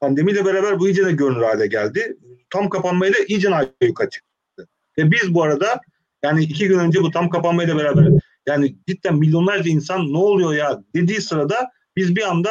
Pandemiyle 0.00 0.44
beraber 0.44 0.78
bu 0.78 0.88
iyice 0.88 1.06
de 1.06 1.12
görünür 1.12 1.42
hale 1.42 1.66
geldi. 1.66 2.16
Tam 2.50 2.68
kapanmayla 2.68 3.18
iyice 3.28 3.48
ayyuka 3.54 4.10
çıktı. 4.10 4.68
Ve 4.98 5.10
biz 5.10 5.34
bu 5.34 5.42
arada 5.42 5.80
yani 6.22 6.44
iki 6.44 6.68
gün 6.68 6.78
önce 6.78 7.02
bu 7.02 7.10
tam 7.10 7.30
kapanmayla 7.30 7.76
beraber 7.76 8.08
yani 8.46 8.76
cidden 8.88 9.16
milyonlarca 9.16 9.70
insan 9.70 10.12
ne 10.12 10.16
oluyor 10.16 10.54
ya 10.54 10.82
dediği 10.94 11.20
sırada 11.20 11.70
biz 11.96 12.16
bir 12.16 12.30
anda 12.30 12.50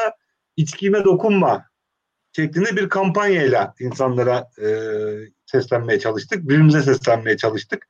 içkime 0.58 1.04
dokunma 1.04 1.66
şeklinde 2.36 2.76
bir 2.76 2.90
kampanyayla 2.90 3.74
insanlara 3.80 4.50
e, 4.62 4.68
seslenmeye 5.46 6.00
çalıştık. 6.00 6.44
Birbirimize 6.44 6.82
seslenmeye 6.82 7.38
çalıştık. 7.38 7.88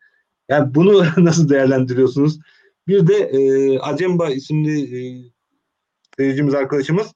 Yani 0.49 0.75
bunu 0.75 1.05
nasıl 1.25 1.49
değerlendiriyorsunuz? 1.49 2.39
Bir 2.87 3.07
de 3.07 3.15
e, 3.15 3.79
Acemba 3.79 4.29
isimli 4.29 4.81
e, 4.81 4.99
seyircimiz 6.17 6.53
arkadaşımız 6.53 7.07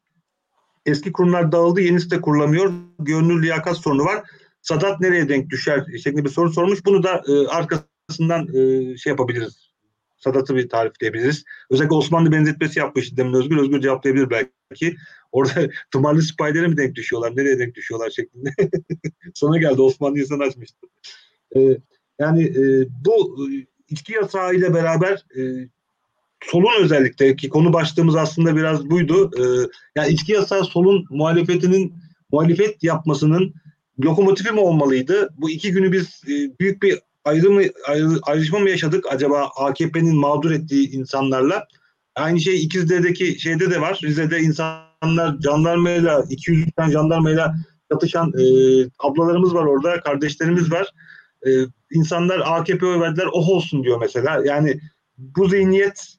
eski 0.85 1.11
kurumlar 1.11 1.51
dağıldı, 1.51 1.81
yenisi 1.81 2.11
de 2.11 2.21
kurulamıyor. 2.21 2.73
Görünür 2.99 3.43
liyakat 3.43 3.77
sorunu 3.77 4.05
var. 4.05 4.23
Sadat 4.61 4.99
nereye 4.99 5.29
denk 5.29 5.49
düşer 5.49 5.85
şeklinde 6.03 6.25
bir 6.25 6.29
soru 6.29 6.53
sormuş. 6.53 6.85
Bunu 6.85 7.03
da 7.03 7.23
e, 7.27 7.47
arkasından 7.47 8.47
e, 8.47 8.97
şey 8.97 9.09
yapabiliriz. 9.09 9.73
Sadat'ı 10.17 10.55
bir 10.55 10.69
tarifleyebiliriz. 10.69 11.43
Özellikle 11.69 11.95
Osmanlı 11.95 12.31
benzetmesi 12.31 12.79
yapmış 12.79 13.17
demin 13.17 13.33
Özgür. 13.33 13.57
Özgür 13.57 13.81
cevaplayabilir 13.81 14.29
belki. 14.29 14.95
Orada 15.31 15.69
tımarlı 15.91 16.21
spider'e 16.21 16.67
mi 16.67 16.77
denk 16.77 16.95
düşüyorlar? 16.95 17.37
Nereye 17.37 17.59
denk 17.59 17.75
düşüyorlar 17.75 18.09
şeklinde. 18.09 18.49
Sana 19.33 19.57
geldi 19.57 19.81
Osmanlı'yı 19.81 20.27
sana 20.27 20.43
açmıştı. 20.43 20.87
E, 21.55 21.77
yani 22.19 22.43
e, 22.43 22.87
bu 23.05 23.47
e, 23.51 23.65
içki 23.89 24.13
yasağı 24.13 24.55
ile 24.55 24.73
beraber 24.73 25.25
e, 25.37 25.41
solun 26.45 26.83
özellikle 26.83 27.35
ki 27.35 27.49
konu 27.49 27.73
başlığımız 27.73 28.15
aslında 28.15 28.55
biraz 28.55 28.89
buydu. 28.89 29.31
E, 29.39 29.43
yani 29.95 30.13
içki 30.13 30.31
yasağı 30.31 30.65
solun 30.65 31.05
muhalefetinin 31.09 31.93
muhalefet 32.31 32.83
yapmasının 32.83 33.53
lokomotifi 34.03 34.51
mi 34.51 34.59
olmalıydı? 34.59 35.29
Bu 35.37 35.49
iki 35.49 35.71
günü 35.71 35.91
biz 35.91 36.21
e, 36.27 36.59
büyük 36.59 36.83
bir 36.83 36.99
ayrımı 37.25 37.61
ayrı, 37.87 38.09
ayrışma 38.23 38.59
mı 38.59 38.69
yaşadık 38.69 39.05
acaba 39.09 39.49
AKP'nin 39.55 40.15
mağdur 40.15 40.51
ettiği 40.51 40.91
insanlarla? 40.91 41.67
Aynı 42.15 42.39
şey 42.39 42.63
İkizdere'deki 42.63 43.39
şeyde 43.39 43.71
de 43.71 43.81
var. 43.81 43.99
Rize'de 44.03 44.39
insanlar 44.39 45.35
jandarmayla 45.41 46.23
200 46.29 46.65
tane 46.77 46.91
jandarmayla 46.91 47.55
çatışan 47.91 48.27
e, 48.27 48.43
ablalarımız 48.99 49.53
var 49.53 49.65
orada, 49.65 50.01
kardeşlerimiz 50.01 50.71
var. 50.71 50.87
E, 51.47 51.49
insanlar 51.91 52.41
AKP 52.45 52.85
oy 52.85 52.99
verdiler, 52.99 53.27
oh 53.31 53.49
olsun 53.49 53.83
diyor 53.83 53.97
mesela. 54.01 54.41
Yani 54.45 54.79
bu 55.17 55.47
zihniyet 55.47 56.15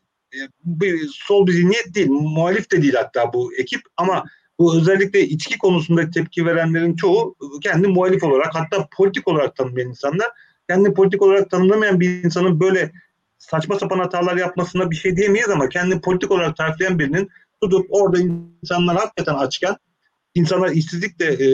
sol 1.13 1.47
bir 1.47 1.53
zihniyet 1.53 1.95
değil, 1.95 2.09
muhalif 2.11 2.71
de 2.71 2.83
değil 2.83 2.95
hatta 2.95 3.33
bu 3.33 3.55
ekip 3.55 3.81
ama 3.97 4.25
bu 4.59 4.77
özellikle 4.77 5.21
içki 5.21 5.59
konusunda 5.59 6.11
tepki 6.11 6.47
verenlerin 6.47 6.97
çoğu 6.97 7.37
kendi 7.63 7.89
muhalif 7.89 8.25
olarak 8.25 8.55
hatta 8.55 8.89
politik 8.97 9.29
olarak 9.29 9.57
tanımlayan 9.57 9.89
insanlar. 9.89 10.29
Kendini 10.69 10.95
politik 10.95 11.23
olarak 11.23 11.51
tanımlamayan 11.51 12.01
bir 12.01 12.25
insanın 12.25 12.61
böyle 12.61 12.93
saçma 13.39 13.79
sapan 13.79 13.99
hatalar 13.99 14.37
yapmasına 14.37 14.91
bir 14.91 14.97
şey 14.97 15.17
diyemeyiz 15.17 15.49
ama 15.49 15.69
kendini 15.69 16.01
politik 16.01 16.31
olarak 16.31 16.57
tarifleyen 16.57 16.99
birinin 16.99 17.31
tutup 17.63 17.87
orada 17.91 18.21
insanlar 18.21 18.97
hakikaten 18.97 19.35
açken 19.35 19.77
insanlar 20.35 20.71
işsizlikle 20.71 21.27
e, 21.27 21.49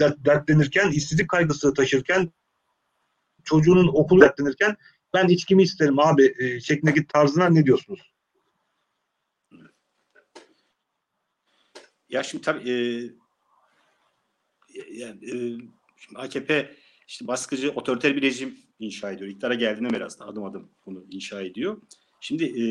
dert, 0.00 0.24
dertlenirken, 0.24 0.90
işsizlik 0.90 1.28
kaygısı 1.28 1.74
taşırken 1.74 2.32
çocuğunun 3.44 3.88
okulu 3.88 4.20
dertlenirken 4.20 4.76
ben 5.14 5.28
içkimi 5.28 5.62
isterim 5.62 5.98
abi 5.98 6.34
e, 6.38 6.60
şeklindeki 6.60 7.06
tarzına 7.06 7.48
ne 7.48 7.66
diyorsunuz? 7.66 8.00
Ya 12.08 12.22
şimdi 12.22 12.44
tabii 12.44 12.70
e, 12.70 12.76
yani, 14.92 15.24
e, 15.24 15.32
şimdi 15.96 16.18
AKP 16.18 16.74
işte 17.08 17.26
baskıcı 17.26 17.70
otoriter 17.70 18.16
bir 18.16 18.22
rejim 18.22 18.58
inşa 18.78 19.12
ediyor. 19.12 19.30
İktidara 19.30 19.54
geldiğinde 19.54 19.94
beri 19.94 20.04
aslında 20.04 20.30
adım 20.30 20.44
adım 20.44 20.70
bunu 20.86 21.04
inşa 21.10 21.42
ediyor. 21.42 21.82
Şimdi 22.20 22.44
e, 22.44 22.66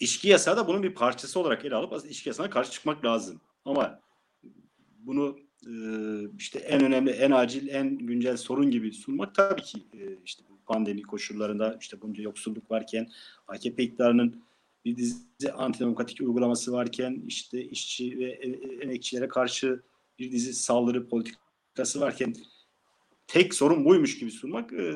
içki 0.00 0.28
yasağı 0.28 0.56
da 0.56 0.68
bunun 0.68 0.82
bir 0.82 0.94
parçası 0.94 1.40
olarak 1.40 1.64
ele 1.64 1.74
alıp 1.74 1.92
aslında 1.92 2.10
içki 2.10 2.28
yasağına 2.28 2.50
karşı 2.50 2.70
çıkmak 2.70 3.04
lazım. 3.04 3.40
Ama 3.64 4.00
bunu 4.98 5.45
işte 6.38 6.58
en 6.58 6.84
önemli, 6.84 7.10
en 7.10 7.30
acil, 7.30 7.68
en 7.68 7.98
güncel 7.98 8.36
sorun 8.36 8.70
gibi 8.70 8.92
sunmak 8.92 9.34
tabii 9.34 9.62
ki 9.62 9.78
e, 9.94 10.18
işte 10.24 10.42
pandemi 10.66 11.02
koşullarında 11.02 11.76
işte 11.80 12.02
bunca 12.02 12.22
yoksulluk 12.22 12.70
varken 12.70 13.08
AKP 13.48 13.82
iktidarının 13.82 14.42
bir 14.84 14.96
dizi 14.96 15.52
antidemokratik 15.52 16.20
uygulaması 16.20 16.72
varken 16.72 17.22
işte 17.26 17.64
işçi 17.64 18.18
ve 18.18 18.24
e- 18.24 18.82
emekçilere 18.82 19.28
karşı 19.28 19.82
bir 20.18 20.32
dizi 20.32 20.54
saldırı 20.54 21.08
politikası 21.08 22.00
varken 22.00 22.34
tek 23.26 23.54
sorun 23.54 23.84
buymuş 23.84 24.18
gibi 24.18 24.30
sunmak 24.30 24.72
e, 24.72 24.94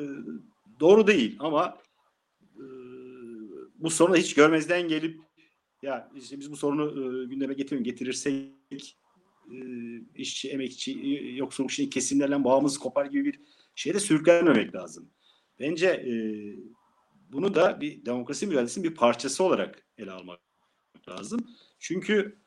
doğru 0.80 1.06
değil. 1.06 1.36
Ama 1.38 1.78
e, 2.56 2.64
bu 3.78 3.90
sorunu 3.90 4.16
hiç 4.16 4.34
görmezden 4.34 4.88
gelip 4.88 5.20
ya 5.82 6.10
işte 6.16 6.40
biz 6.40 6.50
bu 6.50 6.56
sorunu 6.56 7.22
e, 7.22 7.26
gündeme 7.26 7.54
getirin 7.54 7.84
getirirsek 7.84 8.96
e, 9.09 9.09
işçi, 10.14 10.50
emekçi, 10.50 11.00
e, 11.02 11.34
yoksulluk 11.34 11.70
işini 11.70 11.90
kesimlerle 11.90 12.44
bağımız 12.44 12.78
kopar 12.78 13.06
gibi 13.06 13.24
bir 13.24 13.40
şeye 13.74 13.94
de 13.94 14.00
sürüklenmemek 14.00 14.74
lazım. 14.74 15.10
Bence 15.60 15.86
e, 15.86 16.12
bunu 17.32 17.54
da 17.54 17.80
bir 17.80 18.04
demokrasi 18.04 18.46
mücadelesinin 18.46 18.90
bir 18.90 18.94
parçası 18.94 19.44
olarak 19.44 19.82
ele 19.98 20.12
almak 20.12 20.40
lazım. 21.08 21.40
Çünkü 21.78 22.38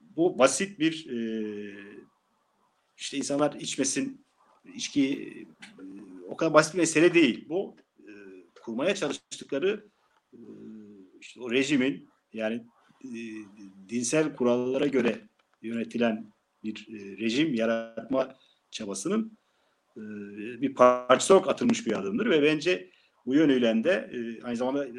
bu 0.00 0.38
basit 0.38 0.78
bir 0.78 1.10
e, 1.10 1.18
işte 2.96 3.16
insanlar 3.16 3.52
içmesin 3.52 4.24
içki 4.74 5.12
e, 5.78 5.82
o 6.28 6.36
kadar 6.36 6.54
basit 6.54 6.74
bir 6.74 6.78
mesele 6.78 7.14
değil. 7.14 7.48
Bu 7.48 7.76
e, 8.00 8.12
kurmaya 8.62 8.94
çalıştıkları 8.94 9.84
e, 10.32 10.38
işte 11.20 11.40
o 11.40 11.50
rejimin 11.50 12.08
yani 12.32 12.66
e, 13.04 13.10
dinsel 13.88 14.36
kurallara 14.36 14.86
göre 14.86 15.27
yönetilen 15.62 16.32
bir 16.64 16.88
e, 16.92 17.16
rejim 17.18 17.54
yaratma 17.54 18.34
çabasının 18.70 19.38
e, 19.96 20.00
bir 20.60 20.74
parçası 20.74 21.34
olarak 21.34 21.48
atılmış 21.48 21.86
bir 21.86 21.98
adımdır 21.98 22.30
ve 22.30 22.42
bence 22.42 22.90
bu 23.26 23.34
yönüyle 23.34 23.84
de 23.84 24.10
e, 24.12 24.42
aynı 24.42 24.56
zamanda 24.56 24.86
e, 24.86 24.92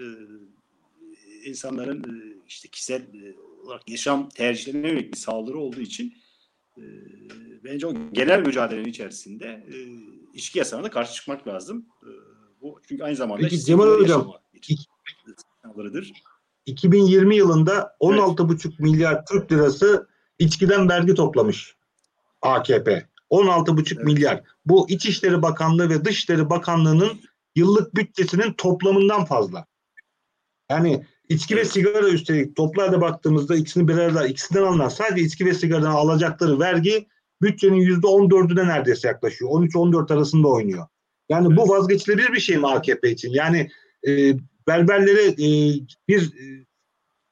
insanların 1.46 2.04
e, 2.04 2.38
işte 2.48 2.68
kişisel 2.68 3.02
e, 3.02 3.36
olarak 3.64 3.90
yaşam 3.90 4.30
tercihlerine 4.30 4.88
yönelik 4.88 5.14
bir 5.14 5.18
saldırı 5.18 5.58
olduğu 5.58 5.82
için 5.82 6.14
e, 6.78 6.84
bence 7.64 7.88
o 7.88 7.94
genel 8.12 8.42
mücadelenin 8.46 8.90
içerisinde 8.90 9.46
e, 9.46 9.76
içki 10.34 10.60
yasağına 10.60 10.84
da 10.84 10.90
karşı 10.90 11.14
çıkmak 11.14 11.48
lazım. 11.48 11.86
E, 12.04 12.10
bu 12.62 12.82
çünkü 12.88 13.04
aynı 13.04 13.16
zamanda 13.16 13.42
Peki 13.42 13.66
Cemal 13.66 13.88
Hocam, 13.88 14.34
saldırıdır. 15.64 16.14
2020 16.66 17.36
yılında 17.36 17.96
16,5 18.00 18.82
milyar 18.82 19.26
Türk 19.26 19.52
lirası 19.52 20.09
içkiden 20.40 20.90
vergi 20.90 21.14
toplamış 21.14 21.76
AKP. 22.42 23.06
16,5 23.30 23.96
Evet. 23.96 24.06
milyar. 24.06 24.44
Bu 24.66 24.90
İçişleri 24.90 25.42
Bakanlığı 25.42 25.90
ve 25.90 26.06
Dışişleri 26.06 26.50
Bakanlığı'nın 26.50 27.20
yıllık 27.56 27.96
bütçesinin 27.96 28.54
toplamından 28.54 29.26
fazla. 29.26 29.66
Yani 30.72 31.06
içki 31.30 31.56
ve 31.56 31.66
sigara 31.66 32.10
üstelik 32.10 32.56
toplarda 32.56 33.02
baktığımızda 33.02 33.56
ikisini 33.56 33.88
bir 33.88 33.98
arada 33.98 34.28
ikisinden 34.28 34.64
alınan 34.64 34.90
sadece 34.90 35.26
içki 35.26 35.46
ve 35.46 35.54
sigaradan 35.54 35.92
alacakları 35.92 36.60
vergi 36.60 37.08
bütçenin 37.42 38.02
%14'üne 38.02 38.68
neredeyse 38.68 39.08
yaklaşıyor. 39.08 39.52
13-14 39.52 40.14
arasında 40.14 40.48
oynuyor. 40.48 40.88
Yani 41.30 41.56
bu 41.56 41.70
vazgeçilebilir 41.70 42.34
bir 42.34 42.40
şey 42.40 42.58
mi 42.58 42.68
AKP 42.68 43.12
için? 43.12 43.30
Yani 43.30 43.70
e, 44.08 44.34
berberlere 44.68 45.26
e, 45.28 45.48
bir 46.08 46.22
e, 46.22 46.66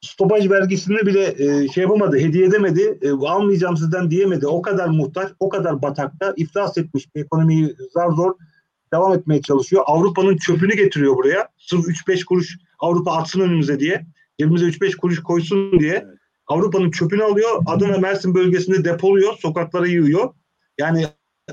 stopaj 0.01 0.49
vergisini 0.49 0.97
bile 0.97 1.35
e, 1.37 1.67
şey 1.67 1.83
yapamadı, 1.83 2.17
hediye 2.17 2.45
edemedi, 2.45 2.99
e, 3.01 3.11
almayacağım 3.11 3.77
sizden 3.77 4.11
diyemedi. 4.11 4.47
O 4.47 4.61
kadar 4.61 4.87
muhtaç, 4.87 5.31
o 5.39 5.49
kadar 5.49 5.81
batakta 5.81 6.33
iflas 6.37 6.77
etmiş 6.77 7.15
bir 7.15 7.21
ekonomiyi 7.21 7.75
zar 7.93 8.09
zor 8.09 8.33
devam 8.93 9.13
etmeye 9.13 9.41
çalışıyor. 9.41 9.83
Avrupa'nın 9.85 10.37
çöpünü 10.37 10.75
getiriyor 10.75 11.15
buraya. 11.15 11.47
Sırf 11.57 11.85
3-5 11.85 12.25
kuruş 12.25 12.57
Avrupa 12.79 13.11
atsın 13.11 13.41
önümüze 13.41 13.79
diye. 13.79 14.05
Cebimize 14.39 14.65
3-5 14.65 14.97
kuruş 14.97 15.23
koysun 15.23 15.79
diye. 15.79 16.05
Avrupa'nın 16.47 16.91
çöpünü 16.91 17.23
alıyor. 17.23 17.63
Adana 17.65 17.97
Mersin 17.97 18.35
bölgesinde 18.35 18.83
depoluyor. 18.83 19.33
Sokaklara 19.37 19.87
yığıyor. 19.87 20.33
Yani 20.77 21.07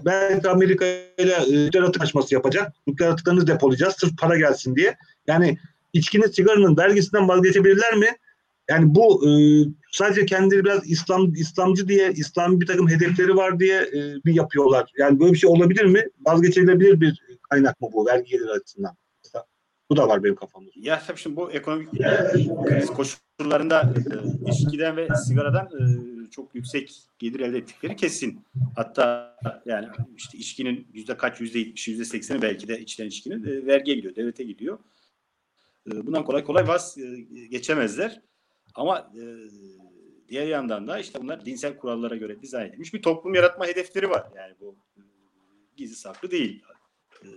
belki 0.05 0.49
Amerika 0.49 0.85
ile 1.19 1.33
e, 1.33 1.67
nükleer 1.67 1.83
atık 1.83 2.03
açması 2.03 2.35
yapacak. 2.35 2.73
Nükleer 2.87 3.11
atıklarını 3.11 3.47
depolayacağız. 3.47 3.95
Sırf 3.99 4.19
para 4.19 4.39
gelsin 4.39 4.77
diye. 4.77 4.97
Yani 5.27 5.59
içkinin 5.93 6.27
sigaranın 6.27 6.77
vergisinden 6.77 7.29
vazgeçebilirler 7.29 7.95
mi? 7.95 8.09
Yani 8.71 8.95
bu 8.95 9.29
e, 9.29 9.31
sadece 9.93 10.27
kendileri 10.27 10.65
biraz 10.65 10.91
İslam 10.91 11.33
İslamcı 11.33 11.89
diye 11.89 12.13
İslam 12.13 12.61
bir 12.61 12.67
takım 12.67 12.89
hedefleri 12.89 13.37
var 13.37 13.61
diye 13.61 13.77
e, 13.77 14.25
bir 14.25 14.35
yapıyorlar. 14.35 14.93
Yani 14.99 15.21
böyle 15.21 15.33
bir 15.33 15.39
şey 15.39 15.51
olabilir 15.51 15.85
mi? 15.85 16.09
Vazgeçilebilir 16.21 17.01
bir 17.01 17.23
kaynak 17.51 17.81
mı 17.81 17.89
bu 17.93 18.07
vergi 18.07 18.31
geliri 18.31 18.51
açısından? 18.51 18.97
Bu 19.91 19.97
da 19.97 20.09
var 20.09 20.25
benim 20.25 20.35
kafamda. 20.35 20.71
Ya 20.77 21.03
tabii 21.07 21.19
şimdi 21.19 21.37
bu 21.37 21.51
ekonomik 21.51 21.91
kriz 22.67 22.87
koşullarında 22.87 23.95
e, 24.47 24.51
içkiden 24.51 24.97
ve 24.97 25.09
sigaradan 25.27 25.67
e, 25.67 25.85
çok 26.31 26.55
yüksek 26.55 26.93
gelir 27.19 27.41
elde 27.41 27.59
ettikleri 27.59 27.97
kesin. 27.97 28.45
Hatta 28.77 29.37
yani 29.67 29.89
işte 30.17 30.39
içkinin 30.39 30.89
yüzde 30.93 31.17
kaç, 31.17 31.41
yüzde 31.41 31.59
yetmiş, 31.59 31.89
yüzde 31.89 32.05
sekseni 32.05 32.43
belki 32.43 32.69
de 32.69 32.81
içilen 32.81 33.09
içkinin 33.09 33.45
e, 33.45 33.67
vergiye 33.67 33.97
gidiyor, 33.97 34.17
devlete 34.17 34.45
gidiyor. 34.45 34.79
E, 35.93 36.07
bundan 36.07 36.25
kolay 36.25 36.45
kolay 36.45 36.69
vaz 36.69 36.99
e, 36.99 37.47
geçemezler. 37.47 38.21
Ama 38.75 39.13
e, 39.17 39.23
diğer 40.29 40.47
yandan 40.47 40.87
da 40.87 40.99
işte 40.99 41.21
bunlar 41.23 41.45
dinsel 41.45 41.77
kurallara 41.77 42.17
göre 42.17 42.43
dizayn 42.43 42.69
edilmiş 42.69 42.95
bir 42.95 43.03
toplum 43.03 43.35
yaratma 43.35 43.67
hedefleri 43.67 44.11
var. 44.11 44.27
Yani 44.37 44.55
bu 44.61 44.77
e, 44.97 45.01
gizli 45.77 45.97
saklı 45.97 46.31
değil. 46.31 46.63
E, 47.23 47.29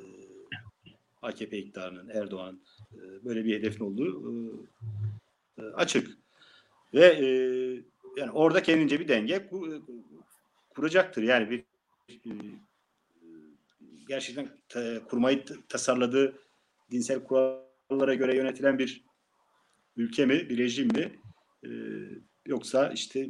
AKP 1.22 1.58
iktidarının, 1.58 2.10
Erdoğan'ın 2.10 2.62
e, 2.94 3.26
böyle 3.26 3.46
bir 3.46 3.56
hedefin 3.60 3.86
olduğu 3.86 4.30
e, 5.58 5.62
e, 5.62 5.64
açık. 5.64 6.18
Ve 6.94 7.06
e, 7.06 7.28
yani 8.18 8.32
orada 8.32 8.64
kendince 8.64 9.00
bir 9.00 9.08
denge 9.08 9.36
ku- 9.36 9.82
kuracaktır. 10.70 11.24
Yani 11.24 11.50
bir 11.50 11.64
e, 12.10 12.32
gerçekten 14.08 14.50
ta- 14.70 15.04
kurmayı 15.06 15.46
tasarladığı 15.70 16.40
dinsel 16.92 17.24
kurallara 17.24 18.14
göre 18.14 18.36
yönetilen 18.36 18.80
bir 18.80 19.04
ülke 19.98 20.26
mi, 20.26 20.50
bir 20.50 20.58
rejim 20.58 20.88
mi? 20.88 21.20
E, 21.64 21.70
yoksa 22.46 22.90
işte 22.90 23.30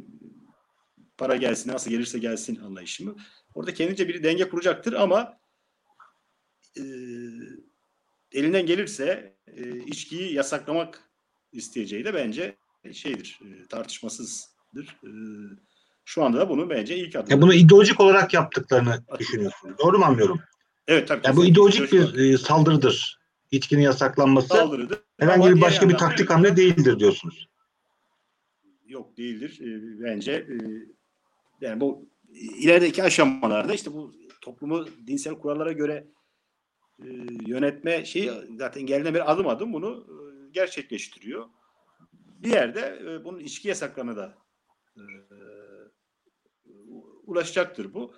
para 1.18 1.36
gelsin, 1.36 1.70
nasıl 1.70 1.90
gelirse 1.90 2.18
gelsin 2.18 2.56
anlayışı 2.56 3.04
mı? 3.04 3.16
Orada 3.54 3.74
kendince 3.74 4.08
bir 4.08 4.22
denge 4.22 4.48
kuracaktır 4.48 4.92
ama 4.92 5.38
e, 6.76 6.82
elinden 8.32 8.66
gelirse 8.66 9.36
e, 9.46 9.78
içkiyi 9.78 10.34
yasaklamak 10.34 11.10
isteyeceği 11.52 12.04
de 12.04 12.14
bence 12.14 12.56
şeydir, 12.92 13.38
e, 13.44 13.66
tartışmasızdır. 13.66 14.86
E, 15.04 15.10
şu 16.04 16.24
anda 16.24 16.38
da 16.38 16.48
bunu 16.48 16.70
bence 16.70 16.96
ilk 16.96 17.16
adım. 17.16 17.30
Ya 17.30 17.42
bunu 17.42 17.54
ideolojik 17.54 18.00
olarak 18.00 18.34
yaptıklarını 18.34 19.04
düşünüyorsun. 19.18 19.76
Doğru 19.78 19.98
mu 19.98 20.04
anlıyorum? 20.04 20.40
evet 20.88 21.08
tabii. 21.08 21.26
Ya 21.26 21.36
bu 21.36 21.44
ideolojik 21.44 21.92
bir 21.92 22.14
e, 22.14 22.38
saldırıdır. 22.38 23.18
İçkinin 23.50 23.82
yasaklanması 23.82 24.48
saldırıdır. 24.48 24.98
herhangi 25.20 25.56
bir 25.56 25.60
başka 25.60 25.88
bir 25.88 25.94
taktik 25.94 26.30
hamle 26.30 26.56
değildir 26.56 26.98
diyorsunuz. 26.98 27.48
Yok 28.88 29.16
değildir. 29.16 29.60
E, 29.60 30.00
bence 30.04 30.32
e, 30.32 30.56
yani 31.60 31.80
bu 31.80 32.08
ilerideki 32.34 33.02
aşamalarda 33.02 33.74
işte 33.74 33.92
bu 33.92 34.14
toplumu 34.40 34.86
dinsel 35.06 35.34
kurallara 35.34 35.72
göre 35.72 36.08
e, 37.02 37.06
yönetme 37.46 38.04
şeyi 38.04 38.30
zaten 38.58 38.82
geldiğinde 38.86 39.14
bir 39.14 39.32
adım 39.32 39.48
adım 39.48 39.72
bunu 39.72 40.06
e, 40.08 40.50
gerçekleştiriyor. 40.50 41.46
Bir 42.12 42.50
yerde 42.50 42.98
e, 43.02 43.24
bunun 43.24 43.38
içki 43.38 43.68
yasaklarına 43.68 44.16
da 44.16 44.38
e, 44.96 45.02
ulaşacaktır 47.22 47.94
bu. 47.94 48.14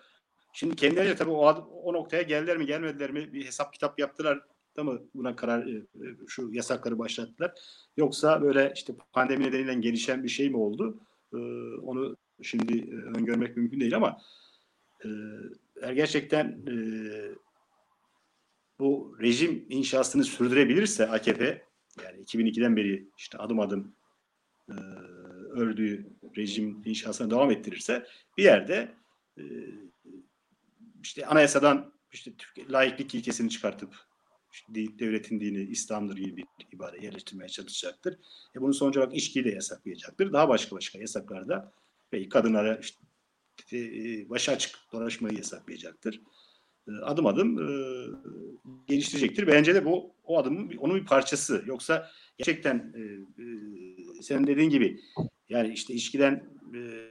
Şimdi 0.52 0.76
kendileri 0.76 1.16
tabii 1.16 1.30
o, 1.30 1.48
o 1.82 1.92
noktaya 1.92 2.22
geldiler 2.22 2.56
mi 2.56 2.66
gelmediler 2.66 3.10
mi 3.10 3.32
bir 3.32 3.46
hesap 3.46 3.72
kitap 3.72 3.98
yaptılar 3.98 4.40
da 4.76 4.84
mı 4.84 5.00
buna 5.14 5.36
karar 5.36 5.66
e, 5.66 5.86
şu 6.28 6.50
yasakları 6.52 6.98
başlattılar. 6.98 7.52
Yoksa 7.96 8.42
böyle 8.42 8.72
işte 8.76 8.94
pandemi 9.12 9.44
nedeniyle 9.44 9.74
gelişen 9.74 10.24
bir 10.24 10.28
şey 10.28 10.50
mi 10.50 10.56
oldu? 10.56 11.00
E, 11.34 11.36
onu 11.82 12.16
şimdi 12.42 12.78
e, 12.78 12.94
öngörmek 12.94 13.56
mümkün 13.56 13.80
değil 13.80 13.96
ama 13.96 14.18
e, 15.04 15.08
eğer 15.82 15.92
gerçekten 15.92 16.46
e, 16.46 16.74
bu 18.78 19.16
rejim 19.20 19.66
inşasını 19.68 20.24
sürdürebilirse 20.24 21.08
AKP 21.08 21.64
yani 22.04 22.22
2002'den 22.22 22.76
beri 22.76 23.08
işte 23.18 23.38
adım 23.38 23.60
adım 23.60 23.94
e, 24.68 24.74
ördüğü 25.50 26.06
rejim 26.36 26.82
inşasına 26.84 27.30
devam 27.30 27.50
ettirirse 27.50 28.06
bir 28.38 28.44
yerde 28.44 28.94
e, 29.38 29.42
işte 31.02 31.26
anayasadan 31.26 31.92
işte 32.12 32.32
laiklik 32.68 33.14
ilkesini 33.14 33.50
çıkartıp 33.50 34.09
devletin 34.74 35.40
dini 35.40 35.62
İslam'dır 35.62 36.16
gibi 36.16 36.36
bir 36.36 36.46
ibare 36.72 37.04
yerleştirmeye 37.04 37.48
çalışacaktır. 37.48 38.18
E 38.56 38.60
bunun 38.60 38.72
sonucu 38.72 39.00
olarak 39.00 39.16
içkiyi 39.16 39.44
de 39.44 39.50
yasaklayacaktır. 39.50 40.32
Daha 40.32 40.48
başka 40.48 40.76
başka 40.76 40.98
yasaklarda 40.98 41.72
ve 42.12 42.28
kadınlara 42.28 42.76
işte, 42.76 42.98
e, 43.72 44.30
başı 44.30 44.52
açık 44.52 44.78
dolaşmayı 44.92 45.36
yasaklayacaktır. 45.36 46.20
E, 46.88 46.92
adım 46.92 47.26
adım 47.26 47.58
e, 47.58 47.70
geliştirecektir. 48.86 49.46
Bence 49.46 49.74
de 49.74 49.84
bu 49.84 50.14
o 50.24 50.38
adımın 50.38 50.76
onun 50.76 50.96
bir 50.96 51.06
parçası. 51.06 51.62
Yoksa 51.66 52.10
gerçekten 52.38 52.92
e, 52.96 53.00
e, 53.42 54.22
senin 54.22 54.46
dediğin 54.46 54.70
gibi 54.70 55.00
yani 55.48 55.72
işte 55.72 55.94
içkiden 55.94 56.44
e, 56.74 57.10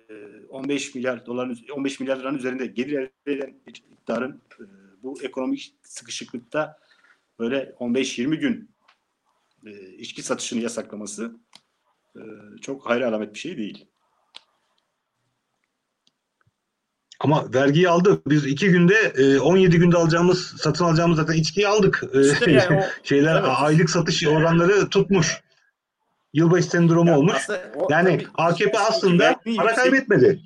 15 0.49 0.95
milyar 0.95 1.25
doların 1.25 1.57
15 1.71 1.99
milyar 1.99 2.17
liranın 2.17 2.37
üzerinde 2.37 2.65
gelir 2.65 2.93
elde 2.93 3.33
eden 3.33 3.55
iktidarın 3.67 4.41
e, 4.59 4.63
bu 5.03 5.21
ekonomik 5.23 5.75
sıkışıklıkta 5.83 6.79
böyle 7.39 7.57
15-20 7.79 8.35
gün 8.35 8.71
e, 9.65 9.71
içki 9.89 10.23
satışını 10.23 10.61
yasaklaması 10.61 11.31
e, 12.15 12.21
çok 12.61 12.89
hayra 12.89 13.07
alamet 13.07 13.33
bir 13.33 13.39
şey 13.39 13.57
değil. 13.57 13.85
Ama 17.19 17.53
vergiyi 17.53 17.89
aldı. 17.89 18.21
Biz 18.27 18.45
iki 18.45 18.69
günde 18.69 19.13
17 19.39 19.77
günde 19.77 19.97
alacağımız, 19.97 20.55
satın 20.61 20.85
alacağımız 20.85 21.17
zaten 21.17 21.33
içkiyi 21.33 21.67
aldık. 21.67 22.03
İşte 22.33 22.51
yani 22.69 22.79
o, 22.79 22.83
Şeyler 23.03 23.35
evet. 23.35 23.49
aylık 23.57 23.89
satış 23.89 24.27
oranları 24.27 24.89
tutmuş. 24.89 25.41
Yılbaşı 26.33 26.67
sendromu 26.69 27.09
Ya 27.09 27.17
olmuş. 27.17 27.35
aslında 27.35 27.71
o- 27.75 27.87
Yani 27.91 28.17
tabii 28.17 28.27
AKP 28.35 28.71
içki- 28.71 28.79
aslında 28.79 29.33
para 29.33 29.69
yüksek- 29.69 29.75
kaybetmedi. 29.75 30.41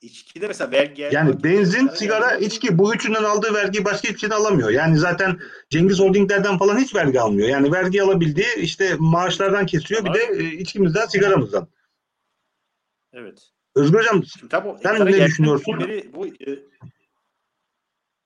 İçkide 0.00 0.46
mesela 0.46 0.70
vergi 0.70 1.08
Yani 1.12 1.44
benzin, 1.44 1.88
sigara, 1.88 2.34
içki 2.36 2.78
bu 2.78 2.94
üçünden 2.94 3.24
aldığı 3.24 3.54
vergiyi 3.54 3.84
başka 3.84 4.08
hiçbir 4.08 4.18
şeyden 4.18 4.36
alamıyor. 4.36 4.70
Yani 4.70 4.98
zaten 4.98 5.40
Cengiz 5.70 6.00
Holdinglerden 6.00 6.58
falan 6.58 6.78
hiç 6.78 6.94
vergi 6.94 7.20
almıyor. 7.20 7.48
Yani 7.48 7.72
vergi 7.72 8.02
alabildiği 8.02 8.56
işte 8.56 8.96
maaşlardan 8.98 9.66
kesiyor 9.66 10.04
bir 10.04 10.14
de 10.14 10.22
e, 10.22 10.44
içkimizden, 10.44 11.06
sigaramızdan. 11.06 11.68
Evet. 13.12 13.50
Özgür 13.74 13.98
Hocam 13.98 14.24
Şimdi 14.24 14.48
tabii 14.48 14.68
Sen 14.82 15.06
ne 15.06 15.26
düşünüyorsun? 15.26 15.80
beri 15.80 16.14
bu, 16.14 16.26
e, 16.26 16.58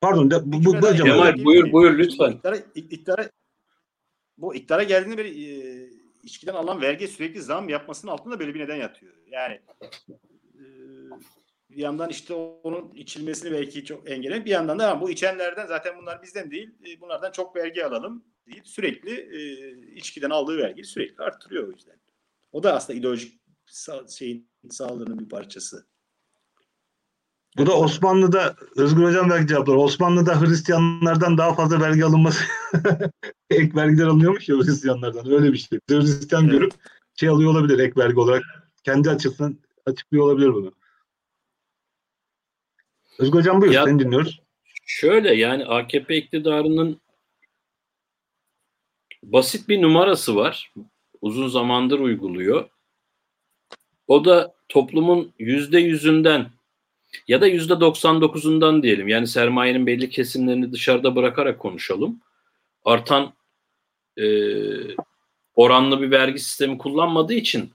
pardon 0.01 0.31
de, 0.31 0.37
bu, 0.45 0.65
bu, 0.65 0.83
bu 0.83 0.89
hocam. 0.89 1.09
Kemal, 1.09 1.45
buyur, 1.45 1.73
buyur 1.73 1.99
lütfen. 1.99 2.31
Iktidara, 2.31 2.57
iktidara, 2.75 3.31
bu 4.39 4.55
iktidara 4.55 4.83
geldiğinde 4.83 5.19
beri 5.19 5.29
e, 5.29 5.53
içkiden 6.23 6.55
alınan 6.55 6.81
vergiye 6.83 7.09
sürekli 7.09 7.43
zam 7.43 7.69
yapmasının 7.69 8.13
altında 8.13 8.41
böyle 8.41 8.55
bir 8.55 8.61
neden 8.61 8.77
yatıyor. 8.77 9.13
Yani 9.27 9.61
bir 11.77 11.83
yandan 11.83 12.11
işte 12.11 12.35
onun 12.35 12.91
içilmesini 12.95 13.53
belki 13.53 13.85
çok 13.85 14.11
engelleyen 14.11 14.45
bir 14.45 14.51
yandan 14.51 14.79
da 14.79 14.91
"Ha, 14.91 15.01
bu 15.01 15.11
içenlerden 15.11 15.67
zaten 15.67 15.99
bunlar 15.99 16.23
bizden 16.23 16.51
değil 16.51 16.71
e, 16.87 17.01
bunlardan 17.01 17.33
çok 17.33 17.57
vergi 17.57 17.87
alalım 17.87 18.25
deyip 18.47 18.69
sürekli 18.69 19.11
e, 19.11 19.41
içkiden 19.97 20.31
aldığı 20.31 20.59
vergiyi 20.59 20.85
sürekli 20.85 21.25
arttırıyor 21.25 21.69
o 21.69 21.71
yüzden. 21.71 21.97
O 22.53 22.63
da 22.63 22.75
aslında 22.75 22.99
ideolojik 22.99 23.41
şeyin 24.19 24.49
sağlığının 24.71 25.19
bir 25.19 25.29
parçası. 25.29 25.87
Bu 27.59 27.67
da 27.67 27.79
Osmanlı'da 27.79 28.57
Özgür 28.77 29.03
Hocam 29.05 29.31
belki 29.31 29.47
cevaplar. 29.47 29.75
Osmanlı'da 29.75 30.41
Hristiyanlardan 30.41 31.39
daha 31.39 31.55
fazla 31.55 31.81
vergi 31.81 32.05
alınması 32.05 32.45
ek 33.51 33.75
vergiler 33.77 34.07
alınıyormuş 34.07 34.49
ya 34.49 34.57
Hristiyanlardan. 34.57 35.31
Öyle 35.33 35.53
bir 35.53 35.59
şey. 35.59 35.79
Hristiyan 35.91 36.43
Evet. 36.45 36.53
görüp 36.53 36.73
şey 37.15 37.29
alıyor 37.29 37.51
olabilir 37.51 37.79
ek 37.79 37.93
vergi 38.01 38.21
olarak. 38.21 38.43
Kendi 38.85 39.11
açısından 39.11 39.59
açıklıyor 39.87 40.25
olabilir 40.25 40.55
bunu. 40.55 40.73
Özgür 43.19 43.39
Hocam 43.39 43.61
buyur. 43.61 43.73
Ya- 43.73 43.85
Seni 43.85 43.99
dinliyoruz. 43.99 44.43
Şöyle 44.87 45.35
yani 45.35 45.65
AKP 45.67 46.17
iktidarının 46.17 47.01
basit 49.23 49.69
bir 49.69 49.83
numarası 49.83 50.37
var. 50.37 50.73
Uzun 51.21 51.49
zamandır 51.49 51.99
uyguluyor. 51.99 52.69
O 54.07 54.25
da 54.25 54.55
toplumun 54.69 55.33
yüzde 55.39 55.79
yüzünden 55.81 56.51
ya 57.29 57.41
da 57.41 57.47
yüzde 57.47 57.73
99'undan 57.73 58.83
diyelim. 58.83 59.09
Yani 59.09 59.27
sermayenin 59.27 59.87
belli 59.87 60.11
kesimlerini 60.11 60.73
dışarıda 60.73 61.17
bırakarak 61.17 61.59
konuşalım. 61.59 62.21
Artan 62.85 63.33
e, 64.19 64.25
oranlı 65.55 66.01
bir 66.01 66.11
vergi 66.11 66.39
sistemi 66.39 66.79
kullanmadığı 66.79 67.35
için 67.35 67.73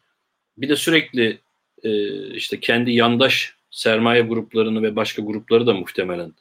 bir 0.58 0.70
de 0.70 0.76
sürekli 0.76 1.40
e, 1.84 2.18
işte 2.34 2.60
kendi 2.60 2.92
yandaş 2.92 3.57
sermaye 3.78 4.22
gruplarını 4.22 4.84
ve 4.84 4.96
başka 4.96 5.22
grupları 5.22 5.68
da 5.68 5.74
muhtemelen 5.74 6.34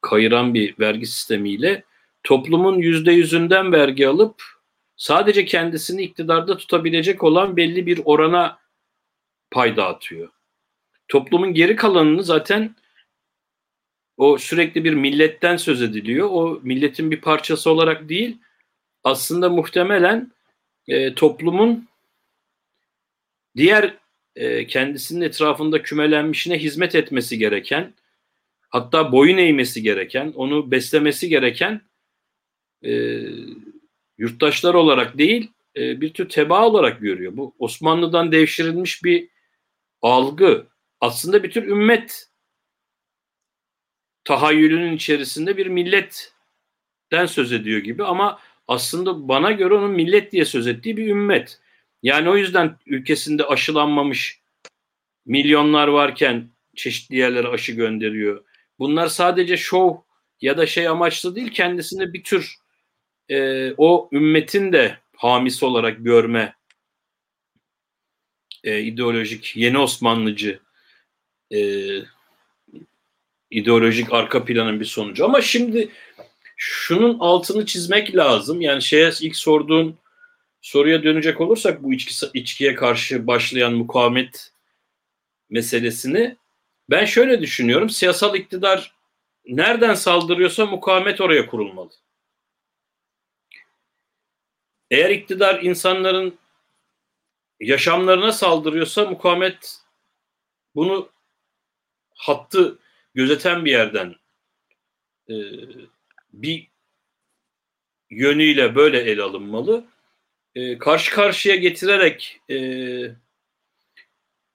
kayıran 0.00 0.54
bir 0.54 0.78
vergi 0.78 1.06
sistemiyle 1.06 1.84
toplumun 2.22 2.78
yüzde 2.78 3.12
yüzünden 3.12 3.72
vergi 3.72 4.08
alıp 4.08 4.42
sadece 4.96 5.44
kendisini 5.44 6.02
iktidarda 6.02 6.56
tutabilecek 6.56 7.24
olan 7.24 7.56
belli 7.56 7.86
bir 7.86 8.00
orana 8.04 8.58
pay 9.50 9.76
dağıtıyor. 9.76 10.28
Toplumun 11.08 11.54
geri 11.54 11.76
kalanını 11.76 12.22
zaten 12.22 12.76
o 14.16 14.38
sürekli 14.38 14.84
bir 14.84 14.94
milletten 14.94 15.56
söz 15.56 15.82
ediliyor. 15.82 16.28
O 16.30 16.60
milletin 16.62 17.10
bir 17.10 17.20
parçası 17.20 17.70
olarak 17.70 18.08
değil 18.08 18.38
aslında 19.04 19.48
muhtemelen 19.48 20.32
e, 20.88 21.14
toplumun 21.14 21.88
diğer 23.56 23.94
e, 24.38 24.66
kendisinin 24.66 25.20
etrafında 25.20 25.82
kümelenmişine 25.82 26.58
hizmet 26.58 26.94
etmesi 26.94 27.38
gereken 27.38 27.94
hatta 28.68 29.12
boyun 29.12 29.38
eğmesi 29.38 29.82
gereken, 29.82 30.32
onu 30.36 30.70
beslemesi 30.70 31.28
gereken 31.28 31.80
e, 32.84 33.22
yurttaşlar 34.18 34.74
olarak 34.74 35.18
değil, 35.18 35.50
e, 35.76 36.00
bir 36.00 36.14
tür 36.14 36.28
teba 36.28 36.66
olarak 36.66 37.00
görüyor. 37.00 37.36
Bu 37.36 37.54
Osmanlı'dan 37.58 38.32
devşirilmiş 38.32 39.04
bir 39.04 39.28
algı. 40.02 40.66
Aslında 41.00 41.42
bir 41.42 41.50
tür 41.50 41.62
ümmet 41.68 42.28
tahayyülünün 44.24 44.96
içerisinde 44.96 45.56
bir 45.56 45.66
milletten 45.66 47.26
söz 47.26 47.52
ediyor 47.52 47.80
gibi 47.80 48.04
ama 48.04 48.40
aslında 48.68 49.28
bana 49.28 49.50
göre 49.52 49.74
onun 49.74 49.90
millet 49.90 50.32
diye 50.32 50.44
söz 50.44 50.66
ettiği 50.66 50.96
bir 50.96 51.08
ümmet. 51.08 51.60
Yani 52.02 52.30
o 52.30 52.36
yüzden 52.36 52.78
ülkesinde 52.86 53.44
aşılanmamış 53.44 54.40
milyonlar 55.26 55.88
varken 55.88 56.50
çeşitli 56.76 57.16
yerlere 57.16 57.48
aşı 57.48 57.72
gönderiyor. 57.72 58.44
Bunlar 58.78 59.06
sadece 59.06 59.56
şov 59.56 59.96
ya 60.40 60.58
da 60.58 60.66
şey 60.66 60.88
amaçlı 60.88 61.36
değil 61.36 61.50
kendisini 61.50 62.12
bir 62.12 62.24
tür 62.24 62.54
e, 63.28 63.70
o 63.76 64.08
ümmetin 64.12 64.72
de 64.72 64.98
hamisi 65.16 65.64
olarak 65.64 66.04
görme 66.04 66.54
e, 68.64 68.80
ideolojik 68.80 69.56
yeni 69.56 69.78
Osmanlıcı 69.78 70.60
e, 71.54 71.60
ideolojik 73.50 74.12
arka 74.12 74.44
planın 74.44 74.80
bir 74.80 74.84
sonucu. 74.84 75.24
Ama 75.24 75.40
şimdi 75.40 75.90
şunun 76.56 77.18
altını 77.18 77.66
çizmek 77.66 78.16
lazım. 78.16 78.60
Yani 78.60 78.82
şeye 78.82 79.12
ilk 79.20 79.36
sorduğun 79.36 79.98
soruya 80.60 81.02
dönecek 81.02 81.40
olursak 81.40 81.82
bu 81.82 81.92
içki, 81.92 82.26
içkiye 82.34 82.74
karşı 82.74 83.26
başlayan 83.26 83.72
mukavemet 83.72 84.52
meselesini 85.50 86.36
ben 86.90 87.04
şöyle 87.04 87.40
düşünüyorum. 87.40 87.90
Siyasal 87.90 88.34
iktidar 88.36 88.94
nereden 89.46 89.94
saldırıyorsa 89.94 90.66
mukavemet 90.66 91.20
oraya 91.20 91.46
kurulmalı. 91.46 91.90
Eğer 94.90 95.10
iktidar 95.10 95.62
insanların 95.62 96.38
yaşamlarına 97.60 98.32
saldırıyorsa 98.32 99.04
mukavemet 99.04 99.80
bunu 100.74 101.10
hattı 102.14 102.78
gözeten 103.14 103.64
bir 103.64 103.70
yerden 103.70 104.14
e, 105.30 105.34
bir 106.32 106.68
yönüyle 108.10 108.74
böyle 108.74 109.00
ele 109.00 109.22
alınmalı. 109.22 109.84
E, 110.54 110.78
karşı 110.78 111.14
karşıya 111.14 111.56
getirerek 111.56 112.40
e, 112.50 112.58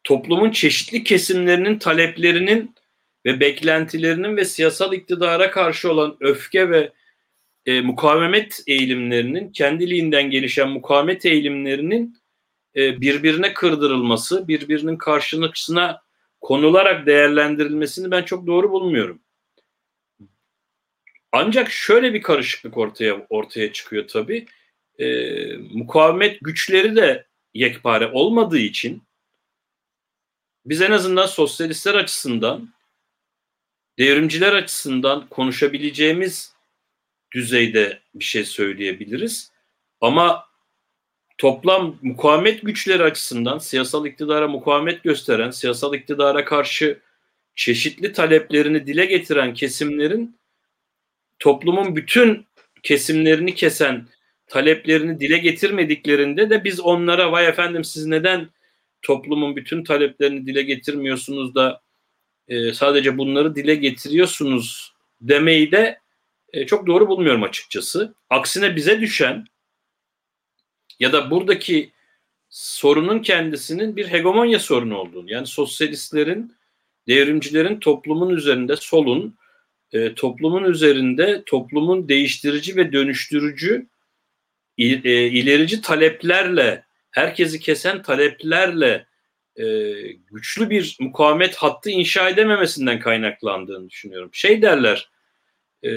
toplumun 0.04 0.52
çeşitli 0.52 1.04
kesimlerinin 1.04 1.80
taleplerinin 1.80 2.76
ve 3.26 3.40
beklentilerinin 3.40 4.38
ve 4.38 4.46
siyasal 4.46 4.94
iktidara 4.94 5.52
karşı 5.52 5.92
olan 5.92 6.18
öfke 6.20 6.70
ve 6.70 6.92
e, 7.66 7.82
mukavemet 7.82 8.64
eğilimlerinin 8.68 9.52
kendiliğinden 9.52 10.30
gelişen 10.30 10.70
mukavemet 10.70 11.26
eğilimlerinin 11.26 12.18
e, 12.76 13.02
birbirine 13.02 13.54
kırdırılması, 13.54 14.48
birbirinin 14.48 14.98
karşılıksına 14.98 16.02
konularak 16.42 17.06
değerlendirilmesini 17.06 18.12
ben 18.12 18.24
çok 18.24 18.48
doğru 18.48 18.72
bulmuyorum. 18.72 19.20
Ancak 21.32 21.72
şöyle 21.72 22.14
bir 22.14 22.22
karışıklık 22.22 22.78
ortaya 22.78 23.26
ortaya 23.30 23.74
çıkıyor 23.74 24.08
tabii. 24.08 24.46
E, 25.00 25.08
mukavemet 25.58 26.38
güçleri 26.42 26.96
de 26.96 27.26
yekpare 27.54 28.08
olmadığı 28.08 28.60
için 28.60 29.04
biz 30.66 30.82
en 30.82 30.92
azından 30.92 31.26
sosyalistler 31.26 31.96
açısından, 31.96 32.74
devrimciler 34.00 34.54
açısından 34.54 35.28
konuşabileceğimiz 35.28 36.54
düzeyde 37.32 38.00
bir 38.16 38.24
şey 38.24 38.46
söyleyebiliriz. 38.46 39.52
Ama 40.02 40.46
toplam 41.38 41.98
mukavemet 42.02 42.62
güçleri 42.62 43.04
açısından 43.04 43.58
siyasal 43.58 44.06
iktidara 44.06 44.48
mukavemet 44.48 45.04
gösteren, 45.04 45.52
siyasal 45.52 45.94
iktidara 45.94 46.46
karşı 46.46 47.00
çeşitli 47.56 48.14
taleplerini 48.14 48.88
dile 48.88 49.06
getiren 49.06 49.54
kesimlerin 49.54 50.38
toplumun 51.40 51.96
bütün 51.96 52.46
kesimlerini 52.84 53.56
kesen 53.56 54.08
taleplerini 54.48 55.20
dile 55.20 55.38
getirmediklerinde 55.38 56.50
de 56.50 56.64
biz 56.64 56.80
onlara 56.80 57.32
vay 57.32 57.48
efendim 57.48 57.84
siz 57.84 58.06
neden 58.06 58.50
toplumun 59.02 59.56
bütün 59.56 59.84
taleplerini 59.84 60.46
dile 60.48 60.62
getirmiyorsunuz 60.62 61.56
da 61.56 61.82
e, 62.48 62.74
sadece 62.74 63.18
bunları 63.18 63.56
dile 63.56 63.76
getiriyorsunuz 63.76 64.94
demeyi 65.22 65.72
de 65.72 66.00
e, 66.54 66.66
çok 66.66 66.88
doğru 66.88 67.08
bulmuyorum 67.08 67.44
açıkçası. 67.44 68.16
Aksine 68.30 68.76
bize 68.76 69.02
düşen 69.02 69.46
ya 71.00 71.14
da 71.14 71.32
buradaki 71.32 71.92
sorunun 72.50 73.20
kendisinin 73.20 73.96
bir 73.96 74.08
hegemonya 74.08 74.60
sorunu 74.60 74.98
olduğunu 74.98 75.32
yani 75.32 75.48
sosyalistlerin, 75.48 76.56
devrimcilerin 77.08 77.80
toplumun 77.80 78.30
üzerinde 78.30 78.76
solun 78.76 79.36
e, 79.92 80.16
toplumun 80.16 80.64
üzerinde 80.64 81.44
toplumun 81.46 82.10
değiştirici 82.10 82.76
ve 82.76 82.92
dönüştürücü 82.92 83.88
e, 84.78 85.28
ilerici 85.28 85.82
taleplerle 85.82 86.84
herkesi 87.12 87.60
kesen 87.60 88.02
taleplerle 88.02 89.08
e, 89.56 89.66
güçlü 90.32 90.70
bir 90.70 90.98
mukavemet 91.00 91.56
hattı 91.56 91.90
inşa 91.90 92.30
edememesinden 92.30 93.00
kaynaklandığını 93.00 93.90
düşünüyorum. 93.90 94.30
Şey 94.34 94.62
derler 94.62 95.10
e, 95.86 95.92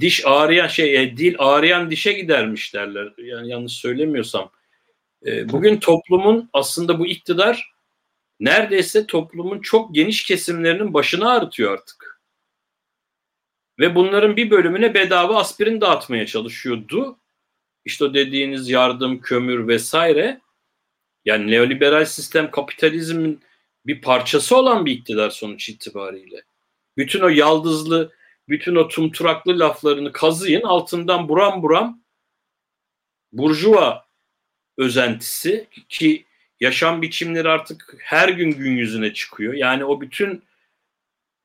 diş 0.00 0.26
ağrıyan 0.26 0.66
şey 0.66 1.02
e, 1.02 1.16
dil 1.16 1.34
ağrıyan 1.38 1.90
dişe 1.90 2.12
gidermiş 2.12 2.74
derler. 2.74 3.12
Yani 3.18 3.48
yanlış 3.48 3.72
söylemiyorsam. 3.72 4.50
E, 5.26 5.48
bugün 5.48 5.76
toplumun 5.76 6.50
aslında 6.52 6.98
bu 6.98 7.06
iktidar 7.06 7.74
neredeyse 8.40 9.06
toplumun 9.06 9.60
çok 9.60 9.94
geniş 9.94 10.24
kesimlerinin 10.24 10.94
başını 10.94 11.30
ağrıtıyor 11.30 11.72
artık. 11.72 12.20
Ve 13.78 13.94
bunların 13.94 14.36
bir 14.36 14.50
bölümüne 14.50 14.94
bedava 14.94 15.36
aspirin 15.36 15.80
dağıtmaya 15.80 16.26
çalışıyordu. 16.26 17.18
İşte 17.84 18.04
o 18.04 18.14
dediğiniz 18.14 18.70
yardım, 18.70 19.20
kömür 19.20 19.68
vesaire. 19.68 20.40
Yani 21.24 21.50
neoliberal 21.50 22.04
sistem 22.04 22.50
kapitalizmin 22.50 23.40
bir 23.86 24.00
parçası 24.00 24.56
olan 24.56 24.86
bir 24.86 24.92
iktidar 24.92 25.30
sonuç 25.30 25.68
itibariyle. 25.68 26.42
Bütün 26.96 27.20
o 27.20 27.28
yaldızlı 27.28 28.12
bütün 28.48 28.74
o 28.74 28.88
tumturaklı 28.88 29.58
laflarını 29.58 30.12
kazıyın 30.12 30.62
altından 30.62 31.28
buram 31.28 31.62
buram 31.62 32.02
burjuva 33.32 34.06
özentisi 34.78 35.68
ki 35.88 36.24
yaşam 36.60 37.02
biçimleri 37.02 37.48
artık 37.48 37.96
her 37.98 38.28
gün 38.28 38.50
gün 38.50 38.76
yüzüne 38.76 39.14
çıkıyor. 39.14 39.54
Yani 39.54 39.84
o 39.84 40.00
bütün 40.00 40.42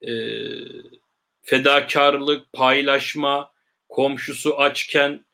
e, 0.01 0.11
fedakarlık, 1.41 2.53
paylaşma, 2.53 3.51
komşusu 3.89 4.59
açken 4.59 5.25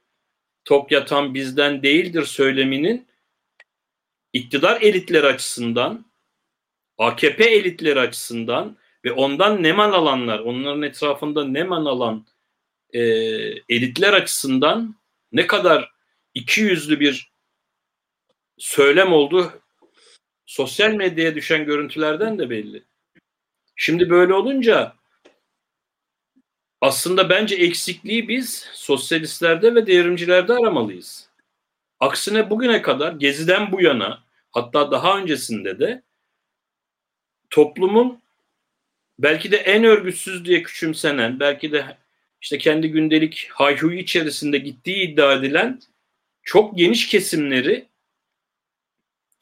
tok 0.66 0.92
yatan 0.92 1.34
bizden 1.34 1.84
değildir 1.84 2.26
söyleminin 2.26 3.08
iktidar 4.34 4.82
elitleri 4.82 5.26
açısından, 5.26 6.06
AKP 6.98 7.44
elitleri 7.44 8.00
açısından 8.00 8.78
ve 9.06 9.12
ondan 9.12 9.64
neman 9.64 9.92
alanlar, 9.92 10.40
onların 10.40 10.82
etrafında 10.82 11.46
neman 11.46 11.86
alan 11.86 12.26
e, 12.94 13.00
elitler 13.70 14.14
açısından 14.14 14.96
ne 15.32 15.48
kadar 15.48 15.92
iki 16.34 16.62
yüzlü 16.62 17.00
bir 17.00 17.32
söylem 18.58 19.14
oldu 19.14 19.62
sosyal 20.46 20.92
medyaya 20.92 21.36
düşen 21.36 21.66
görüntülerden 21.66 22.40
de 22.40 22.50
belli. 22.50 22.84
Şimdi 23.76 24.10
böyle 24.10 24.34
olunca 24.34 24.96
aslında 26.86 27.30
bence 27.30 27.56
eksikliği 27.56 28.28
biz 28.28 28.68
sosyalistlerde 28.74 29.76
ve 29.76 29.88
devrimcilerde 29.88 30.54
aramalıyız. 30.54 31.30
Aksine 32.00 32.50
bugüne 32.50 32.82
kadar 32.82 33.14
Gezi'den 33.14 33.72
bu 33.72 33.82
yana 33.82 34.24
hatta 34.52 34.92
daha 34.92 35.18
öncesinde 35.18 35.80
de 35.80 36.04
toplumun 37.50 38.22
belki 39.20 39.52
de 39.52 39.58
en 39.58 39.84
örgütsüz 39.84 40.46
diye 40.46 40.64
küçümsenen, 40.64 41.40
belki 41.40 41.72
de 41.72 41.98
işte 42.42 42.58
kendi 42.58 42.90
gündelik 42.90 43.50
hayhuyu 43.52 44.00
içerisinde 44.00 44.58
gittiği 44.58 45.10
iddia 45.10 45.34
edilen 45.34 45.82
çok 46.44 46.78
geniş 46.78 47.08
kesimleri 47.08 47.86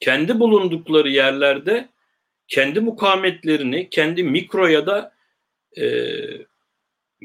kendi 0.00 0.40
bulundukları 0.40 1.10
yerlerde 1.10 1.88
kendi 2.48 2.80
mukavemetlerini, 2.80 3.90
kendi 3.90 4.22
mikro 4.22 4.66
ya 4.66 4.86
da 4.86 5.14
e, 5.76 5.84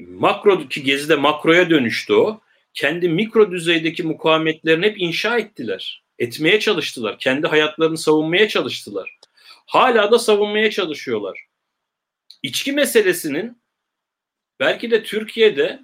makro 0.08 0.68
ki 0.68 0.84
gezide 0.84 1.16
makroya 1.16 1.70
dönüştü 1.70 2.14
o. 2.14 2.42
Kendi 2.74 3.10
mikro 3.10 3.52
düzeydeki 3.52 4.04
mukavemetlerini 4.04 4.86
hep 4.86 5.02
inşa 5.02 5.38
ettiler. 5.38 6.04
Etmeye 6.20 6.60
çalıştılar. 6.60 7.20
Kendi 7.20 7.48
hayatlarını 7.48 7.98
savunmaya 7.98 8.48
çalıştılar. 8.48 9.18
Hala 9.66 10.12
da 10.12 10.20
savunmaya 10.20 10.72
çalışıyorlar 10.72 11.50
içki 12.44 12.72
meselesinin 12.72 13.62
belki 14.60 14.92
de 14.92 15.04
Türkiye'de 15.04 15.80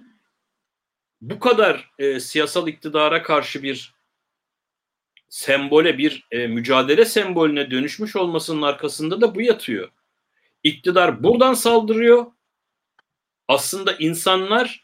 bu 1.22 1.40
kadar 1.40 1.92
e, 2.00 2.20
siyasal 2.20 2.68
iktidara 2.68 3.24
karşı 3.24 3.64
bir 3.64 3.96
sembole, 5.30 5.98
bir 5.98 6.28
e, 6.32 6.48
mücadele 6.48 7.06
sembolüne 7.06 7.72
dönüşmüş 7.72 8.16
olmasının 8.16 8.62
arkasında 8.62 9.22
da 9.22 9.36
bu 9.36 9.42
yatıyor. 9.42 9.92
İktidar 10.64 11.24
buradan 11.24 11.54
saldırıyor. 11.54 12.26
Aslında 13.48 13.96
insanlar 14.00 14.84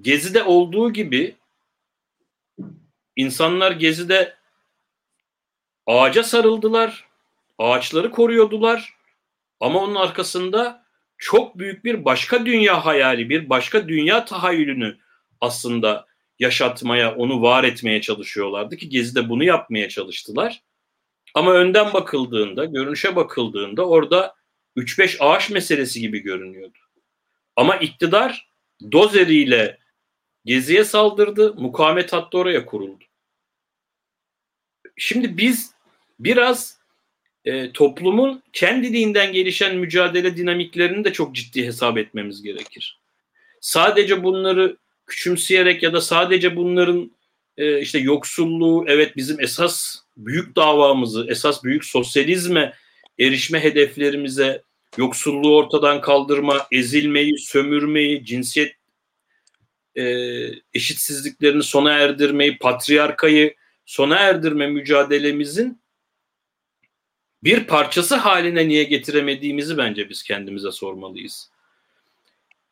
Gezi'de 0.00 0.42
olduğu 0.42 0.92
gibi 0.92 1.36
insanlar 3.16 3.72
Gezi'de 3.72 4.36
ağaca 5.86 6.22
sarıldılar, 6.22 7.08
ağaçları 7.58 8.10
koruyordular. 8.10 8.94
Ama 9.60 9.80
onun 9.80 9.94
arkasında 9.94 10.84
çok 11.18 11.58
büyük 11.58 11.84
bir 11.84 12.04
başka 12.04 12.46
dünya 12.46 12.86
hayali, 12.86 13.30
bir 13.30 13.50
başka 13.50 13.88
dünya 13.88 14.24
tahayyülünü 14.24 14.98
aslında 15.40 16.06
yaşatmaya, 16.38 17.14
onu 17.14 17.42
var 17.42 17.64
etmeye 17.64 18.00
çalışıyorlardı 18.00 18.76
ki 18.76 18.88
Gezi'de 18.88 19.28
bunu 19.28 19.44
yapmaya 19.44 19.88
çalıştılar. 19.88 20.62
Ama 21.34 21.52
önden 21.52 21.92
bakıldığında, 21.92 22.64
görünüşe 22.64 23.16
bakıldığında 23.16 23.88
orada 23.88 24.34
3-5 24.76 25.16
ağaç 25.20 25.50
meselesi 25.50 26.00
gibi 26.00 26.18
görünüyordu. 26.18 26.78
Ama 27.58 27.76
iktidar 27.76 28.48
dozeriyle 28.92 29.78
Gezi'ye 30.44 30.84
saldırdı, 30.84 31.54
mukavemet 31.54 32.12
hattı 32.12 32.38
oraya 32.38 32.66
kuruldu. 32.66 33.04
Şimdi 34.96 35.36
biz 35.36 35.72
biraz 36.20 36.78
e, 37.44 37.72
toplumun 37.72 38.42
kendiliğinden 38.52 39.32
gelişen 39.32 39.76
mücadele 39.76 40.36
dinamiklerini 40.36 41.04
de 41.04 41.12
çok 41.12 41.34
ciddi 41.34 41.66
hesap 41.66 41.98
etmemiz 41.98 42.42
gerekir. 42.42 43.00
Sadece 43.60 44.24
bunları 44.24 44.76
küçümseyerek 45.06 45.82
ya 45.82 45.92
da 45.92 46.00
sadece 46.00 46.56
bunların 46.56 47.12
e, 47.56 47.80
işte 47.80 47.98
yoksulluğu 47.98 48.84
evet 48.88 49.16
bizim 49.16 49.40
esas 49.40 49.96
büyük 50.16 50.56
davamızı, 50.56 51.26
esas 51.28 51.64
büyük 51.64 51.84
sosyalizme 51.84 52.74
erişme 53.18 53.62
hedeflerimize, 53.62 54.62
yoksulluğu 54.96 55.56
ortadan 55.56 56.00
kaldırma, 56.00 56.66
ezilmeyi, 56.72 57.38
sömürmeyi, 57.38 58.24
cinsiyet 58.24 58.74
e, 59.96 60.04
eşitsizliklerini 60.74 61.62
sona 61.62 61.92
erdirmeyi, 61.92 62.58
patriarkayı 62.58 63.54
sona 63.86 64.16
erdirme 64.16 64.66
mücadelemizin 64.66 65.80
bir 67.44 67.64
parçası 67.64 68.16
haline 68.16 68.68
niye 68.68 68.84
getiremediğimizi 68.84 69.78
bence 69.78 70.08
biz 70.08 70.22
kendimize 70.22 70.72
sormalıyız. 70.72 71.50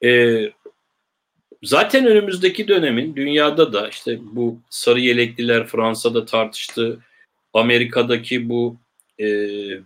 E, 0.05 0.43
zaten 1.62 2.07
önümüzdeki 2.07 2.69
dönemin 2.69 3.17
dünyada 3.17 3.73
da 3.73 3.89
işte 3.89 4.19
bu 4.23 4.61
sarı 4.71 5.01
yelekliler 5.01 5.67
Fransa'da 5.67 6.25
tartıştı, 6.25 6.99
Amerika'daki 7.53 8.49
bu 8.49 8.77
e, 9.19 9.27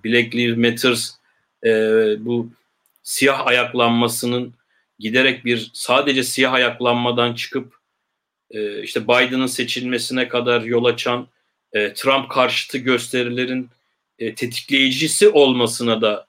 Black 0.05 0.35
Lives 0.35 0.57
Matters 0.57 1.20
e, 1.65 1.71
bu 2.19 2.49
siyah 3.03 3.47
ayaklanmasının 3.47 4.55
giderek 4.99 5.45
bir 5.45 5.71
sadece 5.75 6.23
siyah 6.23 6.53
ayaklanmadan 6.53 7.35
çıkıp 7.35 7.75
e, 8.51 8.83
işte 8.83 9.05
Biden'ın 9.05 9.47
seçilmesine 9.47 10.29
kadar 10.29 10.61
yol 10.63 10.85
açan 10.85 11.29
e, 11.73 11.95
Trump 11.95 12.31
karşıtı 12.31 12.79
gösterilerin 12.79 13.71
e, 14.19 14.35
tetikleyicisi 14.35 15.29
olmasına 15.29 16.01
da 16.01 16.27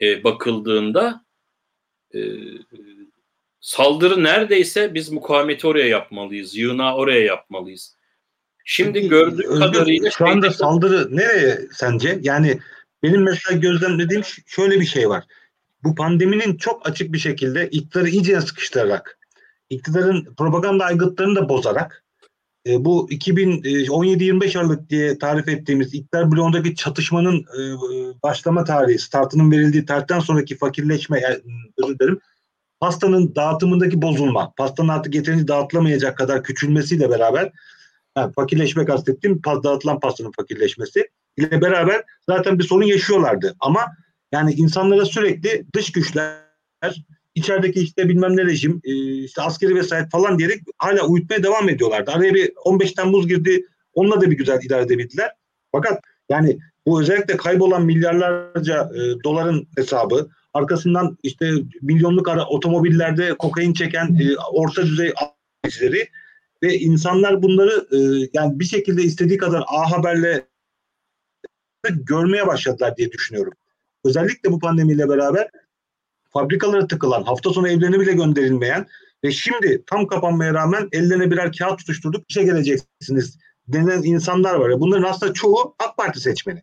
e, 0.00 0.24
bakıldığında 0.24 1.24
e, 2.14 2.20
saldırı 3.60 4.24
neredeyse 4.24 4.94
biz 4.94 5.12
mukavemeti 5.12 5.66
oraya 5.66 5.86
yapmalıyız, 5.86 6.56
yığınağı 6.56 6.94
oraya 6.94 7.24
yapmalıyız. 7.24 7.96
Şimdi 8.64 9.08
gördüğüm 9.08 9.50
Özgür, 9.50 9.60
kadarıyla 9.60 10.10
şu 10.10 10.26
anda 10.26 10.46
şeyde- 10.46 10.56
saldırı 10.56 11.16
nereye 11.16 11.58
sence? 11.72 12.18
Yani 12.22 12.58
benim 13.02 13.22
mesela 13.22 13.60
gözlemlediğim 13.60 14.22
şöyle 14.46 14.80
bir 14.80 14.86
şey 14.86 15.08
var. 15.08 15.24
Bu 15.84 15.94
pandeminin 15.94 16.56
çok 16.56 16.88
açık 16.88 17.12
bir 17.12 17.18
şekilde 17.18 17.68
iktidarı 17.68 18.08
iyice 18.08 18.40
sıkıştırarak, 18.40 19.18
iktidarın 19.70 20.34
propaganda 20.38 20.84
aygıtlarını 20.84 21.36
da 21.36 21.48
bozarak, 21.48 22.04
e, 22.66 22.84
bu 22.84 23.10
2017-25 23.10 24.58
Aralık 24.58 24.90
diye 24.90 25.18
tarif 25.18 25.48
ettiğimiz 25.48 25.94
iktidar 25.94 26.32
bloğundaki 26.32 26.74
çatışmanın 26.74 27.38
e, 27.38 27.62
başlama 28.22 28.64
tarihi, 28.64 28.98
startının 28.98 29.50
verildiği 29.50 29.84
tarihten 29.84 30.20
sonraki 30.20 30.56
fakirleşme, 30.56 31.20
yani, 31.20 31.38
özür 31.76 31.98
dilerim, 31.98 32.20
pastanın 32.80 33.34
dağıtımındaki 33.34 34.02
bozulma, 34.02 34.52
pastanın 34.56 34.88
artık 34.88 35.14
yeterince 35.14 35.48
dağıtılamayacak 35.48 36.18
kadar 36.18 36.42
küçülmesiyle 36.42 37.10
beraber 37.10 37.52
Ha, 38.18 38.32
fakirleşme 38.36 38.84
kastettiğim 38.84 39.42
dağıtılan 39.44 40.00
pastanın 40.00 40.32
fakirleşmesi 40.36 41.08
ile 41.38 41.60
beraber 41.60 42.02
zaten 42.28 42.58
bir 42.58 42.64
sorun 42.64 42.84
yaşıyorlardı. 42.84 43.56
Ama 43.60 43.86
yani 44.32 44.52
insanlara 44.52 45.04
sürekli 45.04 45.64
dış 45.74 45.92
güçler, 45.92 46.34
içerideki 47.34 47.80
işte 47.80 48.08
bilmem 48.08 48.36
ne 48.36 48.44
rejim, 48.44 48.80
e, 48.84 49.14
işte 49.24 49.42
askeri 49.42 49.74
vesayet 49.74 50.10
falan 50.10 50.38
diyerek 50.38 50.62
hala 50.78 51.06
uyutmaya 51.06 51.42
devam 51.42 51.68
ediyorlardı. 51.68 52.10
Araya 52.10 52.34
bir 52.34 52.52
15 52.64 52.92
Temmuz 52.92 53.28
girdi, 53.28 53.64
onunla 53.94 54.20
da 54.20 54.30
bir 54.30 54.36
güzel 54.36 54.62
idare 54.62 54.82
edebildiler. 54.82 55.30
Fakat 55.72 56.00
yani 56.28 56.58
bu 56.86 57.00
özellikle 57.00 57.36
kaybolan 57.36 57.84
milyarlarca 57.84 58.90
e, 58.94 59.24
doların 59.24 59.68
hesabı, 59.76 60.28
arkasından 60.54 61.18
işte 61.22 61.52
milyonluk 61.82 62.28
ara, 62.28 62.46
otomobillerde 62.46 63.34
kokain 63.34 63.72
çeken 63.72 64.18
e, 64.20 64.36
orta 64.52 64.82
düzey 64.82 65.12
ve 66.62 66.78
insanlar 66.78 67.42
bunları 67.42 67.86
e, 67.92 68.28
yani 68.32 68.60
bir 68.60 68.64
şekilde 68.64 69.02
istediği 69.02 69.38
kadar 69.38 69.64
A 69.66 69.92
Haber'le 69.92 70.42
görmeye 71.88 72.46
başladılar 72.46 72.96
diye 72.96 73.12
düşünüyorum. 73.12 73.52
Özellikle 74.04 74.52
bu 74.52 74.58
pandemiyle 74.58 75.08
beraber 75.08 75.48
fabrikalara 76.30 76.86
tıkılan, 76.86 77.22
hafta 77.22 77.50
sonu 77.50 77.68
evlerine 77.68 78.00
bile 78.00 78.12
gönderilmeyen 78.12 78.86
ve 79.24 79.30
şimdi 79.30 79.82
tam 79.86 80.06
kapanmaya 80.06 80.54
rağmen 80.54 80.88
ellerine 80.92 81.30
birer 81.30 81.52
kağıt 81.52 81.78
tutuşturduk 81.78 82.24
işe 82.28 82.42
geleceksiniz 82.42 83.38
denen 83.68 84.02
insanlar 84.02 84.54
var. 84.54 84.80
Bunların 84.80 85.02
aslında 85.02 85.32
çoğu 85.32 85.74
AK 85.78 85.96
Parti 85.96 86.20
seçmeni. 86.20 86.62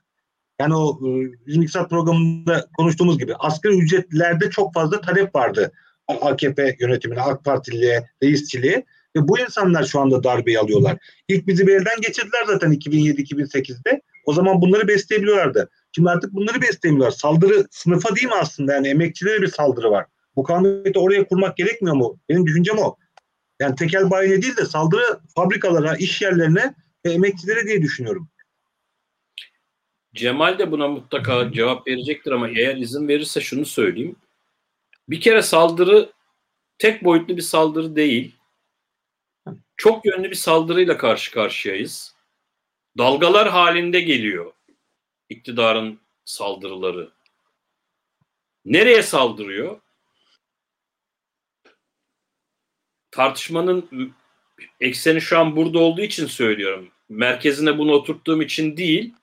Yani 0.59 0.75
o 0.75 0.99
e, 1.07 1.09
bizim 1.47 1.61
iktisat 1.61 1.89
programında 1.89 2.67
konuştuğumuz 2.77 3.19
gibi 3.19 3.35
asgari 3.35 3.77
ücretlerde 3.77 4.49
çok 4.49 4.73
fazla 4.73 5.01
talep 5.01 5.35
vardı 5.35 5.71
AKP 6.07 6.75
yönetimine, 6.79 7.21
AK 7.21 7.45
Partiliye, 7.45 8.09
reisçiliğe 8.23 8.85
ve 9.15 9.27
bu 9.27 9.39
insanlar 9.39 9.83
şu 9.83 9.99
anda 9.99 10.23
darbeyi 10.23 10.59
alıyorlar. 10.59 10.97
İlk 11.27 11.47
bizi 11.47 11.67
bir 11.67 11.75
elden 11.75 12.01
geçirdiler 12.01 12.45
zaten 12.47 12.71
2007-2008'de. 12.71 14.01
O 14.25 14.33
zaman 14.33 14.61
bunları 14.61 14.87
besleyebiliyorlardı. 14.87 15.69
Şimdi 15.91 16.09
artık 16.09 16.33
bunları 16.33 16.61
besleyemiyorlar. 16.61 17.17
Saldırı 17.17 17.67
sınıfa 17.71 18.15
değil 18.15 18.27
mi 18.27 18.35
aslında? 18.41 18.73
Yani 18.73 18.87
emekçilere 18.87 19.41
bir 19.41 19.47
saldırı 19.47 19.91
var. 19.91 20.05
Mukavemeti 20.35 20.99
oraya 20.99 21.27
kurmak 21.27 21.57
gerekmiyor 21.57 21.95
mu? 21.95 22.19
Benim 22.29 22.45
düşüncem 22.45 22.77
o. 22.77 22.97
Yani 23.59 23.75
tekel 23.75 24.09
bayine 24.09 24.41
değil 24.41 24.57
de 24.57 24.65
saldırı 24.65 25.19
fabrikalara, 25.35 25.95
iş 25.95 26.21
yerlerine 26.21 26.73
ve 27.05 27.11
emekçilere 27.11 27.67
diye 27.67 27.81
düşünüyorum. 27.81 28.29
Cemal 30.13 30.59
de 30.59 30.71
buna 30.71 30.87
mutlaka 30.87 31.51
cevap 31.51 31.87
verecektir 31.87 32.31
ama 32.31 32.49
eğer 32.49 32.75
izin 32.77 33.07
verirse 33.07 33.41
şunu 33.41 33.65
söyleyeyim. 33.65 34.15
Bir 35.09 35.21
kere 35.21 35.41
saldırı 35.41 36.09
tek 36.77 37.03
boyutlu 37.03 37.37
bir 37.37 37.41
saldırı 37.41 37.95
değil. 37.95 38.35
Çok 39.77 40.05
yönlü 40.05 40.29
bir 40.29 40.35
saldırıyla 40.35 40.97
karşı 40.97 41.31
karşıyayız. 41.31 42.14
Dalgalar 42.97 43.49
halinde 43.49 44.01
geliyor 44.01 44.53
iktidarın 45.29 45.99
saldırıları. 46.25 47.11
Nereye 48.65 49.03
saldırıyor? 49.03 49.81
Tartışmanın 53.11 54.13
ekseni 54.79 55.21
şu 55.21 55.39
an 55.39 55.55
burada 55.55 55.79
olduğu 55.79 56.01
için 56.01 56.25
söylüyorum. 56.25 56.91
Merkezine 57.09 57.77
bunu 57.77 57.91
oturttuğum 57.91 58.41
için 58.41 58.77
değil 58.77 59.13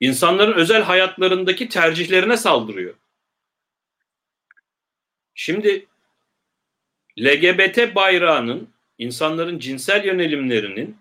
insanların 0.00 0.52
özel 0.52 0.82
hayatlarındaki 0.82 1.68
tercihlerine 1.68 2.36
saldırıyor. 2.36 2.94
Şimdi 5.34 5.86
LGBT 7.18 7.94
bayrağının, 7.94 8.74
insanların 8.98 9.58
cinsel 9.58 10.04
yönelimlerinin, 10.04 10.96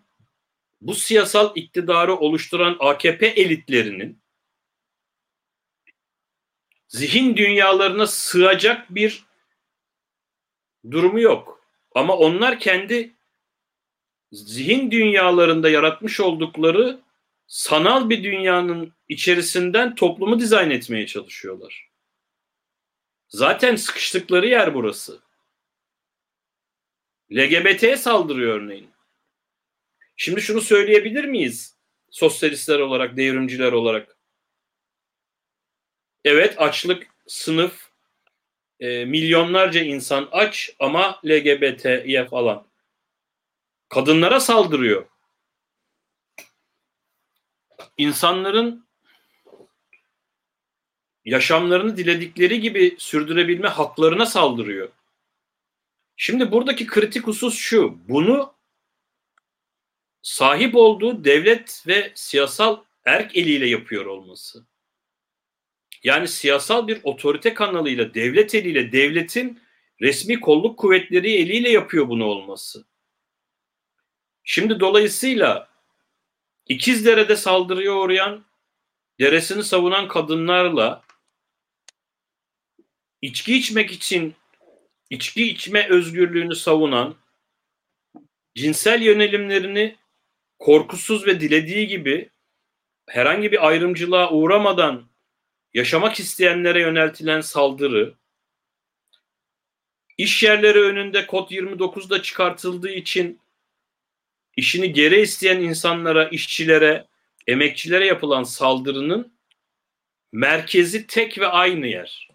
bu 0.82 0.96
siyasal 0.96 1.52
iktidarı 1.56 2.16
oluşturan 2.16 2.78
AKP 2.80 3.28
elitlerinin 3.28 4.22
zihin 6.88 7.38
dünyalarına 7.38 8.08
sığacak 8.08 8.96
bir 8.96 9.26
durumu 10.92 11.20
yok. 11.20 11.62
Ama 11.96 12.18
onlar 12.18 12.60
kendi 12.60 13.16
zihin 14.32 14.92
dünyalarında 14.92 15.70
yaratmış 15.70 16.20
oldukları 16.20 17.00
sanal 17.48 18.10
bir 18.10 18.24
dünyanın 18.24 18.94
içerisinden 19.08 19.96
toplumu 19.96 20.40
dizayn 20.40 20.70
etmeye 20.70 21.08
çalışıyorlar. 21.08 21.90
Zaten 23.28 23.76
sıkıştıkları 23.76 24.48
yer 24.48 24.74
burası. 24.74 25.20
LGBT'ye 27.32 27.98
saldırıyor 27.98 28.56
örneğin. 28.56 28.97
Şimdi 30.18 30.42
şunu 30.42 30.62
söyleyebilir 30.62 31.26
miyiz? 31.26 31.78
Sosyalistler 32.12 32.80
olarak, 32.80 33.18
devrimciler 33.18 33.72
olarak. 33.72 34.18
Evet 36.26 36.62
açlık, 36.62 37.08
sınıf, 37.28 37.90
e, 38.80 39.06
milyonlarca 39.06 39.82
insan 39.82 40.30
aç 40.32 40.76
ama 40.80 41.22
LGBT'ye 41.26 42.26
falan. 42.26 42.68
Kadınlara 43.90 44.40
saldırıyor 44.40 45.06
insanların 47.98 48.88
yaşamlarını 51.26 51.98
diledikleri 51.98 52.62
gibi 52.62 52.96
sürdürebilme 53.00 53.68
haklarına 53.68 54.26
saldırıyor. 54.26 54.90
Şimdi 56.16 56.52
buradaki 56.52 56.88
kritik 56.88 57.28
husus 57.28 57.58
şu. 57.58 58.00
Bunu 58.10 58.54
sahip 60.28 60.76
olduğu 60.76 61.24
devlet 61.24 61.84
ve 61.88 62.12
siyasal 62.16 62.84
erk 63.06 63.36
eliyle 63.36 63.68
yapıyor 63.68 64.06
olması. 64.06 64.68
Yani 66.04 66.28
siyasal 66.28 66.88
bir 66.88 67.00
otorite 67.04 67.54
kanalıyla, 67.54 68.14
devlet 68.14 68.56
eliyle, 68.56 68.92
devletin 68.92 69.62
resmi 70.02 70.40
kolluk 70.40 70.80
kuvvetleri 70.80 71.34
eliyle 71.34 71.70
yapıyor 71.70 72.10
bunu 72.10 72.26
olması. 72.26 72.86
Şimdi 74.44 74.80
dolayısıyla 74.80 75.70
İkizdere'de 76.68 77.36
saldırıya 77.36 77.94
uğrayan, 77.94 78.46
deresini 79.20 79.64
savunan 79.64 80.08
kadınlarla 80.08 81.04
içki 83.22 83.58
içmek 83.58 83.92
için 83.92 84.36
içki 85.10 85.50
içme 85.50 85.88
özgürlüğünü 85.90 86.56
savunan, 86.56 87.16
cinsel 88.56 89.02
yönelimlerini 89.02 89.96
korkusuz 90.60 91.26
ve 91.26 91.40
dilediği 91.40 91.88
gibi 91.88 92.30
herhangi 93.08 93.52
bir 93.52 93.68
ayrımcılığa 93.68 94.32
uğramadan 94.32 95.10
yaşamak 95.74 96.20
isteyenlere 96.20 96.82
yöneltilen 96.82 97.42
saldırı, 97.42 98.14
iş 100.18 100.44
yerleri 100.44 100.80
önünde 100.80 101.28
kod 101.28 101.52
29'da 101.52 102.22
çıkartıldığı 102.22 102.92
için 102.92 103.40
işini 104.56 104.94
geri 104.94 105.22
isteyen 105.22 105.62
insanlara, 105.62 106.30
işçilere, 106.30 107.08
emekçilere 107.48 108.06
yapılan 108.06 108.44
saldırının 108.44 109.34
merkezi 110.32 111.08
tek 111.08 111.40
ve 111.40 111.48
aynı 111.48 111.88
yer. 111.88 112.30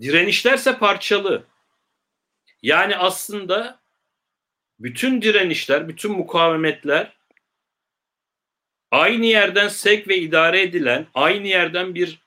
Direnişlerse 0.00 0.78
parçalı. 0.78 1.44
Yani 2.62 2.96
aslında 2.96 3.80
bütün 4.78 5.22
direnişler, 5.22 5.88
bütün 5.88 6.12
mukavemetler 6.12 7.16
aynı 8.90 9.26
yerden 9.26 9.68
sevk 9.68 10.08
ve 10.08 10.18
idare 10.18 10.62
edilen, 10.62 11.06
aynı 11.14 11.46
yerden 11.46 11.94
bir 11.94 12.20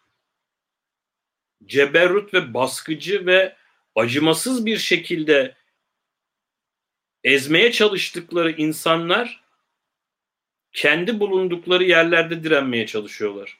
ceberrut 1.65 2.33
ve 2.33 2.53
baskıcı 2.53 3.25
ve 3.25 3.55
acımasız 3.95 4.65
bir 4.65 4.77
şekilde 4.77 5.55
ezmeye 7.23 7.71
çalıştıkları 7.71 8.51
insanlar 8.51 9.43
kendi 10.71 11.19
bulundukları 11.19 11.83
yerlerde 11.83 12.43
direnmeye 12.43 12.87
çalışıyorlar. 12.87 13.59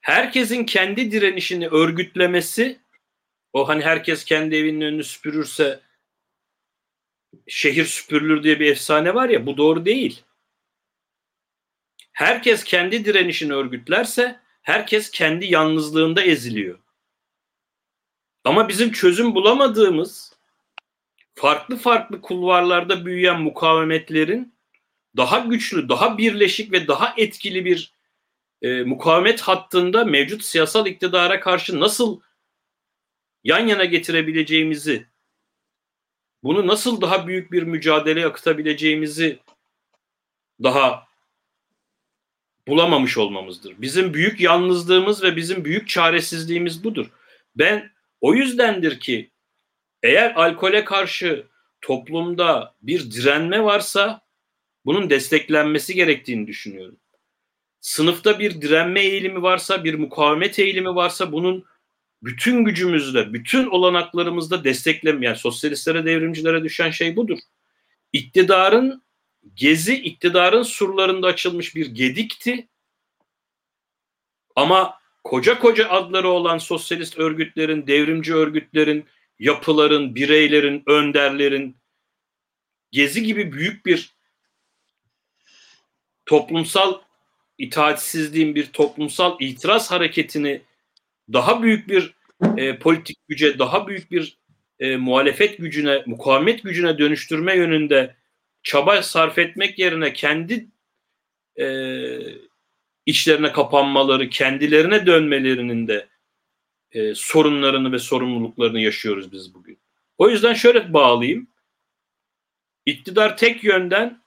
Herkesin 0.00 0.64
kendi 0.64 1.12
direnişini 1.12 1.68
örgütlemesi, 1.68 2.80
o 3.52 3.68
hani 3.68 3.84
herkes 3.84 4.24
kendi 4.24 4.56
evinin 4.56 4.80
önünü 4.80 5.04
süpürürse 5.04 5.80
şehir 7.46 7.84
süpürülür 7.84 8.42
diye 8.42 8.60
bir 8.60 8.70
efsane 8.70 9.14
var 9.14 9.28
ya 9.28 9.46
bu 9.46 9.56
doğru 9.56 9.84
değil. 9.84 10.22
Herkes 12.12 12.64
kendi 12.64 13.04
direnişini 13.04 13.52
örgütlerse 13.54 14.40
herkes 14.62 15.10
kendi 15.10 15.46
yalnızlığında 15.46 16.22
eziliyor. 16.22 16.78
Ama 18.44 18.68
bizim 18.68 18.92
çözüm 18.92 19.34
bulamadığımız 19.34 20.36
farklı 21.34 21.76
farklı 21.76 22.20
kulvarlarda 22.20 23.06
büyüyen 23.06 23.40
mukavemetlerin 23.40 24.54
daha 25.16 25.38
güçlü, 25.38 25.88
daha 25.88 26.18
birleşik 26.18 26.72
ve 26.72 26.88
daha 26.88 27.14
etkili 27.16 27.64
bir 27.64 27.92
e, 28.62 28.82
mukavemet 28.82 29.40
hattında 29.40 30.04
mevcut 30.04 30.44
siyasal 30.44 30.86
iktidara 30.86 31.40
karşı 31.40 31.80
nasıl 31.80 32.20
yan 33.44 33.66
yana 33.66 33.84
getirebileceğimizi, 33.84 35.06
bunu 36.44 36.66
nasıl 36.66 37.00
daha 37.00 37.26
büyük 37.26 37.52
bir 37.52 37.62
mücadele 37.62 38.26
akıtabileceğimizi 38.26 39.38
daha 40.62 41.06
bulamamış 42.68 43.18
olmamızdır. 43.18 43.74
Bizim 43.78 44.14
büyük 44.14 44.40
yalnızlığımız 44.40 45.22
ve 45.22 45.36
bizim 45.36 45.64
büyük 45.64 45.88
çaresizliğimiz 45.88 46.84
budur. 46.84 47.06
Ben 47.56 47.90
o 48.20 48.34
yüzdendir 48.34 49.00
ki 49.00 49.30
eğer 50.02 50.34
alkole 50.34 50.84
karşı 50.84 51.46
toplumda 51.80 52.74
bir 52.82 53.10
direnme 53.10 53.64
varsa 53.64 54.20
bunun 54.84 55.10
desteklenmesi 55.10 55.94
gerektiğini 55.94 56.46
düşünüyorum. 56.46 56.96
Sınıfta 57.80 58.38
bir 58.38 58.60
direnme 58.62 59.00
eğilimi 59.00 59.42
varsa, 59.42 59.84
bir 59.84 59.94
mukavemet 59.94 60.58
eğilimi 60.58 60.94
varsa 60.94 61.32
bunun 61.32 61.64
bütün 62.24 62.64
gücümüzle, 62.64 63.32
bütün 63.32 63.66
olanaklarımızda 63.66 64.64
desteklem 64.64 65.22
yani 65.22 65.36
sosyalistlere, 65.36 66.06
devrimcilere 66.06 66.64
düşen 66.64 66.90
şey 66.90 67.16
budur. 67.16 67.38
İktidarın 68.12 69.02
gezi 69.54 69.94
iktidarın 69.94 70.62
surlarında 70.62 71.26
açılmış 71.26 71.76
bir 71.76 71.86
gedikti. 71.86 72.68
Ama 74.56 74.98
koca 75.24 75.58
koca 75.58 75.88
adları 75.88 76.28
olan 76.28 76.58
sosyalist 76.58 77.18
örgütlerin, 77.18 77.86
devrimci 77.86 78.34
örgütlerin, 78.34 79.06
yapıların, 79.38 80.14
bireylerin, 80.14 80.82
önderlerin 80.86 81.76
gezi 82.90 83.22
gibi 83.22 83.52
büyük 83.52 83.86
bir 83.86 84.14
toplumsal 86.26 87.00
itaatsizliğin 87.58 88.54
bir 88.54 88.66
toplumsal 88.66 89.36
itiraz 89.40 89.90
hareketini 89.90 90.62
daha 91.32 91.62
büyük 91.62 91.88
bir 91.88 92.14
e, 92.56 92.78
politik 92.78 93.16
güce, 93.28 93.58
daha 93.58 93.86
büyük 93.86 94.10
bir 94.10 94.38
e, 94.78 94.96
muhalefet 94.96 95.58
gücüne, 95.58 96.02
mukavemet 96.06 96.62
gücüne 96.62 96.98
dönüştürme 96.98 97.56
yönünde 97.56 98.16
çaba 98.62 99.02
sarf 99.02 99.38
etmek 99.38 99.78
yerine 99.78 100.12
kendi 100.12 100.68
e, 101.58 101.66
içlerine 103.06 103.52
kapanmaları, 103.52 104.28
kendilerine 104.30 105.06
dönmelerinin 105.06 105.88
de 105.88 106.08
e, 106.92 107.14
sorunlarını 107.14 107.92
ve 107.92 107.98
sorumluluklarını 107.98 108.80
yaşıyoruz 108.80 109.32
biz 109.32 109.54
bugün. 109.54 109.78
O 110.18 110.30
yüzden 110.30 110.54
şöyle 110.54 110.92
bağlayayım. 110.92 111.46
İktidar 112.86 113.36
tek 113.36 113.64
yönden 113.64 114.22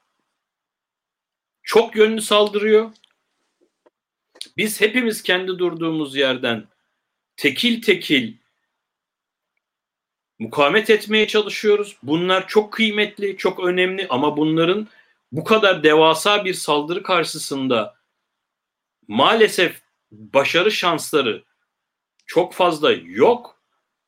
çok 1.64 1.96
yönlü 1.96 2.22
saldırıyor. 2.22 2.92
Biz 4.58 4.82
hepimiz 4.82 5.24
kendi 5.24 5.48
durduğumuz 5.60 6.16
yerden 6.16 6.68
tekil 7.38 7.82
tekil 7.82 8.34
mukavemet 10.40 10.90
etmeye 10.90 11.28
çalışıyoruz. 11.28 11.98
Bunlar 12.04 12.48
çok 12.48 12.74
kıymetli, 12.74 13.38
çok 13.38 13.60
önemli 13.60 14.08
ama 14.10 14.38
bunların 14.38 14.88
bu 15.32 15.44
kadar 15.44 15.84
devasa 15.84 16.46
bir 16.46 16.54
saldırı 16.54 17.04
karşısında 17.04 17.96
maalesef 19.08 19.82
başarı 20.12 20.72
şansları 20.72 21.44
çok 22.26 22.54
fazla 22.54 22.92
yok. 22.92 23.62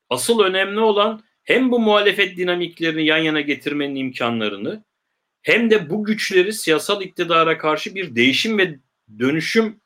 Asıl 0.09 0.39
önemli 0.39 0.79
olan 0.79 1.23
hem 1.43 1.71
bu 1.71 1.79
muhalefet 1.79 2.37
dinamiklerini 2.37 3.05
yan 3.05 3.17
yana 3.17 3.41
getirmenin 3.41 3.95
imkanlarını 3.95 4.83
hem 5.41 5.69
de 5.69 5.89
bu 5.89 6.03
güçleri 6.03 6.53
siyasal 6.53 7.01
iktidara 7.01 7.57
karşı 7.57 7.95
bir 7.95 8.15
değişim 8.15 8.57
ve 8.57 8.79
dönüşüm 9.19 9.81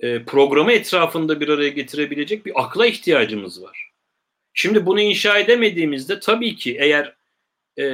e, 0.00 0.24
programı 0.24 0.72
etrafında 0.72 1.40
bir 1.40 1.48
araya 1.48 1.68
getirebilecek 1.68 2.46
bir 2.46 2.52
akla 2.62 2.86
ihtiyacımız 2.86 3.62
var. 3.62 3.90
Şimdi 4.54 4.86
bunu 4.86 5.00
inşa 5.00 5.38
edemediğimizde 5.38 6.20
tabii 6.20 6.56
ki 6.56 6.76
eğer 6.80 7.16
e, 7.78 7.86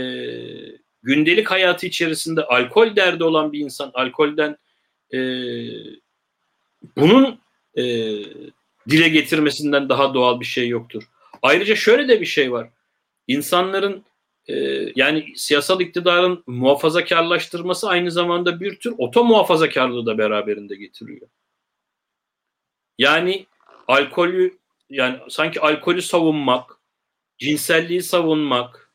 gündelik 1.03 1.51
hayatı 1.51 1.87
içerisinde 1.87 2.45
alkol 2.45 2.97
derdi 2.97 3.25
olan 3.25 3.53
bir 3.53 3.59
insan 3.59 3.91
alkolden 3.95 4.57
e, 5.15 5.19
bunun 6.97 7.41
e, 7.77 7.83
dile 8.89 9.09
getirmesinden 9.09 9.89
daha 9.89 10.15
doğal 10.15 10.41
bir 10.41 10.45
şey 10.45 10.69
yoktur. 10.69 11.03
Ayrıca 11.43 11.77
şöyle 11.77 12.09
de 12.09 12.21
bir 12.21 12.27
şey 12.27 12.53
var. 12.53 12.71
İnsanların 13.29 14.05
e, 14.49 14.55
yani 14.97 15.33
siyasal 15.37 15.81
iktidarın 15.81 16.45
muhafazakarlaştırması 16.47 17.89
aynı 17.89 18.11
zamanda 18.11 18.61
bir 18.61 18.77
tür 18.77 18.95
oto 18.99 19.25
muhafazakarlığı 19.25 20.07
da 20.07 20.19
beraberinde 20.19 20.77
getiriyor. 20.77 21.29
Yani 23.01 23.47
alkolü 23.89 24.59
yani 24.91 25.19
sanki 25.29 25.61
alkolü 25.61 26.03
savunmak, 26.03 26.81
cinselliği 27.39 28.03
savunmak 28.03 28.93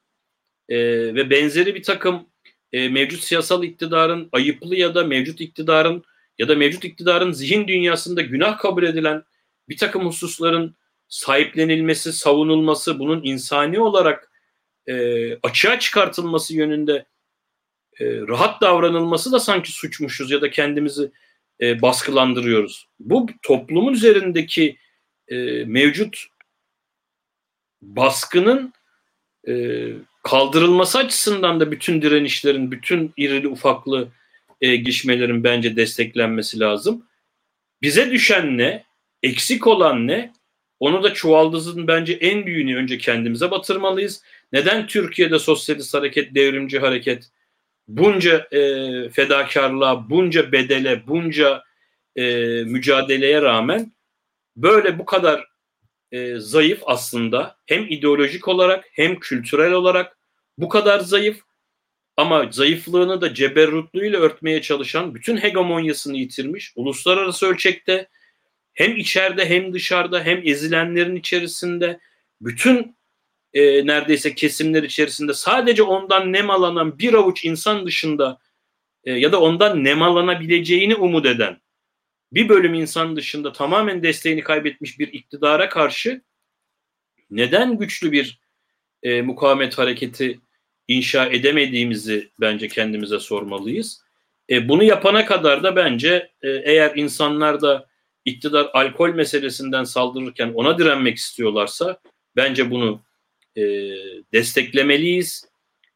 e, 0.69 0.77
ve 1.15 1.29
benzeri 1.29 1.75
bir 1.75 1.83
takım 1.83 2.29
e, 2.71 2.89
mevcut 2.89 3.23
siyasal 3.23 3.63
iktidarın 3.63 4.29
ayıplı 4.31 4.75
ya 4.75 4.95
da 4.95 5.03
mevcut 5.03 5.41
iktidarın 5.41 6.03
ya 6.39 6.47
da 6.47 6.55
mevcut 6.55 6.83
iktidarın 6.83 7.31
zihin 7.31 7.67
dünyasında 7.67 8.21
günah 8.21 8.57
kabul 8.57 8.83
edilen 8.83 9.23
bir 9.69 9.77
takım 9.77 10.05
hususların 10.05 10.75
sahiplenilmesi, 11.07 12.13
savunulması, 12.13 12.99
bunun 12.99 13.23
insani 13.23 13.79
olarak 13.79 14.31
e, 14.87 14.95
açığa 15.35 15.79
çıkartılması 15.79 16.55
yönünde 16.55 17.05
e, 17.99 18.05
rahat 18.05 18.61
davranılması 18.61 19.31
da 19.31 19.39
sanki 19.39 19.71
suçmuşuz 19.71 20.31
ya 20.31 20.41
da 20.41 20.49
kendimizi 20.49 21.11
e, 21.61 21.81
baskılandırıyoruz. 21.81 22.87
Bu 22.99 23.27
toplumun 23.41 23.93
üzerindeki 23.93 24.77
e, 25.27 25.35
mevcut 25.65 26.25
baskının 27.81 28.73
e, 29.47 29.85
kaldırılması 30.23 30.97
açısından 30.97 31.59
da 31.59 31.71
bütün 31.71 32.01
direnişlerin, 32.01 32.71
bütün 32.71 33.13
irili 33.17 33.47
ufaklı 33.47 34.07
e, 34.61 34.75
gelişmelerin 34.75 35.43
bence 35.43 35.75
desteklenmesi 35.75 36.59
lazım. 36.59 37.05
Bize 37.81 38.11
düşen 38.11 38.57
ne? 38.57 38.83
Eksik 39.23 39.67
olan 39.67 40.07
ne? 40.07 40.33
Onu 40.79 41.03
da 41.03 41.13
çuvaldızın 41.13 41.87
bence 41.87 42.13
en 42.13 42.45
büyüğünü 42.45 42.75
önce 42.75 42.97
kendimize 42.97 43.51
batırmalıyız. 43.51 44.23
Neden 44.53 44.87
Türkiye'de 44.87 45.39
sosyalist 45.39 45.93
hareket, 45.93 46.35
devrimci 46.35 46.79
hareket 46.79 47.29
bunca 47.87 48.47
e, 48.51 48.59
fedakarlığa, 49.09 50.09
bunca 50.09 50.51
bedele, 50.51 51.07
bunca 51.07 51.63
e, 52.15 52.23
mücadeleye 52.63 53.41
rağmen 53.41 53.93
böyle 54.55 54.99
bu 54.99 55.05
kadar 55.05 55.45
e, 56.11 56.39
zayıf 56.39 56.81
aslında. 56.85 57.57
Hem 57.65 57.83
ideolojik 57.83 58.47
olarak 58.47 58.85
hem 58.91 59.19
kültürel 59.19 59.71
olarak 59.71 60.17
bu 60.57 60.69
kadar 60.69 60.99
zayıf. 60.99 61.41
Ama 62.17 62.51
zayıflığını 62.51 63.21
da 63.21 63.33
ceberrutluğuyla 63.33 64.19
örtmeye 64.19 64.61
çalışan, 64.61 65.15
bütün 65.15 65.37
hegemonyasını 65.37 66.17
yitirmiş, 66.17 66.73
uluslararası 66.75 67.45
ölçekte. 67.45 68.07
Hem 68.73 68.97
içeride 68.97 69.49
hem 69.49 69.73
dışarıda 69.73 70.23
hem 70.23 70.41
ezilenlerin 70.47 71.15
içerisinde 71.15 71.99
bütün 72.41 72.95
e, 73.55 73.87
neredeyse 73.87 74.35
kesimler 74.35 74.83
içerisinde 74.83 75.33
sadece 75.33 75.83
ondan 75.83 76.33
nemalanan 76.33 76.99
bir 76.99 77.13
avuç 77.13 77.45
insan 77.45 77.85
dışında 77.85 78.39
e, 79.03 79.13
ya 79.13 79.31
da 79.31 79.41
ondan 79.41 79.83
nemalanabileceğini 79.83 80.95
umut 80.95 81.25
eden 81.25 81.61
bir 82.31 82.49
bölüm 82.49 82.73
insan 82.73 83.15
dışında 83.15 83.51
tamamen 83.51 84.03
desteğini 84.03 84.41
kaybetmiş 84.41 84.99
bir 84.99 85.13
iktidara 85.13 85.69
karşı 85.69 86.21
neden 87.29 87.77
güçlü 87.77 88.11
bir 88.11 88.39
e, 89.03 89.21
mukavemet 89.21 89.77
hareketi 89.77 90.39
inşa 90.87 91.25
edemediğimizi 91.25 92.31
bence 92.41 92.67
kendimize 92.67 93.19
sormalıyız. 93.19 94.01
E, 94.49 94.69
bunu 94.69 94.83
yapana 94.83 95.25
kadar 95.25 95.63
da 95.63 95.75
bence 95.75 96.31
e, 96.41 96.49
eğer 96.49 96.95
insanlar 96.95 97.61
da 97.61 97.87
iktidar 98.25 98.69
alkol 98.73 99.09
meselesinden 99.09 99.83
saldırırken 99.83 100.51
ona 100.53 100.77
direnmek 100.77 101.17
istiyorlarsa 101.17 101.99
bence 102.35 102.71
bunu 102.71 103.04
e, 103.55 103.61
desteklemeliyiz. 104.33 105.45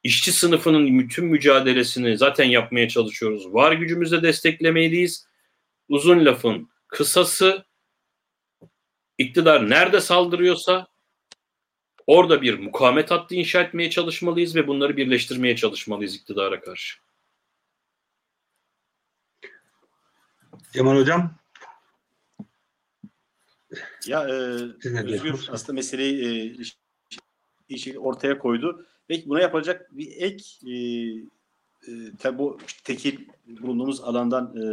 İşçi 0.03 0.31
sınıfının 0.31 0.99
bütün 0.99 1.25
mücadelesini 1.25 2.17
zaten 2.17 2.45
yapmaya 2.45 2.89
çalışıyoruz. 2.89 3.53
Var 3.53 3.71
gücümüzle 3.71 4.23
desteklemeliyiz. 4.23 5.25
Uzun 5.89 6.25
lafın 6.25 6.69
kısası 6.87 7.65
iktidar 9.17 9.69
nerede 9.69 10.01
saldırıyorsa 10.01 10.87
orada 12.07 12.41
bir 12.41 12.59
mukavemet 12.59 13.11
hattı 13.11 13.35
inşa 13.35 13.61
etmeye 13.61 13.89
çalışmalıyız 13.89 14.55
ve 14.55 14.67
bunları 14.67 14.97
birleştirmeye 14.97 15.55
çalışmalıyız 15.55 16.15
iktidara 16.15 16.61
karşı. 16.61 16.99
Cemal 20.73 20.95
Hocam 20.95 21.39
Ya 24.05 24.23
e, 24.23 24.31
Özgür 24.31 25.47
aslında 25.51 25.73
meseleyi 25.73 26.55
e, 26.59 26.63
işi 27.69 27.99
ortaya 27.99 28.39
koydu. 28.39 28.85
Belki 29.09 29.29
buna 29.29 29.41
yapılacak 29.41 29.97
bir 29.97 30.11
ek 30.17 30.43
e, 30.67 30.73
e, 32.25 32.37
bu 32.37 32.57
tekil 32.83 33.27
bulunduğumuz 33.47 34.01
alandan 34.01 34.55
e, 34.57 34.65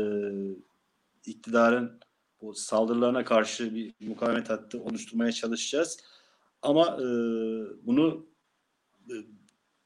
iktidarın 1.26 2.00
bu 2.42 2.54
saldırılarına 2.54 3.24
karşı 3.24 3.74
bir 3.74 3.94
mukavemet 4.00 4.50
hattı 4.50 4.82
oluşturmaya 4.82 5.32
çalışacağız. 5.32 5.98
Ama 6.62 6.96
e, 7.00 7.06
bunu 7.86 8.26
e, 9.10 9.14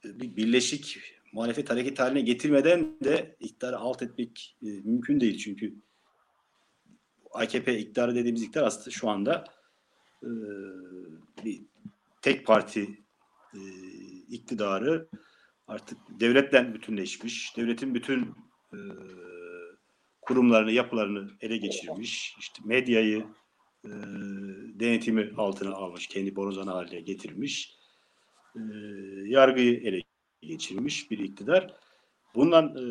bir 0.04 0.36
birleşik 0.36 0.98
muhalefet 1.32 1.70
hareket 1.70 1.98
haline 1.98 2.20
getirmeden 2.20 2.96
de 3.04 3.36
iktidarı 3.40 3.78
alt 3.78 4.02
etmek 4.02 4.56
e, 4.62 4.66
mümkün 4.66 5.20
değil. 5.20 5.38
Çünkü 5.38 5.74
AKP 7.32 7.78
iktidarı 7.78 8.14
dediğimiz 8.14 8.42
iktidar 8.42 8.66
aslında 8.66 8.90
şu 8.90 9.08
anda 9.08 9.44
e, 10.22 10.30
bir 11.44 11.62
tek 12.22 12.46
parti 12.46 13.04
e, 13.54 13.60
iktidarı 14.28 15.08
artık 15.66 15.98
devletle 16.20 16.74
bütünleşmiş, 16.74 17.56
devletin 17.56 17.94
bütün 17.94 18.22
e, 18.72 18.78
kurumlarını, 20.20 20.72
yapılarını 20.72 21.30
ele 21.40 21.56
geçirmiş, 21.56 22.36
işte 22.38 22.62
medyayı 22.64 23.26
e, 23.84 23.90
denetimi 24.74 25.32
altına 25.36 25.74
almış, 25.74 26.06
kendi 26.06 26.36
borazanı 26.36 26.70
haline 26.70 27.00
getirmiş, 27.00 27.76
e, 28.56 28.60
yargıyı 29.24 29.80
ele 29.80 30.02
geçirmiş 30.42 31.10
bir 31.10 31.18
iktidar. 31.18 31.74
Bundan 32.34 32.76
e, 32.76 32.82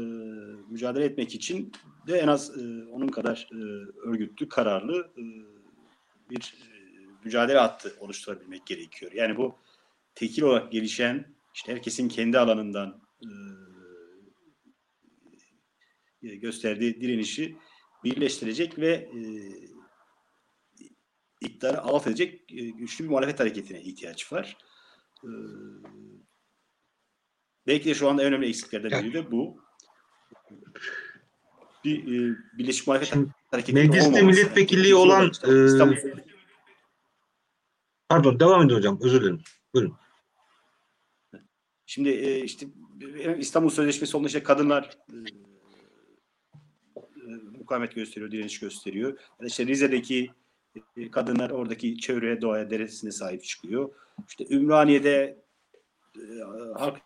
mücadele 0.70 1.06
etmek 1.06 1.36
için 1.36 1.72
de 2.08 2.18
en 2.18 2.28
az 2.28 2.58
e, 2.58 2.86
onun 2.86 3.08
kadar 3.08 3.50
e, 3.52 3.58
örgütlü, 4.08 4.50
kararlı 4.50 5.12
e, 5.18 5.24
bir 6.30 6.56
mücadele 7.24 7.58
hattı 7.58 7.96
oluşturabilmek 8.00 8.68
gerekiyor. 8.68 9.12
Yani 9.12 9.38
bu 9.38 9.60
tekil 10.16 10.42
olarak 10.42 10.72
gelişen, 10.72 11.36
işte 11.54 11.72
herkesin 11.72 12.10
kendi 12.10 12.40
alanından 12.40 13.02
e, 16.24 16.36
gösterdiği 16.36 17.02
direnişi 17.02 17.58
birleştirecek 18.04 18.80
ve 18.80 18.92
e, 18.92 19.20
iktidarı 21.42 21.82
alt 21.82 22.08
edecek 22.08 22.52
e, 22.52 22.70
güçlü 22.70 23.04
bir 23.04 23.10
muhalefet 23.10 23.40
hareketine 23.40 23.82
ihtiyaç 23.82 24.34
var. 24.34 24.58
E, 25.24 25.30
belki 27.68 27.90
de 27.90 27.94
şu 27.94 28.10
anda 28.10 28.22
en 28.22 28.28
önemli 28.28 28.48
eksiklerden 28.48 29.04
biri 29.04 29.14
de 29.14 29.32
bu. 29.32 29.62
Bir 31.86 32.04
e, 32.04 32.38
birleşik 32.58 32.88
muhalefet 32.88 33.14
Şimdi 33.14 33.30
hareketinin 33.52 33.88
mecliste 33.88 34.22
milletvekilliği 34.22 34.96
olan, 34.96 35.26
e, 35.26 35.50
pardon 38.10 38.40
devam 38.40 38.66
edin 38.66 38.76
hocam 38.76 39.00
özür 39.02 39.22
dilerim. 39.22 39.42
Buyurun. 39.74 39.96
Şimdi 41.86 42.10
e, 42.10 42.44
işte 42.44 42.68
İstanbul 43.38 43.70
Sözleşmesi 43.70 44.18
olduğunda 44.18 44.28
işte 44.28 44.44
kadınlar 44.44 44.98
e, 45.14 45.16
e, 46.98 47.02
mukavemet 47.58 47.96
gösteriyor, 47.96 48.32
direniş 48.32 48.60
gösteriyor. 48.60 49.10
Ya 49.10 49.44
da 49.44 49.48
işte 49.48 49.68
Rize'deki 49.68 50.32
e, 50.98 51.12
kadınlar 51.12 51.50
oradaki 51.50 51.98
çevreye, 51.98 52.42
doğaya, 52.42 52.70
deresine 52.70 53.12
sahip 53.12 53.44
çıkıyor. 53.44 53.90
İşte 54.28 54.56
Ümraniye'de 54.56 55.44
e, 56.16 56.24
halk 56.78 57.02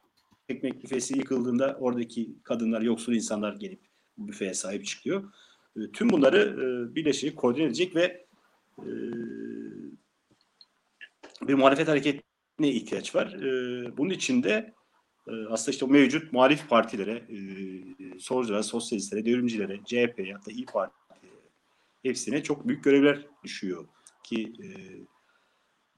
ekmek 0.49 0.83
büfesi 0.83 1.17
yıkıldığında 1.17 1.77
oradaki 1.79 2.35
kadınlar, 2.43 2.81
yoksul 2.81 3.13
insanlar 3.13 3.53
gelip 3.53 3.79
büfeye 4.17 4.53
sahip 4.53 4.85
çıkıyor. 4.85 5.33
E, 5.77 5.91
tüm 5.91 6.09
bunları 6.09 6.39
e, 6.39 6.95
birleşik, 6.95 7.37
koordine 7.37 7.65
edecek 7.65 7.95
ve 7.95 8.25
e, 8.79 8.89
bir 11.47 11.53
muhalefet 11.53 11.87
hareketine 11.87 12.69
ihtiyaç 12.69 13.15
var. 13.15 13.33
E, 13.33 13.97
bunun 13.97 14.09
için 14.09 14.43
de 14.43 14.73
e, 15.27 15.31
aslında 15.49 15.71
işte 15.71 15.85
mevcut 15.85 16.33
muhalif 16.33 16.69
partilere, 16.69 17.11
e, 17.15 18.19
solculara, 18.19 18.63
sosyalistlere, 18.63 19.25
devrimcilere, 19.25 19.79
CHP 19.85 20.33
hatta 20.33 20.51
İyi 20.51 20.65
Parti 20.65 21.03
hepsine 22.03 22.43
çok 22.43 22.67
büyük 22.67 22.83
görevler 22.83 23.27
düşüyor. 23.43 23.87
Ki 24.23 24.53
e, 24.63 24.67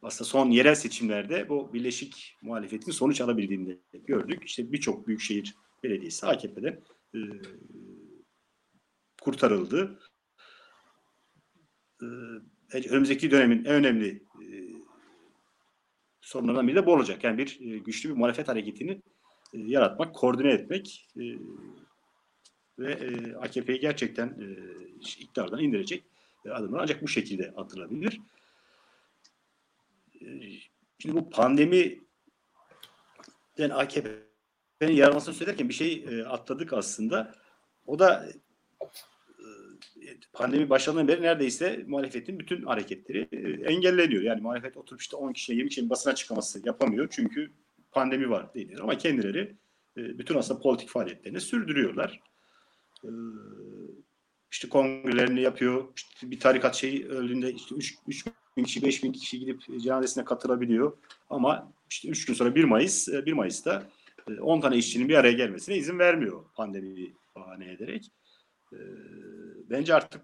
aslında 0.01 0.29
son 0.29 0.49
yerel 0.49 0.75
seçimlerde 0.75 1.49
bu 1.49 1.73
birleşik 1.73 2.37
muhalefetin 2.41 2.91
sonuç 2.91 3.21
alabildiğini 3.21 3.79
gördük. 3.93 4.43
İşte 4.45 4.71
birçok 4.71 5.07
büyükşehir 5.07 5.55
belediyesi 5.83 6.25
AKP'de 6.25 6.83
e, 7.15 7.19
kurtarıldı. 9.21 9.99
E, 12.01 12.05
önümüzdeki 12.89 13.31
dönemin 13.31 13.65
en 13.65 13.73
önemli 13.73 14.24
sorunlardan 16.25 16.67
biri 16.67 16.75
de 16.75 16.85
bu 16.85 16.93
olacak. 16.93 17.23
Yani 17.23 17.37
bir 17.37 17.59
e, 17.61 17.77
güçlü 17.77 18.09
bir 18.09 18.15
muhalefet 18.15 18.47
hareketini 18.47 18.91
e, 19.53 19.57
yaratmak, 19.57 20.15
koordine 20.15 20.51
etmek 20.51 21.07
e, 21.17 21.23
ve 22.79 22.91
e, 22.91 23.35
AKP'yi 23.35 23.79
gerçekten 23.79 24.27
e, 24.27 24.45
iktidardan 24.99 25.63
indirecek 25.63 26.03
e, 26.45 26.49
adımlar 26.49 26.79
ancak 26.79 27.01
bu 27.01 27.07
şekilde 27.07 27.53
atılabilir. 27.57 28.21
E, 30.21 30.27
şimdi 30.99 31.15
bu 31.15 31.29
pandemi 31.29 31.99
den 33.57 33.69
AKP'nin 33.69 34.93
yararlanmasını 34.93 35.35
söylerken 35.35 35.69
bir 35.69 35.73
şey 35.73 36.05
e, 36.09 36.25
atladık 36.25 36.73
aslında. 36.73 37.35
O 37.85 37.99
da 37.99 38.29
pandemi 40.33 40.69
başladığından 40.69 41.07
beri 41.07 41.21
neredeyse 41.21 41.83
muhalefetin 41.87 42.39
bütün 42.39 42.61
hareketleri 42.63 43.27
e, 43.31 43.71
engelleniyor. 43.73 44.23
Yani 44.23 44.41
muhalefet 44.41 44.77
oturup 44.77 45.01
işte 45.01 45.15
10 45.15 45.33
kişiye 45.33 45.57
20 45.57 45.69
kişinin 45.69 45.89
basına 45.89 46.15
çıkaması 46.15 46.61
yapamıyor. 46.65 47.07
Çünkü 47.11 47.51
pandemi 47.91 48.29
var 48.29 48.53
deniyor. 48.53 48.81
Ama 48.81 48.97
kendileri 48.97 49.55
e, 49.97 50.17
bütün 50.17 50.35
aslında 50.35 50.61
politik 50.61 50.89
faaliyetlerini 50.89 51.41
sürdürüyorlar. 51.41 52.19
E, 53.03 53.09
işte 54.51 54.69
kongrelerini 54.69 55.41
yapıyor. 55.41 55.87
İşte 55.95 56.31
bir 56.31 56.39
tarikat 56.39 56.75
şeyi 56.75 57.07
öldüğünde 57.07 57.53
işte 57.53 57.75
3, 57.75 57.95
3 58.07 58.25
bin 58.57 58.63
kişi 58.63 58.83
5 58.83 59.03
bin 59.03 59.11
kişi 59.11 59.39
gidip 59.39 59.61
cenazesine 59.81 60.25
katılabiliyor. 60.25 60.97
Ama 61.29 61.73
işte 61.89 62.09
3 62.09 62.25
gün 62.25 62.33
sonra 62.33 62.55
1 62.55 62.63
Mayıs 62.63 63.07
1 63.07 63.33
Mayıs'ta 63.33 63.89
10 64.41 64.61
tane 64.61 64.77
işçinin 64.77 65.09
bir 65.09 65.15
araya 65.15 65.33
gelmesine 65.33 65.77
izin 65.77 65.99
vermiyor 65.99 66.43
pandemiyi 66.55 67.13
bahane 67.35 67.71
ederek. 67.71 68.11
Ee, 68.73 68.77
bence 69.69 69.95
artık 69.95 70.21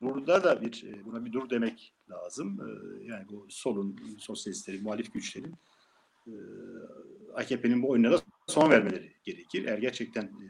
burada 0.00 0.44
da 0.44 0.62
bir 0.62 0.84
buna 1.04 1.24
bir 1.24 1.32
dur 1.32 1.50
demek 1.50 1.94
lazım. 2.10 2.60
Ee, 2.60 3.04
yani 3.04 3.28
bu 3.28 3.46
solun, 3.48 3.96
sosyalistlerin, 4.18 4.82
muhalif 4.82 5.12
güçlerin 5.12 5.54
e, 6.26 6.34
AKP'nin 7.34 7.82
bu 7.82 7.90
oyununa 7.90 8.12
da 8.12 8.20
son 8.46 8.70
vermeleri 8.70 9.12
gerekir. 9.24 9.64
Eğer 9.64 9.78
gerçekten 9.78 10.22
e, 10.22 10.44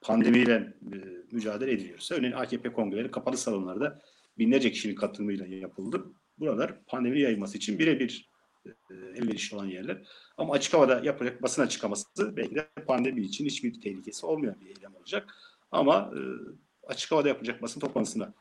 pandemiyle 0.00 0.74
e, 0.92 0.96
mücadele 1.32 1.72
ediliyorsa, 1.72 2.14
örneğin 2.14 2.32
AKP 2.32 2.72
kongreleri 2.72 3.10
kapalı 3.10 3.36
salonlarda 3.36 4.02
binlerce 4.38 4.72
kişinin 4.72 4.94
katılımıyla 4.94 5.46
yapıldı. 5.46 6.04
Buralar 6.38 6.84
pandemi 6.86 7.20
yayılması 7.20 7.58
için 7.58 7.78
birebir 7.78 8.30
e, 8.66 8.70
elverişli 9.16 9.56
olan 9.56 9.66
yerler. 9.66 10.08
Ama 10.36 10.52
açık 10.52 10.74
havada 10.74 11.00
yapacak 11.04 11.42
basın 11.42 11.62
açıklaması 11.62 12.36
belki 12.36 12.54
de 12.54 12.68
pandemi 12.86 13.20
için 13.20 13.44
hiçbir 13.44 13.80
tehlikesi 13.80 14.26
olmayan 14.26 14.60
bir 14.60 14.66
eylem 14.66 14.94
olacak. 14.94 15.34
Ama 15.72 16.12
e, 16.16 16.20
açık 16.86 17.12
havada 17.12 17.28
yapacak 17.28 17.62
basın 17.62 17.80
toplantısına 17.80 18.34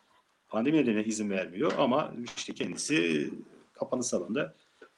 pandemi 0.48 0.78
nedeniyle 0.78 1.06
izin 1.06 1.30
vermiyor 1.30 1.72
ama 1.78 2.14
işte 2.38 2.54
kendisi 2.54 3.30
kapalı 3.74 4.04
salonda 4.04 4.56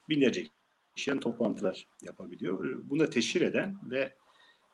binlerce 0.09 0.47
kişinin 0.95 1.19
toplantılar 1.19 1.87
yapabiliyor. 2.01 2.81
Bunu 2.83 2.99
da 2.99 3.09
teşhir 3.09 3.41
eden 3.41 3.77
ve 3.83 4.15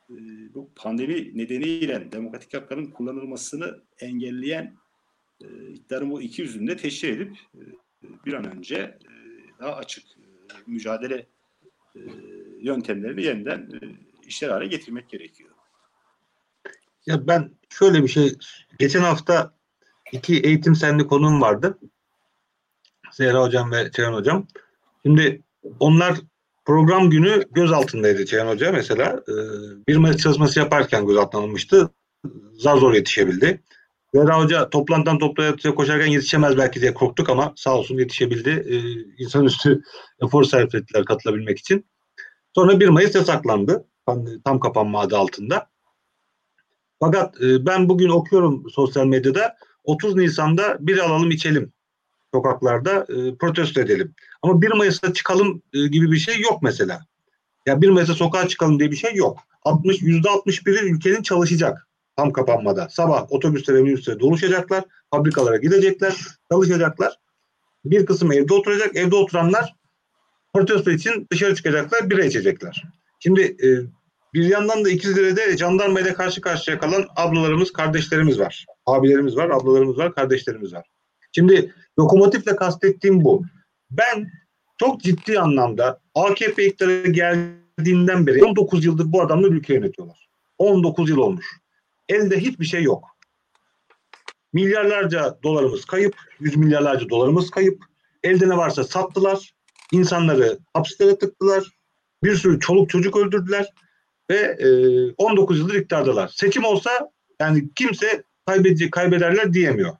e, 0.09 0.15
bu 0.53 0.71
pandemi 0.75 1.37
nedeniyle 1.37 2.11
demokratik 2.11 2.53
hakların 2.53 2.85
kullanılmasını 2.85 3.81
engelleyen 3.99 4.77
e, 5.41 5.67
iktidarın 5.69 6.11
bu 6.11 6.21
iki 6.21 6.41
yüzünü 6.41 6.67
de 6.67 6.77
teşhir 6.77 7.09
edip 7.09 7.37
e, 7.55 7.61
bir 8.25 8.33
an 8.33 8.57
önce 8.57 8.75
e, 8.75 9.09
daha 9.59 9.75
açık 9.75 10.03
e, 10.17 10.23
mücadele 10.67 11.27
e, 11.95 11.99
yöntemlerini 12.59 13.23
yeniden 13.23 13.59
e, 13.59 13.77
işler 14.27 14.49
hale 14.49 14.67
getirmek 14.67 15.09
gerekiyor. 15.09 15.56
Ya 17.07 17.27
ben 17.27 17.51
şöyle 17.69 18.03
bir 18.03 18.07
şey, 18.07 18.33
geçen 18.79 19.01
hafta 19.01 19.53
iki 20.11 20.39
eğitim 20.39 20.75
senli 20.75 21.07
konum 21.07 21.41
vardı. 21.41 21.77
Zehra 23.11 23.43
Hocam 23.43 23.71
ve 23.71 23.91
Ceyhan 23.91 24.13
Hocam. 24.13 24.47
Şimdi 25.05 25.43
onlar 25.79 26.17
program 26.65 27.09
günü 27.09 27.43
göz 27.51 27.71
altındaydı 27.71 28.25
Ceyhan 28.25 28.47
Hoca 28.47 28.71
mesela. 28.71 29.23
Ee, 29.29 29.33
bir 29.87 29.97
Mayıs 29.97 30.17
çalışması 30.17 30.59
yaparken 30.59 31.07
gözaltına 31.07 31.41
alınmıştı. 31.41 31.89
Zar 32.53 32.77
zor 32.77 32.93
yetişebildi. 32.93 33.63
Zehra 34.13 34.39
Hoca 34.39 34.69
toplantıdan 34.69 35.19
toplantıya 35.19 35.75
koşarken 35.75 36.07
yetişemez 36.07 36.57
belki 36.57 36.81
diye 36.81 36.93
korktuk 36.93 37.29
ama 37.29 37.53
sağ 37.55 37.77
olsun 37.77 37.97
yetişebildi. 37.97 38.49
Ee, 38.49 38.77
insanüstü 39.23 39.81
efor 40.23 40.43
sarf 40.43 40.75
ettiler 40.75 41.05
katılabilmek 41.05 41.59
için. 41.59 41.85
Sonra 42.55 42.79
1 42.79 42.87
Mayıs 42.87 43.15
yasaklandı. 43.15 43.85
Tam 44.45 44.59
kapanma 44.59 44.99
adı 44.99 45.17
altında. 45.17 45.69
Fakat 46.99 47.41
e, 47.41 47.65
ben 47.65 47.89
bugün 47.89 48.09
okuyorum 48.09 48.69
sosyal 48.69 49.05
medyada 49.05 49.55
30 49.83 50.15
Nisan'da 50.15 50.77
bir 50.79 50.97
alalım 50.97 51.31
içelim 51.31 51.73
sokaklarda 52.33 53.05
e, 53.09 53.35
protesto 53.35 53.81
edelim. 53.81 54.15
Ama 54.41 54.61
1 54.61 54.71
Mayıs'ta 54.71 55.13
çıkalım 55.13 55.61
e, 55.73 55.87
gibi 55.87 56.11
bir 56.11 56.17
şey 56.17 56.39
yok 56.41 56.61
mesela. 56.61 57.01
Ya 57.65 57.81
1 57.81 57.89
Mayıs'ta 57.89 58.13
sokağa 58.13 58.47
çıkalım 58.47 58.79
diye 58.79 58.91
bir 58.91 58.95
şey 58.95 59.15
yok. 59.15 59.39
60 59.63 60.01
%61'i 60.01 60.91
ülkenin 60.91 61.21
çalışacak 61.21 61.87
tam 62.17 62.33
kapanmada. 62.33 62.89
Sabah 62.89 63.31
otobüslere 63.31 63.81
minibüslere 63.81 64.19
doluşacaklar. 64.19 64.83
Fabrikalara 65.11 65.57
gidecekler. 65.57 66.15
Çalışacaklar. 66.51 67.19
Bir 67.85 68.05
kısım 68.05 68.31
evde 68.31 68.53
oturacak. 68.53 68.95
Evde 68.95 69.15
oturanlar 69.15 69.75
protesto 70.53 70.91
için 70.91 71.27
dışarı 71.31 71.55
çıkacaklar. 71.55 72.09
Bira 72.09 72.25
içecekler. 72.25 72.83
Şimdi 73.19 73.41
e, 73.41 73.67
bir 74.33 74.45
yandan 74.45 74.85
da 74.85 74.89
İkizdere'de 74.89 75.57
jandarmayla 75.57 76.13
karşı 76.13 76.41
karşıya 76.41 76.79
kalan 76.79 77.07
ablalarımız, 77.15 77.73
kardeşlerimiz 77.73 78.39
var. 78.39 78.65
Abilerimiz 78.85 79.35
var, 79.35 79.49
ablalarımız 79.49 79.97
var, 79.97 80.15
kardeşlerimiz 80.15 80.73
var. 80.73 80.85
Şimdi 81.31 81.73
lokomotifle 81.99 82.55
kastettiğim 82.55 83.23
bu. 83.23 83.43
Ben 83.91 84.31
çok 84.77 85.01
ciddi 85.01 85.39
anlamda 85.39 85.99
AKP 86.15 86.65
iktidara 86.65 87.07
geldiğinden 87.07 88.27
beri 88.27 88.45
19 88.45 88.85
yıldır 88.85 89.11
bu 89.11 89.21
adamlar 89.21 89.49
ülke 89.49 89.73
yönetiyorlar. 89.73 90.29
19 90.57 91.09
yıl 91.09 91.17
olmuş. 91.17 91.45
Elde 92.09 92.39
hiçbir 92.39 92.65
şey 92.65 92.83
yok. 92.83 93.17
Milyarlarca 94.53 95.37
dolarımız 95.43 95.85
kayıp, 95.85 96.15
yüz 96.39 96.55
milyarlarca 96.55 97.09
dolarımız 97.09 97.51
kayıp. 97.51 97.83
Elde 98.23 98.49
ne 98.49 98.57
varsa 98.57 98.83
sattılar. 98.83 99.53
İnsanları 99.91 100.59
hapislere 100.73 101.17
tıktılar. 101.17 101.63
Bir 102.23 102.35
sürü 102.35 102.59
çoluk 102.59 102.89
çocuk 102.89 103.17
öldürdüler 103.17 103.73
ve 104.29 104.35
e, 104.35 104.67
19 105.17 105.59
yıldır 105.59 105.75
iktidardalar. 105.75 106.27
Seçim 106.27 106.65
olsa 106.65 107.11
yani 107.39 107.69
kimse 107.75 108.23
kaybedecek 108.45 108.91
kaybederler 108.91 109.53
diyemiyor. 109.53 109.97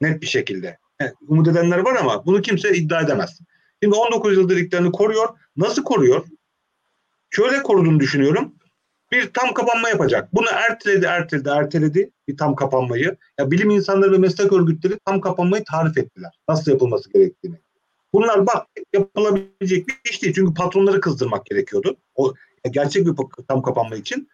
Net 0.00 0.22
bir 0.22 0.26
şekilde. 0.26 0.78
Yani, 1.00 1.12
umut 1.28 1.48
edenler 1.48 1.78
var 1.78 1.96
ama 1.96 2.26
bunu 2.26 2.42
kimse 2.42 2.76
iddia 2.76 3.00
edemez. 3.00 3.38
Şimdi 3.82 3.96
19 3.96 4.36
yıldır 4.36 4.56
iktidarını 4.56 4.92
koruyor. 4.92 5.28
Nasıl 5.56 5.84
koruyor? 5.84 6.26
Şöyle 7.30 7.62
koruduğunu 7.62 8.00
düşünüyorum. 8.00 8.54
Bir 9.12 9.30
tam 9.32 9.54
kapanma 9.54 9.88
yapacak. 9.88 10.34
Bunu 10.34 10.46
erteledi, 10.52 11.06
erteledi, 11.06 11.48
erteledi 11.48 12.10
bir 12.28 12.36
tam 12.36 12.54
kapanmayı. 12.54 13.16
Ya 13.38 13.50
bilim 13.50 13.70
insanları 13.70 14.12
ve 14.12 14.18
meslek 14.18 14.52
örgütleri 14.52 14.98
tam 15.04 15.20
kapanmayı 15.20 15.64
tarif 15.64 15.98
ettiler. 15.98 16.38
Nasıl 16.48 16.70
yapılması 16.70 17.12
gerektiğini. 17.12 17.56
Bunlar 18.12 18.46
bak 18.46 18.66
yapılabilecek 18.92 19.88
bir 19.88 20.10
iş 20.10 20.22
değil. 20.22 20.34
Çünkü 20.34 20.54
patronları 20.54 21.00
kızdırmak 21.00 21.46
gerekiyordu. 21.46 21.96
O 22.14 22.34
gerçek 22.68 23.06
bir 23.06 23.14
tam 23.48 23.62
kapanma 23.62 23.96
için. 23.96 24.28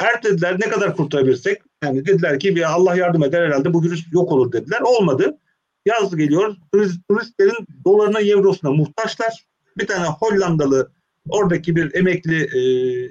Ertelediler 0.00 0.60
ne 0.60 0.68
kadar 0.68 0.96
kurtarabilirsek. 0.96 1.62
Yani 1.84 2.06
dediler 2.06 2.40
ki 2.40 2.56
bir 2.56 2.72
Allah 2.72 2.96
yardım 2.96 3.24
eder 3.24 3.46
herhalde 3.46 3.72
bu 3.72 3.82
virüs 3.82 4.04
yok 4.12 4.32
olur 4.32 4.52
dediler. 4.52 4.80
Olmadı. 4.80 5.38
Yaz 5.86 6.16
geliyor. 6.16 6.56
Turist, 6.72 7.08
turistlerin 7.08 7.66
dolarına, 7.84 8.20
eurosuna 8.20 8.70
muhtaçlar. 8.70 9.46
Bir 9.78 9.86
tane 9.86 10.06
Hollandalı 10.06 10.90
oradaki 11.28 11.76
bir 11.76 11.94
emekli 11.94 12.42
e, 12.42 12.60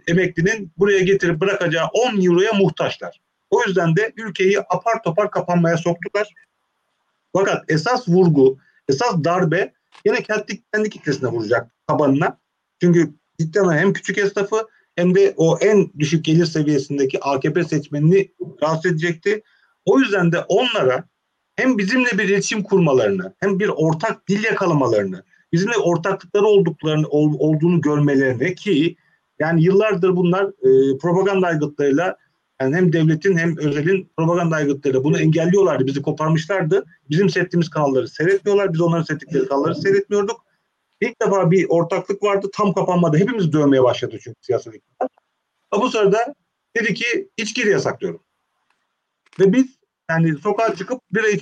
emeklinin 0.08 0.72
buraya 0.78 1.00
getirip 1.00 1.40
bırakacağı 1.40 1.88
10 1.88 2.26
euroya 2.26 2.54
muhtaçlar. 2.54 3.22
O 3.50 3.64
yüzden 3.68 3.96
de 3.96 4.14
ülkeyi 4.18 4.60
apar 4.60 5.04
topar 5.04 5.32
kapanmaya 5.32 5.78
soktular. 5.78 6.34
Fakat 7.34 7.72
esas 7.72 8.10
vurgu, 8.10 8.58
esas 8.90 9.24
darbe 9.24 9.74
yine 10.06 10.24
kendi, 10.24 10.62
kendi 10.74 10.90
kitlesine 10.90 11.30
vuracak 11.30 11.72
tabanına. 11.88 12.38
Çünkü 12.82 13.14
cidden 13.40 13.72
hem 13.72 13.94
küçük 13.94 14.18
esnafı 14.18 14.68
hem 14.96 15.16
de 15.16 15.34
o 15.38 15.58
en 15.58 15.92
düşük 16.00 16.26
gelir 16.26 16.46
seviyesindeki 16.46 17.24
AKP 17.24 17.64
seçmenini 17.64 18.32
rahatsız 18.62 18.92
edecekti. 18.92 19.42
O 19.86 20.00
yüzden 20.00 20.32
de 20.32 20.40
onlara 20.40 21.04
hem 21.56 21.78
bizimle 21.78 22.18
bir 22.18 22.24
iletişim 22.24 22.64
kurmalarını 22.64 23.34
hem 23.40 23.60
bir 23.60 23.70
ortak 23.70 24.28
dil 24.28 24.44
yakalamalarını 24.44 25.24
bizimle 25.54 25.78
ortaklıkları 25.78 26.46
olduklarını 26.46 27.08
ol, 27.08 27.34
olduğunu 27.40 27.82
görmelerini 27.82 28.56
ki 28.56 28.96
yani 29.40 29.64
yıllardır 29.64 30.16
bunlar 30.16 30.46
e, 30.46 30.98
propaganda 30.98 31.48
aygıtlarıyla 31.48 32.18
yani 32.62 32.76
hem 32.76 32.94
devletin 32.94 33.38
hem 33.38 33.58
özelin 33.58 34.10
propaganda 34.18 34.56
aygıtlarıyla 34.56 35.04
bunu 35.04 35.20
engelliyorlardı. 35.20 35.86
Bizi 35.86 36.02
koparmışlardı. 36.02 36.86
Bizim 37.10 37.30
seyrettiğimiz 37.30 37.70
kanalları 37.70 38.08
seyretmiyorlar. 38.08 38.74
Biz 38.74 38.82
onların 38.82 39.04
seyrettikleri 39.04 39.48
kanalları 39.48 39.76
seyretmiyorduk. 39.76 40.46
İlk 41.02 41.22
defa 41.22 41.52
bir 41.52 41.66
ortaklık 41.70 42.24
vardı. 42.24 42.50
Tam 42.54 42.74
kapanmadı. 42.74 43.18
Hepimiz 43.18 43.54
dövmeye 43.54 43.84
başladı 43.84 44.18
çünkü 44.24 44.38
siyasal 44.42 44.74
iktidar. 44.74 45.08
Bu 45.82 45.90
sırada 45.90 46.36
dedi 46.78 46.94
ki 46.94 47.30
içkiyi 47.38 47.68
yasaklıyorum. 47.68 48.24
Ve 49.40 49.54
biz 49.54 49.80
yani 50.10 50.38
sokağa 50.38 50.76
çıkıp 50.76 51.02
bir 51.12 51.42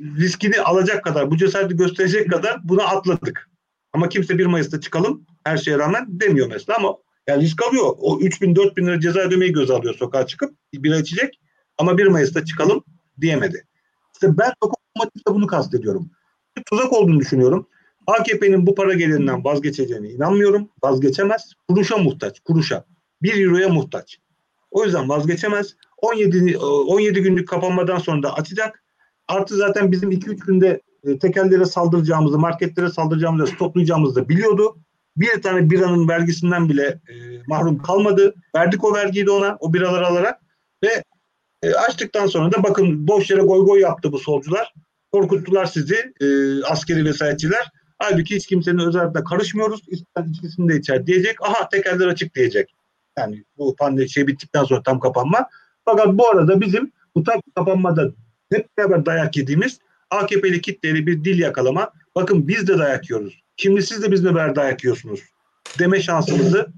riskini 0.00 0.60
alacak 0.60 1.04
kadar, 1.04 1.30
bu 1.30 1.36
cesareti 1.36 1.76
gösterecek 1.76 2.30
kadar 2.30 2.68
buna 2.68 2.84
atladık. 2.84 3.50
Ama 3.92 4.08
kimse 4.08 4.38
1 4.38 4.46
Mayıs'ta 4.46 4.80
çıkalım 4.80 5.26
her 5.44 5.56
şeye 5.56 5.78
rağmen 5.78 6.06
demiyor 6.08 6.46
mesela 6.46 6.78
ama 6.78 6.96
yani 7.26 7.42
risk 7.42 7.62
alıyor. 7.62 7.94
O 7.98 8.20
3 8.20 8.42
bin 8.42 8.56
4 8.56 8.76
bin 8.76 8.86
lira 8.86 9.00
ceza 9.00 9.20
ödemeyi 9.20 9.52
göze 9.52 9.74
alıyor 9.74 9.94
sokağa 9.94 10.26
çıkıp 10.26 10.54
bira 10.74 10.98
içecek 10.98 11.40
ama 11.78 11.98
1 11.98 12.06
Mayıs'ta 12.06 12.44
çıkalım 12.44 12.84
diyemedi. 13.20 13.66
İşte 14.14 14.38
ben 14.38 14.52
lokomotifle 14.64 15.34
bunu 15.34 15.46
kastediyorum. 15.46 16.10
Bir 16.56 16.62
tuzak 16.62 16.92
olduğunu 16.92 17.20
düşünüyorum. 17.20 17.68
AKP'nin 18.06 18.66
bu 18.66 18.74
para 18.74 18.94
gelirinden 18.94 19.44
vazgeçeceğine 19.44 20.08
inanmıyorum. 20.08 20.68
Vazgeçemez. 20.82 21.52
Kuruşa 21.68 21.96
muhtaç. 21.96 22.40
Kuruşa. 22.40 22.84
1 23.22 23.44
euroya 23.44 23.68
muhtaç. 23.68 24.18
O 24.70 24.84
yüzden 24.84 25.08
vazgeçemez. 25.08 25.76
17 25.96 26.58
17 26.58 27.22
günlük 27.22 27.48
kapanmadan 27.48 27.98
sonra 27.98 28.22
da 28.22 28.34
açacak. 28.34 28.84
Artı 29.28 29.56
zaten 29.56 29.92
bizim 29.92 30.12
2-3 30.12 30.46
günde 30.46 30.80
e, 31.04 31.18
tekerlere 31.18 31.64
saldıracağımızı, 31.64 32.38
marketlere 32.38 32.90
saldıracağımızı, 32.90 33.52
stoplayacağımızı 33.52 34.14
da 34.14 34.28
biliyordu. 34.28 34.76
Bir 35.16 35.42
tane 35.42 35.70
biranın 35.70 36.08
vergisinden 36.08 36.68
bile 36.68 36.82
e, 36.82 37.14
mahrum 37.46 37.78
kalmadı. 37.82 38.34
Verdik 38.56 38.84
o 38.84 38.94
vergiyi 38.94 39.26
de 39.26 39.30
ona, 39.30 39.56
o 39.60 39.74
biraları 39.74 40.06
alarak 40.06 40.40
ve 40.84 41.02
e, 41.62 41.74
açtıktan 41.74 42.26
sonra 42.26 42.52
da 42.52 42.62
bakın 42.62 43.08
boş 43.08 43.30
yere 43.30 43.42
goy 43.42 43.66
goy 43.66 43.80
yaptı 43.80 44.12
bu 44.12 44.18
solcular. 44.18 44.74
Korkuttular 45.12 45.66
sizi 45.66 46.12
e, 46.20 46.26
askeri 46.62 47.04
vesayetçiler. 47.04 47.70
Halbuki 47.98 48.36
hiç 48.36 48.46
kimsenin 48.46 48.78
özellikle 48.78 49.24
karışmıyoruz. 49.24 49.80
İster 49.88 50.24
içkisini 50.24 50.68
de 50.68 50.76
içer 50.76 51.06
diyecek. 51.06 51.42
Aha 51.42 51.68
tekerler 51.68 52.06
açık 52.06 52.34
diyecek. 52.34 52.74
Yani 53.18 53.44
bu 53.58 53.76
pandemi 53.76 54.10
şey 54.10 54.26
bittikten 54.26 54.64
sonra 54.64 54.82
tam 54.82 55.00
kapanma. 55.00 55.48
Fakat 55.84 56.06
bu 56.06 56.28
arada 56.28 56.60
bizim 56.60 56.92
bu 57.14 57.22
tam 57.24 57.40
kapanmada 57.54 58.12
hep 58.52 58.78
beraber 58.78 59.06
dayak 59.06 59.36
yediğimiz 59.36 59.78
AKP'li 60.10 60.60
kitleyle 60.60 61.06
bir 61.06 61.24
dil 61.24 61.38
yakalama. 61.38 61.92
Bakın 62.14 62.48
biz 62.48 62.68
de 62.68 62.78
dayak 62.78 63.10
yiyoruz. 63.10 63.42
Şimdi 63.56 63.82
siz 63.82 64.02
de 64.02 64.12
bizle 64.12 64.34
beraber 64.34 64.56
dayak 64.56 64.84
yiyorsunuz. 64.84 65.20
Deme 65.78 66.00
şansımızı 66.00 66.72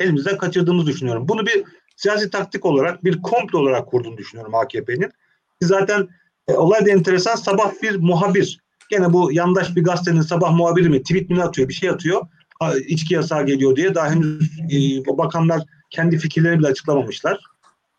elimizden 0.00 0.38
kaçırdığımızı 0.38 0.86
düşünüyorum. 0.86 1.28
Bunu 1.28 1.46
bir 1.46 1.64
siyasi 1.96 2.30
taktik 2.30 2.64
olarak, 2.64 3.04
bir 3.04 3.22
komplo 3.22 3.58
olarak 3.58 3.86
kurduğunu 3.86 4.16
düşünüyorum 4.16 4.54
AKP'nin. 4.54 5.10
Zaten 5.62 6.08
e, 6.48 6.52
olay 6.52 6.86
da 6.86 6.90
enteresan. 6.90 7.36
Sabah 7.36 7.72
bir 7.82 7.96
muhabir 7.96 8.63
Gene 8.90 9.12
bu 9.12 9.32
yandaş 9.32 9.76
bir 9.76 9.84
gazetenin 9.84 10.20
sabah 10.20 10.52
muhabiri 10.52 10.88
mi 10.88 11.02
tweet 11.02 11.30
mi 11.30 11.42
atıyor 11.42 11.68
bir 11.68 11.74
şey 11.74 11.90
atıyor. 11.90 12.22
İçki 12.86 13.14
yasağı 13.14 13.46
geliyor 13.46 13.76
diye 13.76 13.94
daha 13.94 14.10
henüz 14.10 14.58
e, 14.58 15.06
bakanlar 15.18 15.62
kendi 15.90 16.18
fikirlerini 16.18 16.58
bile 16.58 16.66
açıklamamışlar. 16.66 17.40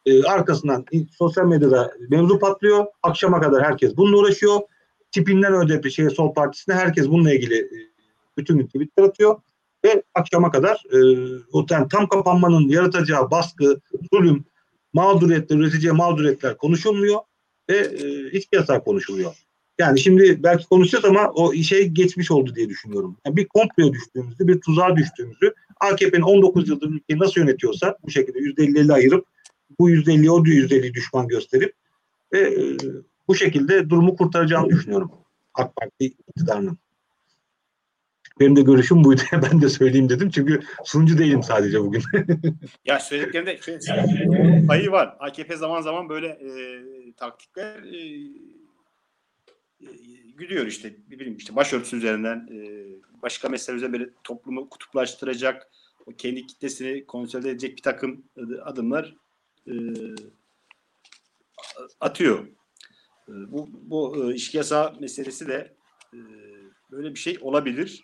E, 0.05 0.23
arkasından 0.23 0.85
sosyal 1.17 1.45
medyada 1.45 1.91
mevzu 2.09 2.39
patlıyor. 2.39 2.85
Akşama 3.03 3.41
kadar 3.41 3.63
herkes 3.63 3.97
bununla 3.97 4.17
uğraşıyor. 4.17 4.59
Tipinden 5.11 5.53
ÖDP 5.53 5.91
şey 5.91 6.09
Sol 6.09 6.33
Partisi'ne 6.33 6.75
herkes 6.75 7.07
bununla 7.07 7.33
ilgili 7.33 7.57
e, 7.59 7.77
bütün 8.37 8.57
gün 8.57 8.67
tweetler 8.67 9.03
atıyor 9.03 9.35
ve 9.85 10.03
akşama 10.15 10.51
kadar 10.51 10.83
e, 10.91 10.97
o 11.51 11.65
yani 11.69 11.87
tam 11.87 12.07
kapanmanın 12.07 12.69
yaratacağı 12.69 13.31
baskı, 13.31 13.79
zulüm, 14.13 14.45
mağduriyetler, 14.93 15.57
üreteceği 15.57 15.93
mağduriyetler 15.93 16.57
konuşulmuyor 16.57 17.19
ve 17.69 17.77
e, 17.77 18.31
içki 18.31 18.55
yasağı 18.55 18.83
konuşuluyor. 18.83 19.44
Yani 19.79 19.99
şimdi 19.99 20.43
belki 20.43 20.65
konuşacağız 20.65 21.05
ama 21.05 21.31
o 21.31 21.53
şey 21.53 21.87
geçmiş 21.87 22.31
oldu 22.31 22.55
diye 22.55 22.69
düşünüyorum. 22.69 23.17
Yani 23.25 23.35
bir 23.35 23.47
komploya 23.47 23.93
düştüğümüzü, 23.93 24.47
bir 24.47 24.61
tuzağa 24.61 24.95
düştüğümüzü 24.95 25.53
AKP'nin 25.79 26.21
19 26.21 26.69
yıldır 26.69 26.89
ülkeyi 26.89 27.19
nasıl 27.19 27.41
yönetiyorsa 27.41 27.97
bu 28.03 28.11
şekilde 28.11 28.39
%50'li 28.39 28.93
ayırıp 28.93 29.25
bu 29.79 29.89
%50'yi 29.89 30.31
o 30.31 30.43
%50'yi 30.43 30.93
düşman 30.93 31.27
gösterip 31.27 31.73
ve 32.33 32.39
e, 32.39 32.77
bu 33.27 33.35
şekilde 33.35 33.89
durumu 33.89 34.15
kurtaracağını 34.15 34.69
düşünüyorum 34.69 35.11
AK 35.53 35.75
Parti 35.75 36.05
iktidarının. 36.05 36.77
Benim 38.39 38.55
de 38.55 38.61
görüşüm 38.61 39.03
buydu. 39.03 39.21
ben 39.31 39.61
de 39.61 39.69
söyleyeyim 39.69 40.09
dedim. 40.09 40.29
Çünkü 40.29 40.59
sunucu 40.85 41.17
değilim 41.17 41.43
sadece 41.43 41.81
bugün. 41.81 42.03
ya 42.85 42.99
söylediklerinde 42.99 43.57
şöyle, 43.57 44.65
payı 44.67 44.91
var. 44.91 45.15
AKP 45.19 45.57
zaman 45.57 45.81
zaman 45.81 46.09
böyle 46.09 46.27
e, 46.27 46.49
taktikler 47.17 47.83
e, 47.83 48.29
gidiyor 50.39 50.65
işte. 50.65 50.95
Ne 51.09 51.19
bileyim 51.19 51.37
işte 51.37 51.55
başörtüsü 51.55 51.97
üzerinden 51.97 52.47
e, 52.51 52.85
başka 53.21 53.49
meseleler 53.49 53.77
üzerinden 53.77 53.99
böyle 53.99 54.11
toplumu 54.23 54.69
kutuplaştıracak 54.69 55.71
o 56.05 56.11
kendi 56.11 56.47
kitlesini 56.47 57.05
konsolide 57.05 57.49
edecek 57.49 57.77
bir 57.77 57.81
takım 57.81 58.23
adımlar 58.63 59.15
e, 59.67 59.73
atıyor. 61.99 62.47
E, 63.27 63.31
bu 63.51 63.69
bu 63.71 64.31
e, 64.31 64.35
işki 64.35 64.57
yasağı 64.57 64.99
meselesi 64.99 65.47
de 65.47 65.75
e, 66.13 66.19
böyle 66.91 67.09
bir 67.09 67.19
şey 67.19 67.37
olabilir. 67.41 68.03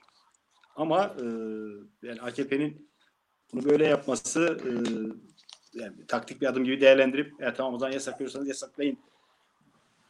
Ama 0.75 1.15
e, 1.19 1.25
yani 2.07 2.21
AKP'nin 2.21 2.89
bunu 3.53 3.65
böyle 3.65 3.87
yapması 3.87 4.57
e, 4.65 4.71
yani 5.73 6.05
taktik 6.07 6.41
bir 6.41 6.47
adım 6.47 6.63
gibi 6.63 6.81
değerlendirip 6.81 7.41
ya 7.41 7.53
tamam 7.53 7.73
o 7.73 7.79
zaman 7.79 7.93
yasaklıyorsanız 7.93 8.47
yasaklayın 8.47 8.97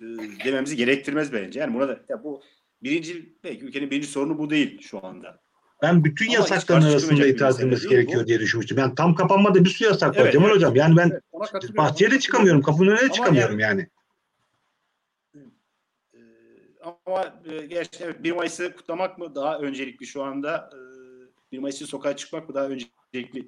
e, 0.02 0.06
dememizi 0.46 0.76
gerektirmez 0.76 1.34
bence. 1.34 1.60
Yani 1.60 1.74
burada 1.74 2.00
ya 2.10 2.24
bu 2.24 2.42
birinci 2.84 3.36
belki 3.44 3.66
ülkenin 3.66 3.92
birinci 3.92 4.08
sorunu 4.08 4.38
bu 4.38 4.50
değil 4.50 4.82
şu 4.82 5.06
anda. 5.06 5.42
Ben 5.82 6.04
bütün 6.04 6.26
Ama 6.26 6.34
yasakların 6.34 6.82
arasında 6.82 7.28
itiraz 7.28 7.60
edilmesi 7.60 7.90
gerekiyor 7.90 8.24
bu. 8.24 8.28
diye 8.28 8.40
düşünmüştüm. 8.40 8.78
Yani 8.78 8.96
tam 8.96 9.16
kapanmada 9.16 9.66
bir 9.66 9.70
sürü 9.70 9.88
yasak 9.88 10.18
var 10.18 10.22
evet, 10.22 10.34
Cemal 10.34 10.46
evet, 10.46 10.56
Hocam. 10.56 10.76
Yani 10.76 10.98
ben 10.98 11.22
evet, 11.54 11.78
bahçeye 11.78 12.12
de 12.12 12.20
çıkamıyorum. 12.20 12.62
Kapının 12.62 12.92
önüne 12.92 13.10
de 13.10 13.12
çıkamıyorum 13.12 13.60
yani. 13.60 13.80
yani. 13.80 13.90
Ama 17.06 17.42
gerçekten 17.70 18.06
evet 18.06 18.24
1 18.24 18.32
Mayıs'ı 18.32 18.76
kutlamak 18.76 19.18
mı 19.18 19.36
daha 19.36 19.60
öncelikli 19.60 20.06
şu 20.06 20.24
anda? 20.24 20.70
1 21.52 21.60
Mayıs 21.60 21.76
için 21.76 21.86
sokağa 21.86 22.16
çıkmak 22.16 22.50
mı 22.50 22.56
daha 22.56 22.66
öncelikli? 22.66 23.48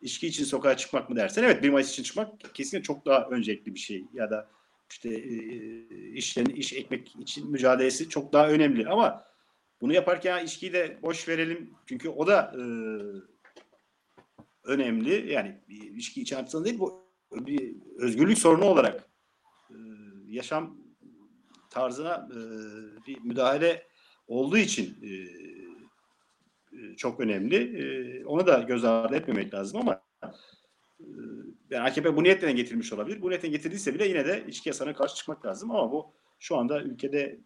İçki 0.00 0.26
için 0.26 0.44
sokağa 0.44 0.76
çıkmak 0.76 1.10
mı 1.10 1.16
dersen 1.16 1.42
evet 1.42 1.62
1 1.62 1.70
Mayıs 1.70 1.90
için 1.90 2.02
çıkmak 2.02 2.54
kesinlikle 2.54 2.86
çok 2.86 3.06
daha 3.06 3.28
öncelikli 3.30 3.74
bir 3.74 3.78
şey. 3.78 4.04
Ya 4.14 4.30
da 4.30 4.48
işte 4.92 5.22
işlerin 6.12 6.54
iş 6.54 6.72
ekmek 6.72 7.16
için 7.16 7.50
mücadelesi 7.50 8.08
çok 8.08 8.32
daha 8.32 8.48
önemli 8.48 8.88
ama 8.88 9.24
bunu 9.80 9.92
yaparken 9.92 10.44
içkiyi 10.44 10.72
de 10.72 10.98
boş 11.02 11.28
verelim 11.28 11.74
çünkü 11.86 12.08
o 12.08 12.26
da 12.26 12.54
e, 12.56 12.62
önemli. 14.64 15.32
Yani 15.32 15.60
bir 15.68 15.96
içki 15.96 16.22
içen 16.22 16.46
değil 16.46 16.78
bu 16.78 17.12
bir 17.32 17.76
özgürlük 17.98 18.38
sorunu 18.38 18.64
olarak 18.64 19.08
e, 19.70 19.76
yaşam 20.26 20.76
tarzına 21.70 22.28
e, 22.32 22.38
bir 23.06 23.20
müdahale 23.20 23.86
olduğu 24.26 24.58
için 24.58 24.98
e, 25.02 25.10
e, 26.76 26.96
çok 26.96 27.20
önemli. 27.20 27.56
E, 27.56 28.24
onu 28.24 28.46
da 28.46 28.58
göz 28.58 28.84
ardı 28.84 29.16
etmemek 29.16 29.54
lazım 29.54 29.80
ama 29.80 30.02
e, 31.00 31.06
yani 31.72 31.88
AKP 31.88 32.16
bu 32.16 32.22
niyetle 32.22 32.52
getirmiş 32.52 32.92
olabilir. 32.92 33.22
Bu 33.22 33.30
niyetle 33.30 33.48
getirdiyse 33.48 33.94
bile 33.94 34.08
yine 34.08 34.26
de 34.26 34.44
içki 34.48 34.68
yasağına 34.68 34.94
karşı 34.94 35.14
çıkmak 35.14 35.46
lazım 35.46 35.70
ama 35.70 35.92
bu 35.92 36.12
şu 36.38 36.56
anda 36.56 36.82
ülkede 36.82 37.40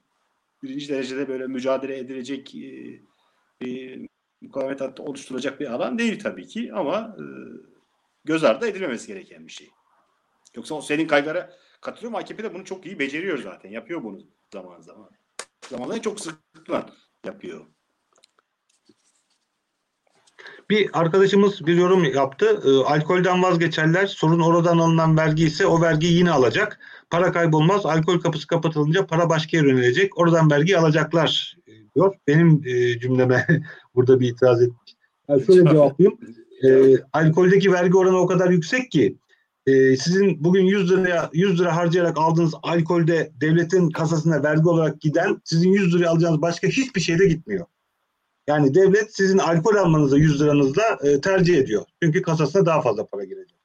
birinci 0.63 0.89
derecede 0.89 1.29
böyle 1.29 1.47
mücadele 1.47 1.99
edilecek 1.99 2.55
e, 2.55 3.01
bir 3.61 4.07
mukavemet 4.41 4.81
hattı 4.81 5.03
oluşturacak 5.03 5.61
bir 5.61 5.73
alan 5.73 5.99
değil 5.99 6.19
tabii 6.19 6.47
ki 6.47 6.73
ama 6.75 7.17
e, 7.19 7.25
göz 8.25 8.45
ardı 8.45 8.67
edilmemesi 8.67 9.07
gereken 9.07 9.47
bir 9.47 9.53
şey. 9.53 9.71
Yoksa 10.57 10.75
o 10.75 10.81
senin 10.81 11.07
kaygılara 11.07 11.57
katılıyorum. 11.81 12.17
AKP 12.17 12.43
de 12.43 12.55
bunu 12.55 12.65
çok 12.65 12.87
iyi 12.87 12.99
beceriyor 12.99 13.39
zaten. 13.39 13.71
Yapıyor 13.71 14.03
bunu 14.05 14.23
zaman 14.53 14.81
zaman. 14.81 15.11
Zamanla 15.69 16.03
çok 16.03 16.21
sıklıkla 16.21 16.87
yapıyor. 17.25 17.67
Bir 20.71 20.91
arkadaşımız 20.93 21.67
bir 21.67 21.77
yorum 21.77 22.05
yaptı. 22.05 22.63
E, 22.65 22.71
alkolden 22.85 23.43
vazgeçerler. 23.43 24.07
Sorun 24.07 24.41
oradan 24.41 24.79
alınan 24.79 25.17
vergi 25.17 25.45
ise 25.45 25.67
o 25.67 25.83
vergiyi 25.83 26.19
yine 26.19 26.31
alacak. 26.31 26.79
Para 27.11 27.33
kaybolmaz. 27.33 27.87
Alkol 27.87 28.21
kapısı 28.21 28.47
kapatılınca 28.47 29.07
para 29.07 29.29
başka 29.29 29.57
yere 29.57 29.69
yönelecek. 29.69 30.19
Oradan 30.19 30.51
vergi 30.51 30.79
alacaklar 30.79 31.57
diyor. 31.95 32.15
Benim 32.27 32.63
e, 32.67 32.99
cümleme 32.99 33.47
burada 33.95 34.21
bir 34.21 34.29
itiraz 34.29 34.63
etmiş. 34.63 34.97
Yani 35.29 35.47
şöyle 35.47 35.71
cevaplayayım. 35.71 36.19
E, 36.65 36.97
alkoldeki 37.13 37.73
vergi 37.73 37.97
oranı 37.97 38.19
o 38.19 38.27
kadar 38.27 38.51
yüksek 38.51 38.91
ki 38.91 39.17
e, 39.67 39.97
sizin 39.97 40.45
bugün 40.45 40.65
100 40.65 40.91
liraya 40.91 41.31
100 41.33 41.61
lira 41.61 41.77
harcayarak 41.77 42.19
aldığınız 42.19 42.55
alkolde 42.63 43.33
devletin 43.41 43.91
kasasına 43.91 44.43
vergi 44.43 44.69
olarak 44.69 45.01
giden 45.01 45.41
sizin 45.45 45.73
100 45.73 45.95
liraya 45.95 46.09
alacağınız 46.09 46.43
başka 46.43 46.69
hiçbir 46.69 47.01
şeyde 47.01 47.27
gitmiyor. 47.27 47.67
Yani 48.47 48.75
devlet 48.75 49.17
sizin 49.17 49.39
alkol 49.39 49.75
almanızı 49.75 50.19
100 50.19 50.43
liranızla 50.43 50.99
e, 51.03 51.21
tercih 51.21 51.59
ediyor. 51.59 51.83
Çünkü 52.03 52.23
kasasına 52.23 52.67
daha 52.67 52.83
fazla 52.83 53.07
para 53.07 53.25
girecek. 53.25 53.57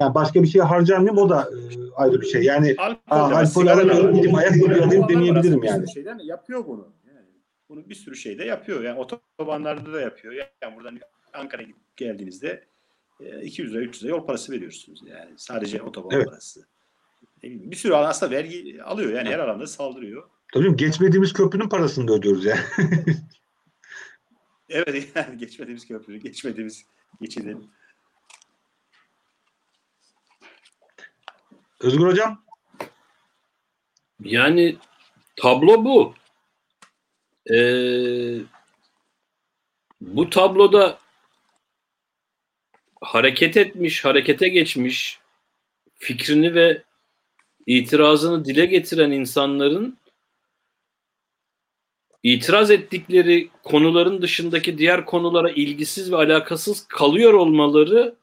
Yani 0.00 0.14
başka 0.14 0.42
bir 0.42 0.48
şeye 0.48 0.62
harcamayayım 0.62 1.18
o 1.18 1.28
da 1.28 1.42
e, 1.42 1.92
ayrı 1.96 2.20
bir 2.20 2.26
şey. 2.26 2.42
Yani 2.42 2.74
alkol, 2.78 3.00
aa, 3.10 3.36
alkol 3.36 3.66
alamıyorum 3.66 4.14
gideyim 4.14 4.36
ayakkabı 4.36 4.84
alayım 4.84 5.08
demeyebilirim 5.08 5.64
yani. 5.64 5.92
Şeyden 5.92 6.18
yapıyor 6.18 6.66
bunu. 6.66 6.92
Yani 7.06 7.26
bunu 7.68 7.88
bir 7.88 7.94
sürü 7.94 8.16
şeyde 8.16 8.44
yapıyor. 8.44 8.82
Yani 8.82 8.98
otobanlarda 8.98 9.92
da 9.92 10.00
yapıyor. 10.00 10.34
Yani 10.62 10.76
buradan 10.76 11.00
Ankara'ya 11.32 11.68
geldiğinizde 11.96 12.64
200 13.42 13.74
lira 13.74 13.82
300 13.82 14.04
lira 14.04 14.10
yol 14.10 14.26
parası 14.26 14.52
veriyorsunuz. 14.52 15.02
Yani 15.06 15.30
sadece 15.36 15.82
otoban 15.82 16.10
evet. 16.16 16.26
parası. 16.26 16.66
Bir 17.42 17.76
sürü 17.76 17.94
aslında 17.94 18.32
vergi 18.32 18.82
alıyor. 18.82 19.12
Yani 19.12 19.28
her 19.28 19.38
alanda 19.38 19.66
saldırıyor. 19.66 20.22
Tabii 20.54 20.76
geçmediğimiz 20.76 21.32
köprünün 21.32 21.68
parasını 21.68 22.08
da 22.08 22.12
ödüyoruz 22.12 22.44
yani. 22.44 22.60
evet 24.68 25.08
yani 25.14 25.38
geçmediğimiz 25.38 25.88
köprü, 25.88 26.16
geçmediğimiz 26.16 26.86
geçidi. 27.20 27.56
Özgür 31.80 32.06
Hocam? 32.06 32.44
Yani 34.20 34.76
tablo 35.36 35.84
bu. 35.84 36.14
Ee, 37.54 38.38
bu 40.00 40.30
tabloda 40.30 40.98
hareket 43.00 43.56
etmiş, 43.56 44.04
harekete 44.04 44.48
geçmiş, 44.48 45.20
fikrini 45.94 46.54
ve 46.54 46.82
itirazını 47.66 48.44
dile 48.44 48.66
getiren 48.66 49.10
insanların 49.10 49.98
itiraz 52.26 52.70
ettikleri 52.70 53.50
konuların 53.62 54.22
dışındaki 54.22 54.78
diğer 54.78 55.04
konulara 55.04 55.50
ilgisiz 55.50 56.12
ve 56.12 56.16
alakasız 56.16 56.86
kalıyor 56.88 57.32
olmaları 57.32 58.14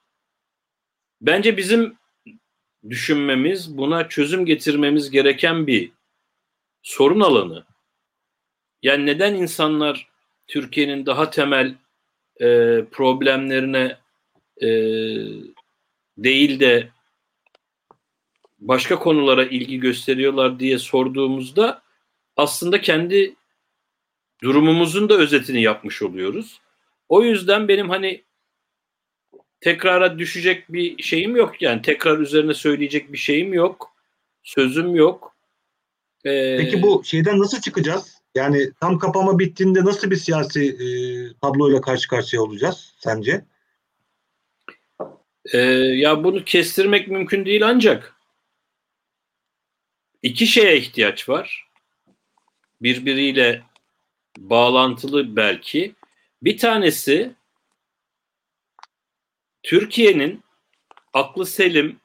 bence 1.22 1.58
bizim 1.58 1.98
düşünmemiz, 2.90 3.78
buna 3.78 4.10
çözüm 4.10 4.46
getirmemiz 4.46 5.12
gereken 5.12 5.68
bir 5.68 5.92
sorun 6.82 7.20
alanı. 7.20 7.66
Yani 8.82 9.06
neden 9.06 9.36
insanlar 9.36 10.08
Türkiye'nin 10.48 11.06
daha 11.06 11.30
temel 11.30 11.76
e, 12.42 12.48
problemlerine 12.92 13.98
e, 14.62 14.68
değil 16.18 16.60
de 16.60 16.90
başka 18.60 19.00
konulara 19.00 19.44
ilgi 19.44 19.80
gösteriyorlar 19.80 20.60
diye 20.60 20.80
sorduğumuzda 20.80 21.82
aslında 22.38 22.82
kendi 22.82 23.36
durumumuzun 24.44 25.10
da 25.10 25.18
özetini 25.18 25.62
yapmış 25.62 26.02
oluyoruz. 26.02 26.62
O 27.10 27.24
yüzden 27.24 27.68
benim 27.68 27.90
hani 27.90 28.24
tekrara 29.62 30.20
düşecek 30.20 30.74
bir 30.74 31.04
şeyim 31.04 31.36
yok 31.36 31.62
yani 31.62 31.82
tekrar 31.82 32.20
üzerine 32.20 32.54
söyleyecek 32.54 33.14
bir 33.14 33.18
şeyim 33.18 33.54
yok. 33.54 33.94
Sözüm 34.44 34.96
yok. 34.96 35.36
Ee, 36.26 36.58
Peki 36.60 36.82
bu 36.82 37.04
şeyden 37.06 37.40
nasıl 37.40 37.62
çıkacağız? 37.62 38.22
Yani 38.36 38.72
tam 38.82 39.00
kapama 39.00 39.40
bittiğinde 39.40 39.86
nasıl 39.86 40.12
bir 40.12 40.16
siyasi 40.16 40.64
e, 40.64 40.88
tabloyla 41.42 41.82
karşı 41.82 42.08
karşıya 42.08 42.42
olacağız 42.42 42.94
sence? 43.00 43.46
Ee, 45.54 45.58
ya 45.78 46.24
bunu 46.24 46.44
kestirmek 46.46 47.08
mümkün 47.08 47.46
değil 47.46 47.68
ancak 47.68 48.16
iki 50.22 50.48
şeye 50.48 50.78
ihtiyaç 50.78 51.30
var. 51.30 51.68
Birbiriyle 52.82 53.62
bağlantılı 54.38 55.36
belki. 55.36 55.96
Bir 56.42 56.58
tanesi 56.58 57.36
Türkiye'nin 59.64 60.44
aklı 61.14 61.46
selim, 61.46 62.00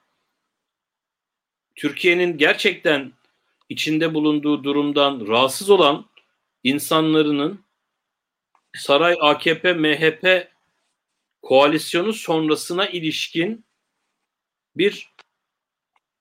Türkiye'nin 1.77 2.39
gerçekten 2.39 3.13
içinde 3.69 4.15
bulunduğu 4.15 4.65
durumdan 4.65 5.29
rahatsız 5.29 5.71
olan 5.71 6.07
insanların 6.65 7.65
saray 8.77 9.17
AKP 9.21 9.73
MHP 9.73 10.49
koalisyonu 11.43 12.13
sonrasına 12.13 12.87
ilişkin 12.87 13.65
bir 14.77 15.13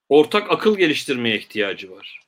ortak 0.08 0.50
akıl 0.50 0.78
geliştirmeye 0.78 1.38
ihtiyacı 1.38 1.90
var. 1.90 2.27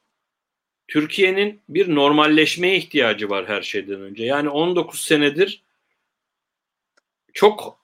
Türkiye'nin 0.90 1.62
bir 1.68 1.94
normalleşmeye 1.94 2.76
ihtiyacı 2.76 3.30
var 3.30 3.48
her 3.48 3.62
şeyden 3.62 4.00
önce. 4.00 4.24
Yani 4.24 4.48
19 4.48 5.00
senedir 5.00 5.62
çok 7.32 7.80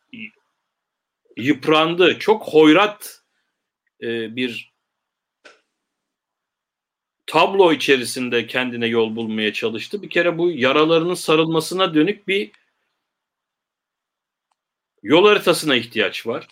yıprandı, 1.36 2.18
çok 2.18 2.42
hoyrat 2.42 3.22
e, 4.02 4.36
bir 4.36 4.72
tablo 7.26 7.72
içerisinde 7.72 8.46
kendine 8.46 8.86
yol 8.86 9.16
bulmaya 9.16 9.52
çalıştı. 9.52 10.02
Bir 10.02 10.10
kere 10.10 10.38
bu 10.38 10.50
yaralarının 10.50 11.14
sarılmasına 11.14 11.94
dönük 11.94 12.28
bir 12.28 12.50
yol 15.02 15.26
haritasına 15.26 15.76
ihtiyaç 15.76 16.26
var. 16.26 16.48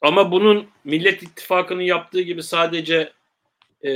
Ama 0.00 0.32
bunun 0.32 0.68
Millet 0.84 1.22
İttifakı'nın 1.22 1.82
yaptığı 1.82 2.20
gibi 2.20 2.42
sadece 2.42 3.12
e, 3.84 3.92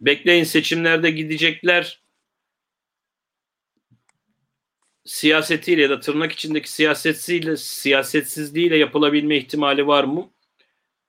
bekleyin 0.00 0.44
seçimlerde 0.44 1.10
gidecekler 1.10 2.02
siyasetiyle 5.04 5.82
ya 5.82 5.90
da 5.90 6.00
tırnak 6.00 6.32
içindeki 6.32 6.72
siyasetsiyle 6.72 7.56
siyasetsizliğiyle 7.56 8.76
yapılabilme 8.76 9.36
ihtimali 9.36 9.86
var 9.86 10.04
mı? 10.04 10.30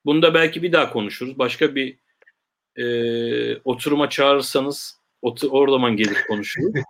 Bunda 0.06 0.34
belki 0.34 0.64
bir 0.64 0.72
daha 0.72 0.90
konuşuruz. 0.90 1.40
Başka 1.40 1.76
bir 1.76 1.98
e, 2.76 2.86
oturuma 3.58 4.10
çağırırsanız 4.10 5.00
otur, 5.22 5.50
o 5.52 5.72
zaman 5.72 5.98
gelir 5.98 6.18
konuşuruz. 6.28 6.74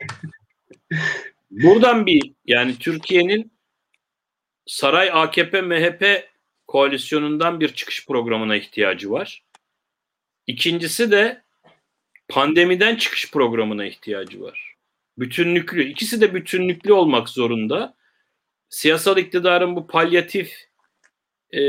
Buradan 1.52 2.06
bir 2.06 2.34
yani 2.46 2.78
Türkiye'nin 2.80 3.52
saray 4.66 5.10
AKP 5.14 5.62
MHP 5.62 6.30
koalisyonundan 6.68 7.60
bir 7.60 7.74
çıkış 7.74 8.08
programına 8.08 8.56
ihtiyacı 8.56 9.12
var. 9.12 9.44
İkincisi 10.50 11.12
de 11.12 11.44
pandemiden 12.28 12.96
çıkış 12.96 13.32
programına 13.32 13.86
ihtiyacı 13.86 14.42
var. 14.42 14.76
Bütünlüklü, 15.18 15.90
ikisi 15.90 16.22
de 16.22 16.34
bütünlüklü 16.34 16.94
olmak 16.94 17.30
zorunda. 17.30 17.96
Siyasal 18.70 19.18
iktidarın 19.18 19.76
bu 19.76 19.88
palyatif 19.88 20.54
e, 21.52 21.62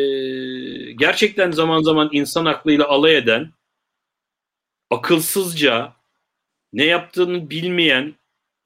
gerçekten 0.92 1.50
zaman 1.50 1.82
zaman 1.82 2.08
insan 2.12 2.44
aklıyla 2.44 2.88
alay 2.88 3.16
eden, 3.16 3.52
akılsızca, 4.90 5.96
ne 6.72 6.84
yaptığını 6.84 7.50
bilmeyen, 7.50 8.14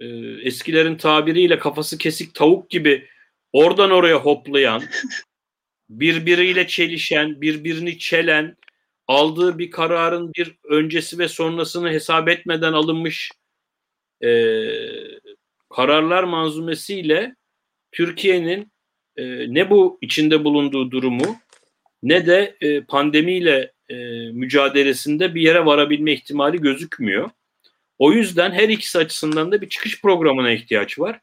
e, 0.01 0.07
eskilerin 0.43 0.97
tabiriyle 0.97 1.59
kafası 1.59 1.99
kesik 1.99 2.35
tavuk 2.35 2.71
gibi 2.71 3.09
oradan 3.53 3.91
oraya 3.91 4.17
hoplayan, 4.17 4.83
birbiriyle 5.89 6.67
çelişen, 6.67 7.41
birbirini 7.41 7.99
çelen, 7.99 8.57
aldığı 9.09 9.59
bir 9.59 9.71
kararın 9.71 10.33
bir 10.35 10.55
öncesi 10.65 11.19
ve 11.19 11.29
sonrasını 11.29 11.91
hesap 11.91 12.29
etmeden 12.29 12.73
alınmış 12.73 13.31
e, 14.25 14.31
kararlar 15.71 16.25
manzumesiyle 16.25 17.37
Türkiye'nin 17.93 18.73
e, 19.17 19.55
ne 19.55 19.71
bu 19.71 19.99
içinde 20.01 20.45
bulunduğu 20.45 20.91
durumu 20.91 21.37
ne 22.03 22.27
de 22.27 22.57
e, 22.61 22.81
pandemiyle 22.81 23.73
e, 23.89 23.95
mücadelesinde 24.33 25.35
bir 25.35 25.43
yere 25.43 25.67
varabilme 25.67 26.13
ihtimali 26.13 26.61
gözükmüyor. 26.61 27.31
O 27.99 28.13
yüzden 28.13 28.53
her 28.53 28.69
ikisi 28.69 28.99
açısından 28.99 29.53
da 29.53 29.61
bir 29.61 29.69
çıkış 29.69 30.03
programına 30.03 30.51
ihtiyaç 30.51 30.99
var. 30.99 31.21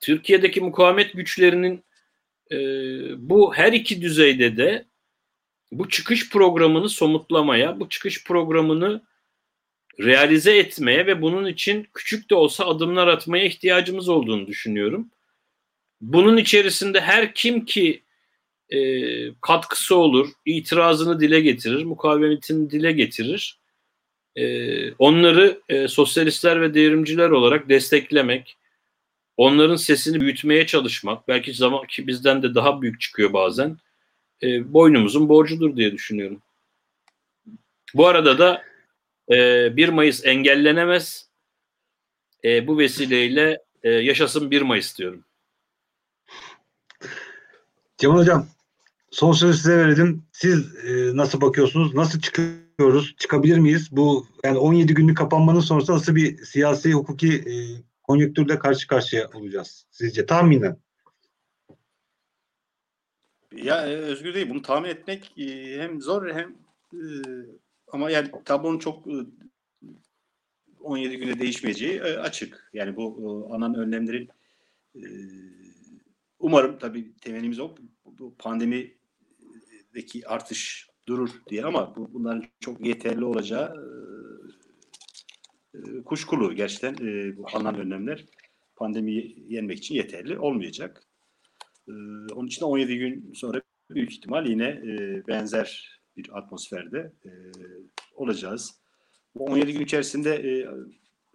Türkiye'deki 0.00 0.60
mukavemet 0.60 1.12
güçlerinin 1.12 1.84
e, 2.52 2.56
bu 3.28 3.54
her 3.54 3.72
iki 3.72 4.02
düzeyde 4.02 4.56
de 4.56 4.84
bu 5.72 5.88
çıkış 5.88 6.30
programını 6.30 6.88
somutlamaya, 6.88 7.80
bu 7.80 7.88
çıkış 7.88 8.24
programını 8.24 9.02
realize 10.00 10.56
etmeye 10.56 11.06
ve 11.06 11.22
bunun 11.22 11.46
için 11.46 11.88
küçük 11.94 12.30
de 12.30 12.34
olsa 12.34 12.66
adımlar 12.66 13.08
atmaya 13.08 13.44
ihtiyacımız 13.44 14.08
olduğunu 14.08 14.46
düşünüyorum. 14.46 15.10
Bunun 16.00 16.36
içerisinde 16.36 17.00
her 17.00 17.34
kim 17.34 17.64
ki 17.64 18.02
e, 18.70 18.78
katkısı 19.40 19.96
olur, 19.96 20.28
itirazını 20.44 21.20
dile 21.20 21.40
getirir, 21.40 21.84
mukavemetini 21.84 22.70
dile 22.70 22.92
getirir. 22.92 23.58
E, 24.36 24.92
onları 24.92 25.60
e, 25.68 25.88
sosyalistler 25.88 26.60
ve 26.60 26.74
devrimciler 26.74 27.30
olarak 27.30 27.68
desteklemek, 27.68 28.56
onların 29.36 29.76
sesini 29.76 30.20
büyütmeye 30.20 30.66
çalışmak, 30.66 31.28
belki 31.28 31.52
zaman 31.52 31.86
ki 31.86 32.06
bizden 32.06 32.42
de 32.42 32.54
daha 32.54 32.82
büyük 32.82 33.00
çıkıyor 33.00 33.32
bazen, 33.32 33.78
e, 34.42 34.72
boynumuzun 34.72 35.28
borcudur 35.28 35.76
diye 35.76 35.92
düşünüyorum. 35.92 36.42
Bu 37.94 38.06
arada 38.06 38.38
da 38.38 38.62
e, 39.30 39.76
1 39.76 39.88
Mayıs 39.88 40.26
engellenemez. 40.26 41.28
E, 42.44 42.66
bu 42.66 42.78
vesileyle 42.78 43.62
e, 43.82 43.90
yaşasın 43.90 44.50
1 44.50 44.62
Mayıs 44.62 44.98
diyorum. 44.98 45.24
Cemal 47.98 48.18
Hocam 48.18 48.46
son 49.10 49.32
sözü 49.32 49.58
size 49.58 49.78
verelim. 49.78 50.22
Siz 50.32 50.84
e, 50.84 51.16
nasıl 51.16 51.40
bakıyorsunuz? 51.40 51.94
Nasıl 51.94 52.20
çıkıyoruz? 52.20 53.16
Çıkabilir 53.18 53.58
miyiz? 53.58 53.88
Bu 53.92 54.26
yani 54.44 54.58
17 54.58 54.94
günlük 54.94 55.16
kapanmanın 55.16 55.60
sonrası 55.60 55.92
nasıl 55.92 56.14
bir 56.14 56.44
siyasi 56.44 56.92
hukuki 56.92 57.34
e, 57.34 57.54
konjonktürle 58.02 58.58
karşı 58.58 58.86
karşıya 58.86 59.28
olacağız 59.34 59.86
sizce 59.90 60.26
tahminen? 60.26 60.76
Ya 63.56 63.86
e, 63.86 63.94
Özgür 63.94 64.34
değil 64.34 64.50
bunu 64.50 64.62
tahmin 64.62 64.88
etmek 64.88 65.38
e, 65.38 65.78
hem 65.80 66.00
zor 66.00 66.30
hem 66.30 66.54
e, 66.94 67.02
ama 67.92 68.10
yani 68.10 68.30
tablonun 68.44 68.78
çok 68.78 69.04
17 70.80 71.16
günde 71.16 71.38
değişmeyeceği 71.38 72.02
açık. 72.02 72.70
Yani 72.72 72.96
bu 72.96 73.48
anan 73.52 73.74
önlemlerin 73.74 74.28
umarım 76.38 76.78
tabii 76.78 77.16
temennimiz 77.16 77.60
o 77.60 77.74
bu 78.06 78.34
pandemideki 78.38 80.26
artış 80.26 80.88
durur 81.08 81.30
diye 81.48 81.64
ama 81.64 81.96
bu, 81.96 82.14
bunların 82.14 82.44
çok 82.60 82.86
yeterli 82.86 83.24
olacağı 83.24 83.92
kuşkulu 86.04 86.54
gerçekten 86.54 86.96
bu 87.36 87.46
alınan 87.52 87.78
önlemler 87.78 88.24
pandemiyi 88.76 89.44
yenmek 89.48 89.78
için 89.78 89.94
yeterli 89.94 90.38
olmayacak. 90.38 91.11
Onun 92.34 92.46
için 92.46 92.64
17 92.64 92.98
gün 92.98 93.32
sonra 93.34 93.62
büyük 93.90 94.12
ihtimal 94.12 94.46
yine 94.46 94.82
benzer 95.28 96.00
bir 96.16 96.38
atmosferde 96.38 97.12
olacağız. 98.14 98.74
Bu 99.34 99.44
17 99.44 99.72
gün 99.72 99.80
içerisinde 99.80 100.66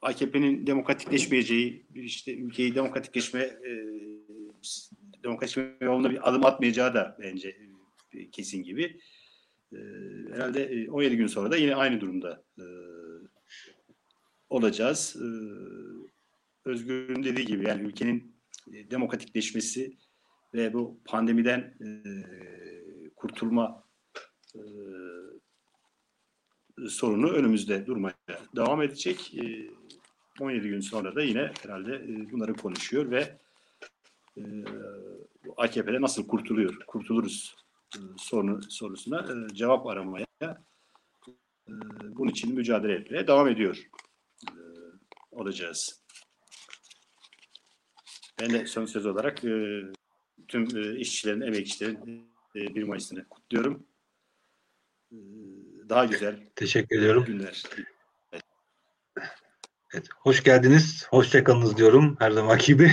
AKP'nin 0.02 0.68
demokratikleşmeyeceği, 0.68 1.86
işte 1.96 2.38
ülkeyi 2.38 2.76
demokratikleşme 2.76 3.58
demokratikleşme 5.24 5.78
yolunda 5.82 6.12
bir 6.12 6.30
adım 6.30 6.46
atmayacağı 6.46 6.94
da 6.94 7.18
bence 7.20 7.58
kesin 8.32 8.64
gibi. 8.64 9.00
Herhalde 10.32 10.88
17 10.90 11.18
gün 11.18 11.28
sonra 11.28 11.52
da 11.52 11.58
yine 11.58 11.76
aynı 11.76 12.02
durumda 12.02 12.44
olacağız. 14.50 15.16
Özgür'ün 16.66 17.24
dediği 17.24 17.46
gibi 17.46 17.68
yani 17.68 17.88
ülkenin 17.88 18.36
demokratikleşmesi 18.68 19.98
ve 20.58 20.74
bu 20.74 21.00
pandemiden 21.06 21.78
kurtulma 23.16 23.84
sorunu 26.90 27.30
önümüzde 27.30 27.86
durmaya 27.86 28.16
devam 28.56 28.82
edecek. 28.82 29.34
17 30.40 30.70
gün 30.70 30.80
sonra 30.80 31.16
da 31.16 31.24
yine 31.24 31.52
herhalde 31.62 32.02
bunları 32.32 32.54
konuşuyor 32.54 33.12
ve 33.12 33.38
AKP'de 35.58 36.02
nasıl 36.02 36.28
kurtuluyor, 36.28 36.80
kurtuluruz 36.88 37.56
sorunu 38.18 38.60
sorusuna 38.70 39.28
cevap 39.54 39.88
aramaya 39.88 40.28
bunun 42.02 42.32
için 42.32 42.48
için 42.48 42.56
mücadele 42.56 42.94
etmeye 42.94 43.28
devam 43.28 43.48
ediyor 43.48 43.78
e, 44.48 44.54
olacağız. 45.32 46.04
Ben 48.42 48.50
de 48.50 48.66
son 48.66 48.86
söz 48.86 49.06
olarak 49.06 49.44
e, 49.44 49.82
tüm 50.48 50.78
e, 50.78 51.00
işçilerin, 51.00 51.42
emekçilerin 51.42 52.28
e, 52.56 52.76
1 52.76 52.84
Mayıs'ını 52.84 53.28
kutluyorum. 53.30 53.88
E, 55.12 55.18
daha 55.90 56.06
güzel 56.06 56.36
Teşekkür 56.56 56.98
ediyorum. 56.98 57.26
günler. 57.26 57.64
Evet, 59.94 60.08
hoş 60.20 60.44
geldiniz. 60.44 61.08
Hoşçakalınız 61.10 61.78
diyorum 61.78 62.16
her 62.20 62.32
zaman 62.32 62.58
gibi. 62.58 62.92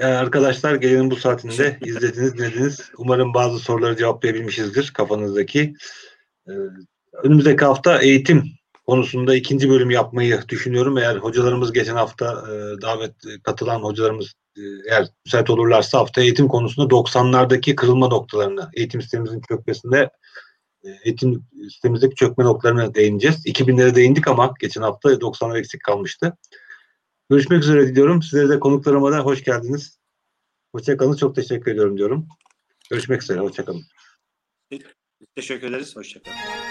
Arkadaşlar 0.00 0.74
gecenin 0.74 1.10
bu 1.10 1.16
saatinde 1.16 1.78
izlediniz, 1.84 2.38
dinlediniz. 2.38 2.90
Umarım 2.98 3.34
bazı 3.34 3.58
soruları 3.58 3.96
cevaplayabilmişizdir 3.96 4.90
kafanızdaki. 4.92 5.74
Önümüzdeki 7.12 7.64
hafta 7.64 8.02
eğitim 8.02 8.57
konusunda 8.88 9.34
ikinci 9.34 9.70
bölüm 9.70 9.90
yapmayı 9.90 10.40
düşünüyorum. 10.48 10.98
Eğer 10.98 11.16
hocalarımız 11.16 11.72
geçen 11.72 11.96
hafta 11.96 12.26
e, 12.26 12.82
davet 12.82 13.14
katılan 13.42 13.80
hocalarımız 13.80 14.34
e, 14.56 14.62
eğer 14.90 15.08
müsait 15.24 15.50
olurlarsa 15.50 15.98
hafta 15.98 16.20
eğitim 16.20 16.48
konusunda 16.48 16.94
90'lardaki 16.94 17.74
kırılma 17.74 18.08
noktalarını, 18.08 18.70
eğitim 18.74 19.02
sistemimizin 19.02 19.40
çökmesinde 19.48 20.10
e, 20.84 20.88
eğitim 21.04 21.44
sistemimizdeki 21.62 22.14
çökme 22.14 22.44
noktalarına 22.44 22.94
değineceğiz. 22.94 23.46
2000'lere 23.46 23.94
değindik 23.94 24.28
ama 24.28 24.54
geçen 24.60 24.82
hafta 24.82 25.12
90'lar 25.12 25.58
eksik 25.58 25.82
kalmıştı. 25.82 26.36
Görüşmek 27.30 27.62
üzere 27.62 27.86
diliyorum. 27.86 28.22
Sizlere 28.22 28.48
de 28.48 28.60
konuklarıma 28.60 29.12
da 29.12 29.18
hoş 29.18 29.44
geldiniz. 29.44 29.98
Hoşçakalın. 30.74 31.16
Çok 31.16 31.34
teşekkür 31.34 31.72
ediyorum 31.72 31.98
diyorum. 31.98 32.28
Görüşmek 32.90 33.22
üzere. 33.22 33.40
Hoşçakalın. 33.40 33.82
Teşekkür 35.36 35.68
ederiz. 35.68 35.96
Hoşçakalın. 35.96 36.67